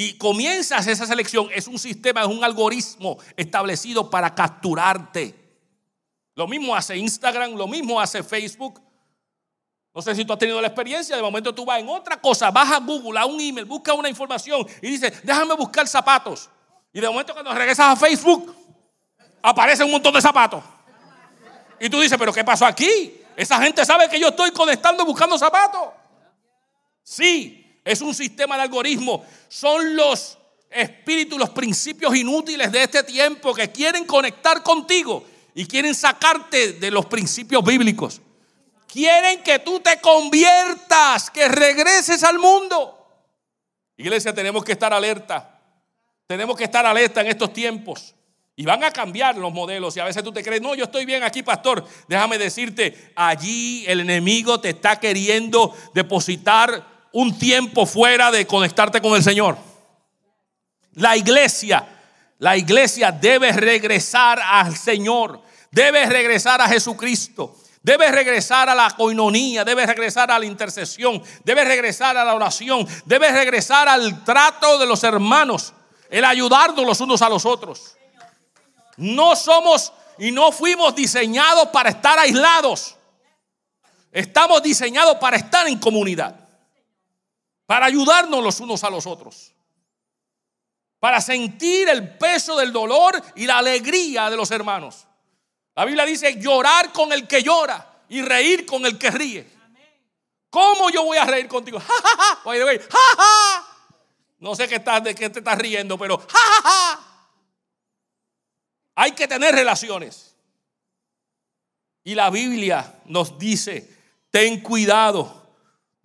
Y 0.00 0.12
comienzas 0.16 0.86
esa 0.86 1.06
selección, 1.06 1.48
es 1.52 1.66
un 1.66 1.76
sistema, 1.76 2.20
es 2.20 2.28
un 2.28 2.44
algoritmo 2.44 3.18
establecido 3.36 4.08
para 4.08 4.32
capturarte. 4.32 5.34
Lo 6.36 6.46
mismo 6.46 6.76
hace 6.76 6.96
Instagram, 6.96 7.56
lo 7.56 7.66
mismo 7.66 8.00
hace 8.00 8.22
Facebook. 8.22 8.80
No 9.92 10.00
sé 10.00 10.14
si 10.14 10.24
tú 10.24 10.32
has 10.32 10.38
tenido 10.38 10.60
la 10.60 10.68
experiencia, 10.68 11.16
de 11.16 11.20
momento 11.20 11.52
tú 11.52 11.64
vas 11.64 11.80
en 11.80 11.88
otra 11.88 12.20
cosa, 12.20 12.52
vas 12.52 12.70
a 12.70 12.78
Google, 12.78 13.18
a 13.18 13.26
un 13.26 13.40
email, 13.40 13.64
busca 13.64 13.92
una 13.92 14.08
información 14.08 14.64
y 14.80 14.88
dices, 14.88 15.20
déjame 15.24 15.54
buscar 15.56 15.88
zapatos. 15.88 16.48
Y 16.92 17.00
de 17.00 17.08
momento 17.08 17.32
cuando 17.32 17.52
regresas 17.52 17.86
a 17.86 17.96
Facebook, 17.96 18.54
aparece 19.42 19.82
un 19.82 19.90
montón 19.90 20.14
de 20.14 20.22
zapatos. 20.22 20.62
Y 21.80 21.90
tú 21.90 21.98
dices, 21.98 22.16
pero 22.16 22.32
¿qué 22.32 22.44
pasó 22.44 22.66
aquí? 22.66 23.20
Esa 23.34 23.60
gente 23.60 23.84
sabe 23.84 24.08
que 24.08 24.20
yo 24.20 24.28
estoy 24.28 24.52
conectando 24.52 25.04
buscando 25.04 25.36
zapatos. 25.36 25.88
Sí, 27.02 27.67
es 27.88 28.02
un 28.02 28.14
sistema 28.14 28.56
de 28.56 28.62
algoritmo. 28.62 29.24
Son 29.48 29.96
los 29.96 30.36
espíritus, 30.70 31.38
los 31.38 31.50
principios 31.50 32.14
inútiles 32.14 32.70
de 32.70 32.82
este 32.82 33.02
tiempo 33.02 33.54
que 33.54 33.70
quieren 33.70 34.04
conectar 34.04 34.62
contigo 34.62 35.24
y 35.54 35.66
quieren 35.66 35.94
sacarte 35.94 36.74
de 36.74 36.90
los 36.90 37.06
principios 37.06 37.64
bíblicos. 37.64 38.20
Quieren 38.86 39.42
que 39.42 39.58
tú 39.60 39.80
te 39.80 40.00
conviertas, 40.02 41.30
que 41.30 41.48
regreses 41.48 42.22
al 42.24 42.38
mundo. 42.38 42.94
Iglesia, 43.96 44.34
tenemos 44.34 44.62
que 44.62 44.72
estar 44.72 44.92
alerta. 44.92 45.58
Tenemos 46.26 46.58
que 46.58 46.64
estar 46.64 46.84
alerta 46.84 47.22
en 47.22 47.28
estos 47.28 47.54
tiempos. 47.54 48.14
Y 48.54 48.66
van 48.66 48.84
a 48.84 48.90
cambiar 48.90 49.36
los 49.38 49.52
modelos. 49.52 49.96
Y 49.96 50.00
a 50.00 50.04
veces 50.04 50.22
tú 50.22 50.32
te 50.32 50.42
crees, 50.42 50.60
no, 50.60 50.74
yo 50.74 50.84
estoy 50.84 51.06
bien 51.06 51.22
aquí, 51.22 51.42
pastor. 51.42 51.86
Déjame 52.06 52.36
decirte, 52.36 53.12
allí 53.16 53.86
el 53.86 54.00
enemigo 54.00 54.60
te 54.60 54.70
está 54.70 55.00
queriendo 55.00 55.74
depositar 55.94 56.97
un 57.12 57.38
tiempo 57.38 57.86
fuera 57.86 58.30
de 58.30 58.46
conectarte 58.46 59.00
con 59.00 59.14
el 59.14 59.22
Señor. 59.22 59.56
La 60.94 61.16
iglesia, 61.16 61.86
la 62.38 62.56
iglesia 62.56 63.12
debe 63.12 63.52
regresar 63.52 64.40
al 64.42 64.76
Señor, 64.76 65.42
debe 65.70 66.06
regresar 66.06 66.60
a 66.60 66.68
Jesucristo. 66.68 67.56
Debe 67.80 68.10
regresar 68.10 68.68
a 68.68 68.74
la 68.74 68.90
coinonía, 68.90 69.64
debe 69.64 69.86
regresar 69.86 70.30
a 70.32 70.38
la 70.38 70.44
intercesión, 70.44 71.22
debe 71.44 71.64
regresar 71.64 72.16
a 72.16 72.24
la 72.24 72.34
oración, 72.34 72.86
debe 73.04 73.30
regresar 73.30 73.88
al 73.88 74.24
trato 74.24 74.78
de 74.78 74.84
los 74.84 75.04
hermanos, 75.04 75.72
el 76.10 76.24
ayudarnos 76.24 76.84
los 76.84 77.00
unos 77.00 77.22
a 77.22 77.28
los 77.28 77.46
otros. 77.46 77.96
No 78.96 79.36
somos 79.36 79.92
y 80.18 80.32
no 80.32 80.50
fuimos 80.50 80.94
diseñados 80.96 81.68
para 81.68 81.90
estar 81.90 82.18
aislados. 82.18 82.96
Estamos 84.10 84.60
diseñados 84.62 85.16
para 85.18 85.36
estar 85.36 85.68
en 85.68 85.78
comunidad 85.78 86.47
para 87.68 87.84
ayudarnos 87.84 88.42
los 88.42 88.60
unos 88.60 88.82
a 88.82 88.88
los 88.88 89.06
otros, 89.06 89.52
para 90.98 91.20
sentir 91.20 91.86
el 91.90 92.16
peso 92.16 92.56
del 92.56 92.72
dolor 92.72 93.22
y 93.36 93.44
la 93.44 93.58
alegría 93.58 94.30
de 94.30 94.38
los 94.38 94.50
hermanos. 94.50 95.06
La 95.74 95.84
Biblia 95.84 96.06
dice 96.06 96.40
llorar 96.40 96.90
con 96.94 97.12
el 97.12 97.28
que 97.28 97.42
llora 97.42 98.04
y 98.08 98.22
reír 98.22 98.64
con 98.64 98.86
el 98.86 98.96
que 98.96 99.10
ríe. 99.10 99.46
¿Cómo 100.48 100.88
yo 100.88 101.04
voy 101.04 101.18
a 101.18 101.26
reír 101.26 101.46
contigo? 101.46 101.78
No 104.40 104.54
sé 104.54 104.68
qué 104.68 104.76
estás, 104.76 105.02
de 105.02 105.16
qué 105.16 105.28
te 105.28 105.40
estás 105.40 105.58
riendo, 105.58 105.98
pero 105.98 106.24
hay 108.94 109.10
que 109.10 109.26
tener 109.26 109.52
relaciones. 109.52 110.34
Y 112.04 112.14
la 112.14 112.30
Biblia 112.30 113.00
nos 113.06 113.36
dice, 113.36 113.98
ten 114.30 114.60
cuidado 114.60 115.37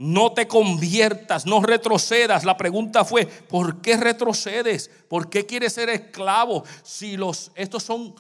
no 0.04 0.34
te 0.34 0.50
conviertas, 0.50 1.46
no 1.46 1.62
retrocedas. 1.62 2.44
La 2.44 2.58
pregunta 2.58 3.06
fue, 3.06 3.26
¿por 3.26 3.82
qué 3.82 3.96
retrocedes? 3.96 4.90
¿Por 5.08 5.30
qué 5.30 5.46
quieres 5.46 5.72
ser 5.72 5.90
esclavo 5.90 6.66
si 6.84 7.16
los, 7.16 7.52
estos 7.56 7.84
son 7.84 8.14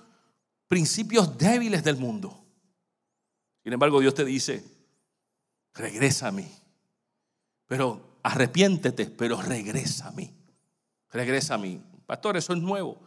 principios 0.69 1.38
débiles 1.38 1.84
del 1.84 1.97
mundo? 1.97 2.41
Sin 3.63 3.73
embargo, 3.73 3.99
Dios 3.99 4.13
te 4.13 4.23
dice, 4.23 4.63
regresa 5.73 6.29
a 6.29 6.31
mí. 6.31 6.49
Pero 7.67 8.17
arrepiéntete, 8.23 9.07
pero 9.07 9.41
regresa 9.41 10.07
a 10.07 10.11
mí. 10.11 10.31
Regresa 11.11 11.55
a 11.55 11.57
mí. 11.57 11.81
Pastor, 12.05 12.38
eso 12.38 12.53
es 12.53 12.59
nuevo. 12.59 12.97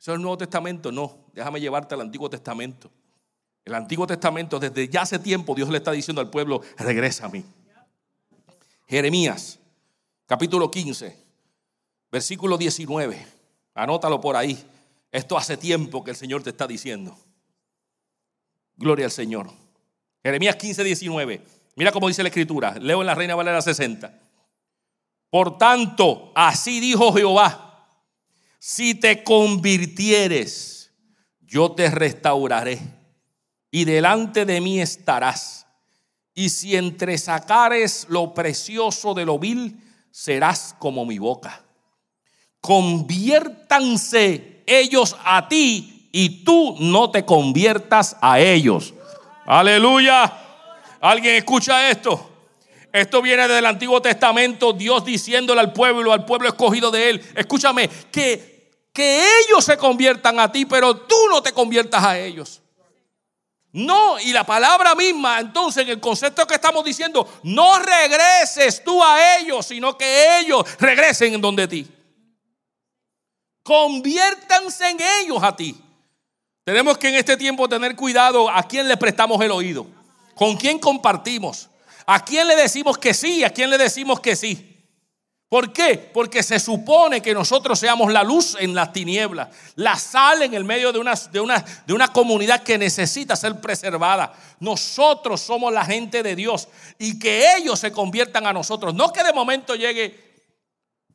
Eso 0.00 0.12
es 0.12 0.16
el 0.16 0.22
Nuevo 0.22 0.38
Testamento. 0.38 0.90
No, 0.90 1.26
déjame 1.34 1.60
llevarte 1.60 1.94
al 1.94 2.00
Antiguo 2.00 2.30
Testamento. 2.30 2.90
El 3.66 3.74
Antiguo 3.74 4.06
Testamento, 4.06 4.58
desde 4.58 4.88
ya 4.88 5.02
hace 5.02 5.18
tiempo, 5.18 5.54
Dios 5.54 5.68
le 5.68 5.76
está 5.76 5.92
diciendo 5.92 6.22
al 6.22 6.30
pueblo, 6.30 6.62
regresa 6.78 7.26
a 7.26 7.28
mí. 7.28 7.44
Jeremías, 8.86 9.58
capítulo 10.26 10.70
15, 10.70 11.16
versículo 12.10 12.58
19. 12.58 13.26
Anótalo 13.74 14.20
por 14.20 14.36
ahí. 14.36 14.62
Esto 15.10 15.36
hace 15.36 15.56
tiempo 15.56 16.02
que 16.02 16.10
el 16.10 16.16
Señor 16.16 16.42
te 16.42 16.50
está 16.50 16.66
diciendo. 16.66 17.16
Gloria 18.76 19.06
al 19.06 19.12
Señor. 19.12 19.50
Jeremías 20.22 20.56
15, 20.56 20.84
19. 20.84 21.44
Mira 21.76 21.92
cómo 21.92 22.08
dice 22.08 22.22
la 22.22 22.28
escritura. 22.28 22.74
Leo 22.80 23.00
en 23.00 23.06
la 23.06 23.14
Reina 23.14 23.34
Valera 23.34 23.62
60. 23.62 24.18
Por 25.30 25.56
tanto, 25.56 26.32
así 26.34 26.80
dijo 26.80 27.12
Jehová, 27.12 27.88
si 28.58 28.94
te 28.94 29.24
convirtieres, 29.24 30.92
yo 31.40 31.72
te 31.72 31.90
restauraré 31.90 32.78
y 33.70 33.84
delante 33.84 34.44
de 34.44 34.60
mí 34.60 34.80
estarás. 34.80 35.61
Y 36.34 36.48
si 36.48 36.76
entresacares 36.76 38.06
lo 38.08 38.32
precioso 38.32 39.14
de 39.14 39.26
lo 39.26 39.38
vil, 39.38 39.78
serás 40.10 40.74
como 40.78 41.04
mi 41.04 41.18
boca. 41.18 41.62
Conviértanse 42.60 44.62
ellos 44.66 45.16
a 45.24 45.48
ti 45.48 46.08
y 46.12 46.44
tú 46.44 46.76
no 46.78 47.10
te 47.10 47.24
conviertas 47.24 48.16
a 48.20 48.40
ellos. 48.40 48.94
Aleluya. 49.44 50.32
¿Alguien 51.00 51.34
escucha 51.34 51.90
esto? 51.90 52.30
Esto 52.92 53.22
viene 53.22 53.48
del 53.48 53.66
Antiguo 53.66 54.00
Testamento, 54.00 54.72
Dios 54.72 55.04
diciéndole 55.04 55.60
al 55.60 55.72
pueblo, 55.72 56.12
al 56.12 56.26
pueblo 56.26 56.48
escogido 56.48 56.90
de 56.90 57.08
Él, 57.08 57.24
escúchame, 57.34 57.88
que, 57.88 58.70
que 58.92 59.24
ellos 59.40 59.64
se 59.64 59.78
conviertan 59.78 60.38
a 60.38 60.52
ti, 60.52 60.66
pero 60.66 60.94
tú 60.94 61.16
no 61.30 61.42
te 61.42 61.52
conviertas 61.52 62.04
a 62.04 62.18
ellos. 62.18 62.61
No, 63.72 64.20
y 64.20 64.32
la 64.32 64.44
palabra 64.44 64.94
misma, 64.94 65.40
entonces, 65.40 65.84
en 65.84 65.88
el 65.88 66.00
concepto 66.00 66.46
que 66.46 66.54
estamos 66.54 66.84
diciendo, 66.84 67.40
no 67.42 67.78
regreses 67.78 68.84
tú 68.84 69.02
a 69.02 69.38
ellos, 69.38 69.64
sino 69.64 69.96
que 69.96 70.38
ellos 70.40 70.64
regresen 70.78 71.32
en 71.34 71.40
donde 71.40 71.66
ti. 71.66 71.88
Conviértanse 73.62 74.90
en 74.90 74.98
ellos 75.22 75.42
a 75.42 75.56
ti. 75.56 75.74
Tenemos 76.64 76.98
que 76.98 77.08
en 77.08 77.14
este 77.14 77.36
tiempo 77.36 77.68
tener 77.68 77.96
cuidado 77.96 78.50
a 78.50 78.62
quién 78.62 78.86
le 78.86 78.96
prestamos 78.98 79.40
el 79.40 79.50
oído, 79.50 79.86
con 80.34 80.56
quién 80.56 80.78
compartimos, 80.78 81.70
a 82.06 82.22
quién 82.22 82.46
le 82.46 82.56
decimos 82.56 82.98
que 82.98 83.14
sí, 83.14 83.42
a 83.42 83.50
quién 83.50 83.70
le 83.70 83.78
decimos 83.78 84.20
que 84.20 84.36
sí. 84.36 84.71
¿Por 85.52 85.70
qué? 85.70 85.98
Porque 85.98 86.42
se 86.42 86.58
supone 86.58 87.20
que 87.20 87.34
nosotros 87.34 87.78
seamos 87.78 88.10
la 88.10 88.22
luz 88.22 88.56
en 88.58 88.74
las 88.74 88.90
tinieblas, 88.90 89.48
la 89.76 89.96
sal 89.96 90.40
en 90.40 90.54
el 90.54 90.64
medio 90.64 90.94
de 90.94 90.98
una, 90.98 91.12
de, 91.30 91.40
una, 91.40 91.62
de 91.86 91.92
una 91.92 92.08
comunidad 92.08 92.62
que 92.62 92.78
necesita 92.78 93.36
ser 93.36 93.60
preservada. 93.60 94.32
Nosotros 94.60 95.42
somos 95.42 95.70
la 95.70 95.84
gente 95.84 96.22
de 96.22 96.34
Dios 96.34 96.68
y 96.98 97.18
que 97.18 97.54
ellos 97.54 97.78
se 97.78 97.92
conviertan 97.92 98.46
a 98.46 98.54
nosotros. 98.54 98.94
No 98.94 99.12
que 99.12 99.22
de 99.22 99.34
momento 99.34 99.74
llegue, 99.74 100.18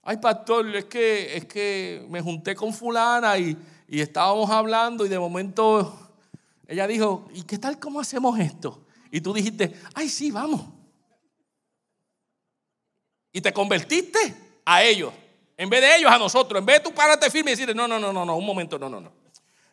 ay 0.03 0.17
pastor, 0.17 0.75
es 0.75 0.85
que, 0.85 1.35
es 1.35 1.45
que 1.45 2.05
me 2.07 2.21
junté 2.21 2.53
con 2.55 2.71
fulana 2.75 3.39
y, 3.39 3.57
y 3.87 4.01
estábamos 4.01 4.51
hablando 4.51 5.03
y 5.03 5.09
de 5.09 5.17
momento 5.17 6.11
ella 6.67 6.85
dijo, 6.85 7.27
¿y 7.33 7.41
qué 7.41 7.57
tal 7.57 7.79
cómo 7.79 7.99
hacemos 7.99 8.39
esto? 8.39 8.85
Y 9.09 9.19
tú 9.19 9.33
dijiste, 9.33 9.73
ay 9.95 10.07
sí, 10.07 10.29
vamos 10.29 10.76
y 13.31 13.41
te 13.41 13.53
convertiste 13.53 14.35
a 14.65 14.83
ellos. 14.83 15.13
En 15.57 15.69
vez 15.69 15.81
de 15.81 15.95
ellos, 15.95 16.11
a 16.11 16.17
nosotros. 16.17 16.59
En 16.59 16.65
vez 16.65 16.77
de 16.77 16.89
tú 16.89 16.93
pararte 16.93 17.29
firme 17.31 17.51
y 17.51 17.53
decirle, 17.53 17.73
no, 17.73 17.87
no, 17.87 17.99
no, 17.99 18.13
no, 18.13 18.25
no, 18.25 18.35
un 18.35 18.45
momento, 18.45 18.77
no, 18.77 18.89
no, 18.89 19.01
no. 19.01 19.11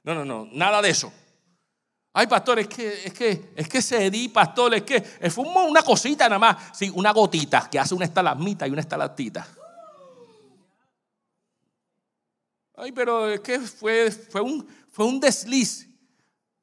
No, 0.02 0.14
no, 0.14 0.24
no, 0.24 0.48
nada 0.52 0.82
de 0.82 0.90
eso. 0.90 1.12
Ay, 2.12 2.26
pastor, 2.26 2.60
es 2.60 2.68
que, 2.68 3.06
es 3.06 3.12
que, 3.12 3.52
es 3.56 3.68
que 3.68 3.82
se 3.82 4.08
di, 4.10 4.28
pastor, 4.28 4.74
es 4.74 4.82
que 4.82 5.00
fue 5.30 5.44
una 5.44 5.82
cosita 5.82 6.28
nada 6.28 6.38
más. 6.38 6.76
Sí, 6.76 6.90
una 6.94 7.12
gotita 7.12 7.68
que 7.68 7.78
hace 7.78 7.94
una 7.94 8.04
estalagmita 8.04 8.68
y 8.68 8.70
una 8.70 8.82
estalactita. 8.82 9.46
Ay, 12.76 12.92
pero 12.92 13.28
es 13.28 13.40
que 13.40 13.58
fue, 13.60 14.10
fue, 14.10 14.40
un, 14.40 14.66
fue 14.90 15.06
un 15.06 15.18
desliz. 15.20 15.88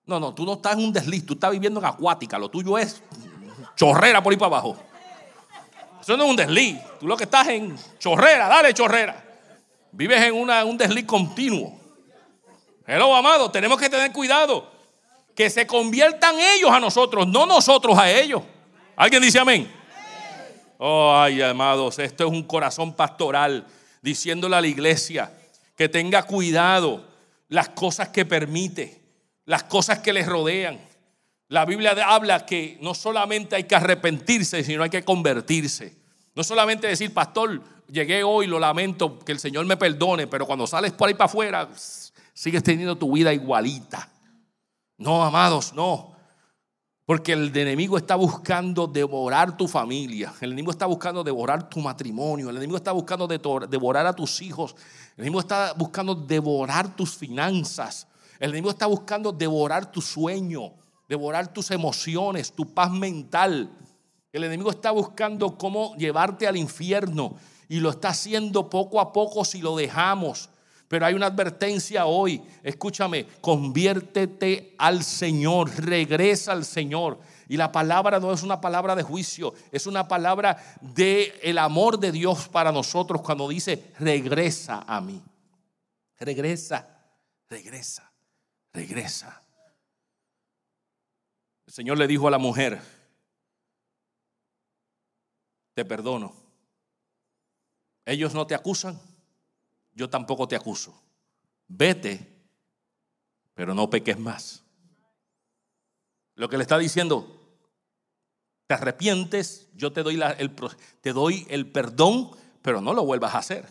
No, 0.06 0.20
no, 0.20 0.34
tú 0.34 0.46
no 0.46 0.54
estás 0.54 0.74
en 0.74 0.86
un 0.86 0.94
desliz, 0.94 1.26
tú 1.26 1.34
estás 1.34 1.52
viviendo 1.52 1.80
en 1.80 1.86
acuática. 1.86 2.38
Lo 2.38 2.50
tuyo 2.50 2.78
es 2.78 3.02
chorrera 3.76 4.22
por 4.22 4.32
ahí 4.32 4.38
para 4.38 4.58
abajo. 4.58 4.91
Eso 6.02 6.18
no 6.18 6.24
es 6.24 6.30
un 6.32 6.36
desliz. 6.36 6.78
Tú 7.00 7.08
lo 7.08 7.16
que 7.16 7.26
estás 7.26 7.48
en 7.50 7.78
chorrera, 8.00 8.48
dale 8.48 8.74
chorrera. 8.74 9.24
Vives 9.92 10.22
en 10.24 10.34
una, 10.34 10.66
un 10.66 10.78
desliz 10.78 11.06
continuo. 11.06 11.80
Hello, 12.88 13.16
amado, 13.16 13.52
tenemos 13.52 13.80
que 13.80 13.90
tener 13.90 14.12
cuidado. 14.12 14.70
Que 15.36 15.50
se 15.50 15.66
conviertan 15.68 16.36
ellos 16.40 16.72
a 16.72 16.80
nosotros, 16.80 17.28
no 17.28 17.46
nosotros 17.46 17.98
a 17.98 18.12
ellos. 18.12 18.42
¿Alguien 18.96 19.22
dice 19.22 19.40
amén? 19.40 19.72
Oh, 20.78 21.16
ay, 21.16 21.42
amados, 21.42 22.00
esto 22.00 22.26
es 22.26 22.32
un 22.32 22.44
corazón 22.44 22.94
pastoral 22.94 23.68
diciéndole 24.02 24.56
a 24.56 24.62
la 24.62 24.68
iglesia 24.68 25.32
que 25.78 25.88
tenga 25.88 26.24
cuidado 26.24 27.06
las 27.48 27.70
cosas 27.70 28.10
que 28.10 28.26
permite, 28.26 29.00
las 29.46 29.64
cosas 29.64 30.00
que 30.00 30.14
les 30.14 30.26
rodean. 30.26 30.80
La 31.52 31.66
Biblia 31.66 31.94
habla 32.08 32.46
que 32.46 32.78
no 32.80 32.94
solamente 32.94 33.58
hay 33.58 33.66
que 33.66 33.76
arrepentirse, 33.76 34.64
sino 34.64 34.84
hay 34.84 34.90
que 34.90 35.04
convertirse. 35.04 35.98
No 36.34 36.46
solamente 36.46 36.88
decir, 36.88 37.14
pastor, 37.14 37.62
llegué 37.90 38.24
hoy, 38.24 38.48
lo 38.48 38.58
lamento, 38.58 39.20
que 39.20 39.34
el 39.34 39.40
Señor 39.40 39.66
me 39.66 39.76
perdone, 39.76 40.28
pero 40.28 40.46
cuando 40.46 40.66
sales 40.66 40.94
por 40.94 41.10
ahí 41.10 41.14
para 41.14 41.26
afuera, 41.26 41.70
sigues 42.34 42.64
teniendo 42.64 42.98
tu 42.98 43.12
vida 43.12 43.34
igualita. 43.34 44.10
No, 44.98 45.26
amados, 45.26 45.74
no. 45.74 46.16
Porque 47.06 47.34
el 47.34 47.54
enemigo 47.58 47.98
está 47.98 48.16
buscando 48.16 48.88
devorar 48.88 49.58
tu 49.58 49.68
familia. 49.68 50.34
El 50.40 50.54
enemigo 50.54 50.72
está 50.72 50.86
buscando 50.86 51.22
devorar 51.22 51.68
tu 51.68 51.82
matrimonio. 51.82 52.50
El 52.50 52.56
enemigo 52.56 52.78
está 52.78 52.94
buscando 52.94 53.28
devorar 53.28 54.06
a 54.06 54.14
tus 54.14 54.42
hijos. 54.42 54.74
El 55.18 55.24
enemigo 55.24 55.42
está 55.42 55.74
buscando 55.74 56.16
devorar 56.16 56.96
tus 56.96 57.18
finanzas. 57.18 58.08
El 58.40 58.52
enemigo 58.52 58.70
está 58.70 58.86
buscando 58.86 59.34
devorar 59.34 59.92
tu 59.92 60.02
sueño 60.02 60.76
devorar 61.12 61.52
tus 61.52 61.72
emociones, 61.72 62.54
tu 62.54 62.74
paz 62.74 62.90
mental. 62.90 63.70
El 64.32 64.46
enemigo 64.46 64.72
está 64.72 64.92
buscando 64.92 65.58
cómo 65.58 65.94
llevarte 65.98 66.48
al 66.48 66.56
infierno 66.56 67.36
y 67.68 67.82
lo 67.82 67.90
está 67.90 68.10
haciendo 68.10 68.70
poco 68.70 69.02
a 69.02 69.12
poco 69.12 69.44
si 69.44 69.60
lo 69.60 69.76
dejamos. 69.76 70.50
Pero 70.88 71.06
hay 71.06 71.14
una 71.14 71.26
advertencia 71.26 72.06
hoy, 72.06 72.42
escúchame, 72.64 73.26
conviértete 73.42 74.74
al 74.78 75.04
Señor, 75.04 75.70
regresa 75.84 76.54
al 76.54 76.64
Señor. 76.64 77.20
Y 77.50 77.58
la 77.58 77.74
palabra 77.74 78.22
no 78.22 78.32
es 78.32 78.42
una 78.42 78.62
palabra 78.62 78.96
de 78.96 79.04
juicio, 79.04 79.54
es 79.74 79.88
una 79.88 80.08
palabra 80.08 80.78
de 80.80 81.38
el 81.44 81.58
amor 81.58 82.00
de 82.00 82.14
Dios 82.14 82.48
para 82.48 82.72
nosotros 82.72 83.22
cuando 83.22 83.50
dice, 83.50 83.92
regresa 84.00 84.86
a 84.88 85.02
mí. 85.02 85.22
Regresa, 86.18 86.88
regresa, 87.50 88.10
regresa. 88.72 89.42
El 91.72 91.76
Señor 91.76 91.98
le 91.98 92.06
dijo 92.06 92.28
a 92.28 92.32
la 92.32 92.38
mujer, 92.38 92.82
te 95.74 95.86
perdono. 95.86 96.36
Ellos 98.04 98.34
no 98.34 98.46
te 98.46 98.56
acusan, 98.56 99.00
yo 99.94 100.10
tampoco 100.10 100.50
te 100.50 100.58
acuso. 100.58 101.02
Vete, 101.70 102.28
pero 103.54 103.74
no 103.74 103.90
peques 103.90 104.20
más. 104.20 104.66
Lo 106.36 106.50
que 106.50 106.58
le 106.58 106.64
está 106.64 106.78
diciendo, 106.78 107.42
te 108.68 108.74
arrepientes, 108.74 109.70
yo 109.74 109.94
te 109.94 110.04
doy, 110.04 110.22
el, 110.40 110.54
te 111.00 111.14
doy 111.14 111.48
el 111.50 111.72
perdón, 111.72 112.32
pero 112.62 112.82
no 112.82 112.94
lo 112.94 113.06
vuelvas 113.06 113.34
a 113.34 113.38
hacer. 113.38 113.66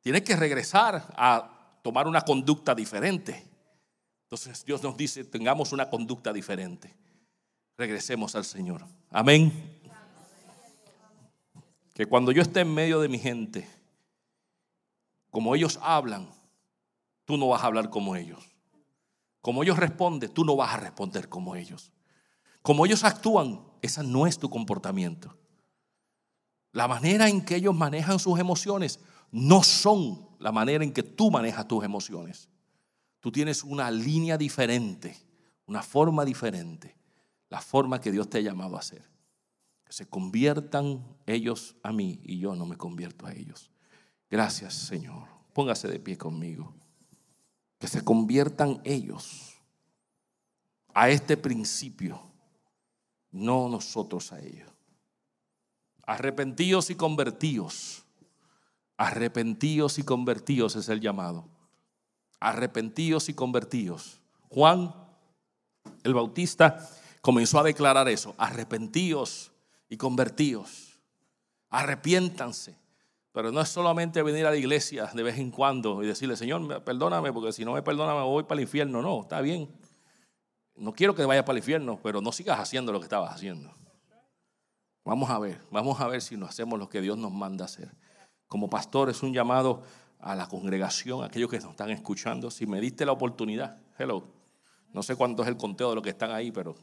Tienes 0.00 0.22
que 0.22 0.34
regresar 0.34 1.14
a 1.16 1.78
tomar 1.84 2.08
una 2.08 2.22
conducta 2.22 2.74
diferente. 2.74 3.46
Entonces 4.24 4.64
Dios 4.64 4.82
nos 4.82 4.96
dice, 4.96 5.22
tengamos 5.22 5.70
una 5.70 5.88
conducta 5.88 6.32
diferente 6.32 7.00
regresemos 7.82 8.36
al 8.36 8.44
Señor. 8.44 8.86
Amén. 9.10 9.52
Que 11.92 12.06
cuando 12.06 12.30
yo 12.30 12.40
esté 12.40 12.60
en 12.60 12.72
medio 12.72 13.00
de 13.00 13.08
mi 13.08 13.18
gente, 13.18 13.68
como 15.30 15.56
ellos 15.56 15.80
hablan, 15.82 16.30
tú 17.24 17.36
no 17.36 17.48
vas 17.48 17.64
a 17.64 17.66
hablar 17.66 17.90
como 17.90 18.14
ellos. 18.14 18.48
Como 19.40 19.64
ellos 19.64 19.78
responden, 19.78 20.32
tú 20.32 20.44
no 20.44 20.54
vas 20.54 20.74
a 20.74 20.76
responder 20.76 21.28
como 21.28 21.56
ellos. 21.56 21.90
Como 22.62 22.86
ellos 22.86 23.02
actúan, 23.02 23.60
ese 23.82 24.04
no 24.04 24.28
es 24.28 24.38
tu 24.38 24.48
comportamiento. 24.48 25.36
La 26.70 26.86
manera 26.86 27.28
en 27.28 27.44
que 27.44 27.56
ellos 27.56 27.74
manejan 27.74 28.20
sus 28.20 28.38
emociones 28.38 29.00
no 29.32 29.64
son 29.64 30.28
la 30.38 30.52
manera 30.52 30.84
en 30.84 30.92
que 30.92 31.02
tú 31.02 31.32
manejas 31.32 31.66
tus 31.66 31.82
emociones. 31.82 32.48
Tú 33.18 33.32
tienes 33.32 33.64
una 33.64 33.90
línea 33.90 34.38
diferente, 34.38 35.18
una 35.66 35.82
forma 35.82 36.24
diferente 36.24 37.01
la 37.52 37.60
forma 37.60 38.00
que 38.00 38.10
Dios 38.10 38.30
te 38.30 38.38
ha 38.38 38.40
llamado 38.40 38.76
a 38.76 38.78
hacer. 38.78 39.06
Que 39.84 39.92
se 39.92 40.08
conviertan 40.08 41.04
ellos 41.26 41.76
a 41.82 41.92
mí 41.92 42.18
y 42.24 42.38
yo 42.38 42.56
no 42.56 42.64
me 42.64 42.78
convierto 42.78 43.26
a 43.26 43.34
ellos. 43.34 43.70
Gracias, 44.30 44.72
Señor. 44.72 45.28
Póngase 45.52 45.86
de 45.86 46.00
pie 46.00 46.16
conmigo. 46.16 46.74
Que 47.78 47.88
se 47.88 48.02
conviertan 48.02 48.80
ellos 48.84 49.58
a 50.94 51.10
este 51.10 51.36
principio, 51.36 52.22
no 53.30 53.68
nosotros 53.68 54.32
a 54.32 54.40
ellos. 54.40 54.70
Arrepentidos 56.06 56.88
y 56.88 56.94
convertidos. 56.94 58.06
Arrepentidos 58.96 59.98
y 59.98 60.04
convertidos 60.04 60.74
es 60.76 60.88
el 60.88 61.02
llamado. 61.02 61.50
Arrepentidos 62.40 63.28
y 63.28 63.34
convertidos. 63.34 64.22
Juan 64.48 64.94
el 66.02 66.14
Bautista 66.14 66.88
comenzó 67.22 67.60
a 67.60 67.62
declarar 67.62 68.08
eso, 68.08 68.34
arrepentíos 68.36 69.52
y 69.88 69.96
convertíos, 69.96 71.00
arrepiéntanse. 71.70 72.76
Pero 73.32 73.50
no 73.50 73.62
es 73.62 73.70
solamente 73.70 74.22
venir 74.22 74.44
a 74.44 74.50
la 74.50 74.56
iglesia 74.56 75.06
de 75.06 75.22
vez 75.22 75.38
en 75.38 75.50
cuando 75.50 76.02
y 76.02 76.06
decirle, 76.06 76.36
Señor, 76.36 76.84
perdóname, 76.84 77.32
porque 77.32 77.50
si 77.52 77.64
no 77.64 77.72
me 77.72 77.82
perdona 77.82 78.14
me 78.14 78.20
voy 78.20 78.42
para 78.42 78.60
el 78.60 78.64
infierno. 78.64 79.00
No, 79.00 79.22
está 79.22 79.40
bien. 79.40 79.70
No 80.76 80.92
quiero 80.92 81.14
que 81.14 81.24
vayas 81.24 81.44
para 81.44 81.54
el 81.54 81.62
infierno, 81.62 81.98
pero 82.02 82.20
no 82.20 82.30
sigas 82.30 82.60
haciendo 82.60 82.92
lo 82.92 83.00
que 83.00 83.04
estabas 83.04 83.34
haciendo. 83.34 83.74
Vamos 85.04 85.30
a 85.30 85.38
ver, 85.38 85.58
vamos 85.70 85.98
a 86.00 86.08
ver 86.08 86.20
si 86.20 86.36
nos 86.36 86.50
hacemos 86.50 86.78
lo 86.78 86.90
que 86.90 87.00
Dios 87.00 87.16
nos 87.16 87.32
manda 87.32 87.64
hacer. 87.64 87.94
Como 88.48 88.68
pastor 88.68 89.08
es 89.08 89.22
un 89.22 89.32
llamado 89.32 89.82
a 90.18 90.34
la 90.34 90.46
congregación, 90.46 91.22
a 91.22 91.26
aquellos 91.26 91.48
que 91.48 91.58
nos 91.58 91.70
están 91.70 91.90
escuchando. 91.90 92.50
Si 92.50 92.66
me 92.66 92.82
diste 92.82 93.06
la 93.06 93.12
oportunidad, 93.12 93.78
hello. 93.98 94.28
No 94.92 95.02
sé 95.02 95.16
cuánto 95.16 95.42
es 95.42 95.48
el 95.48 95.56
conteo 95.56 95.88
de 95.88 95.94
los 95.94 96.04
que 96.04 96.10
están 96.10 96.32
ahí, 96.32 96.52
pero 96.52 96.76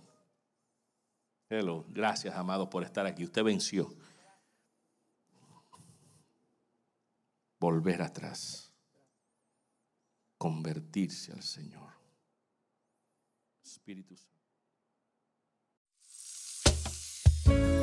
hello. 1.50 1.86
Gracias, 1.90 2.36
amados, 2.36 2.70
por 2.70 2.84
estar 2.84 3.06
aquí. 3.06 3.24
Usted 3.24 3.44
venció. 3.44 3.96
volver 7.60 8.02
atrás, 8.02 8.72
convertirse 10.38 11.34
al 11.34 11.44
Señor. 11.44 11.90
Espíritu 13.64 14.16
Santo. 14.16 14.30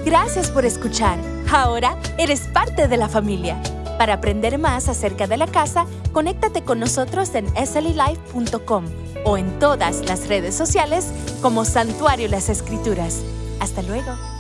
Gracias 0.05 0.51
por 0.51 0.65
escuchar. 0.65 1.19
Ahora 1.53 2.01
eres 2.19 2.49
parte 2.49 2.89
de 2.89 2.97
la 2.97 3.09
familia. 3.09 3.61
Para 3.99 4.15
aprender 4.15 4.59
más 4.59 4.89
acerca 4.89 5.27
de 5.27 5.37
la 5.37 5.47
casa, 5.47 5.87
conéctate 6.13 6.63
con 6.63 6.79
nosotros 6.79 7.35
en 7.35 7.49
sllife.com 7.49 8.85
o 9.25 9.39
en 9.39 9.59
todas 9.59 10.05
las 10.07 10.29
redes 10.29 10.55
sociales 10.55 11.13
como 11.41 11.65
Santuario 11.65 12.29
Las 12.29 12.49
Escrituras. 12.49 13.25
Hasta 13.61 13.83
luego. 13.83 14.36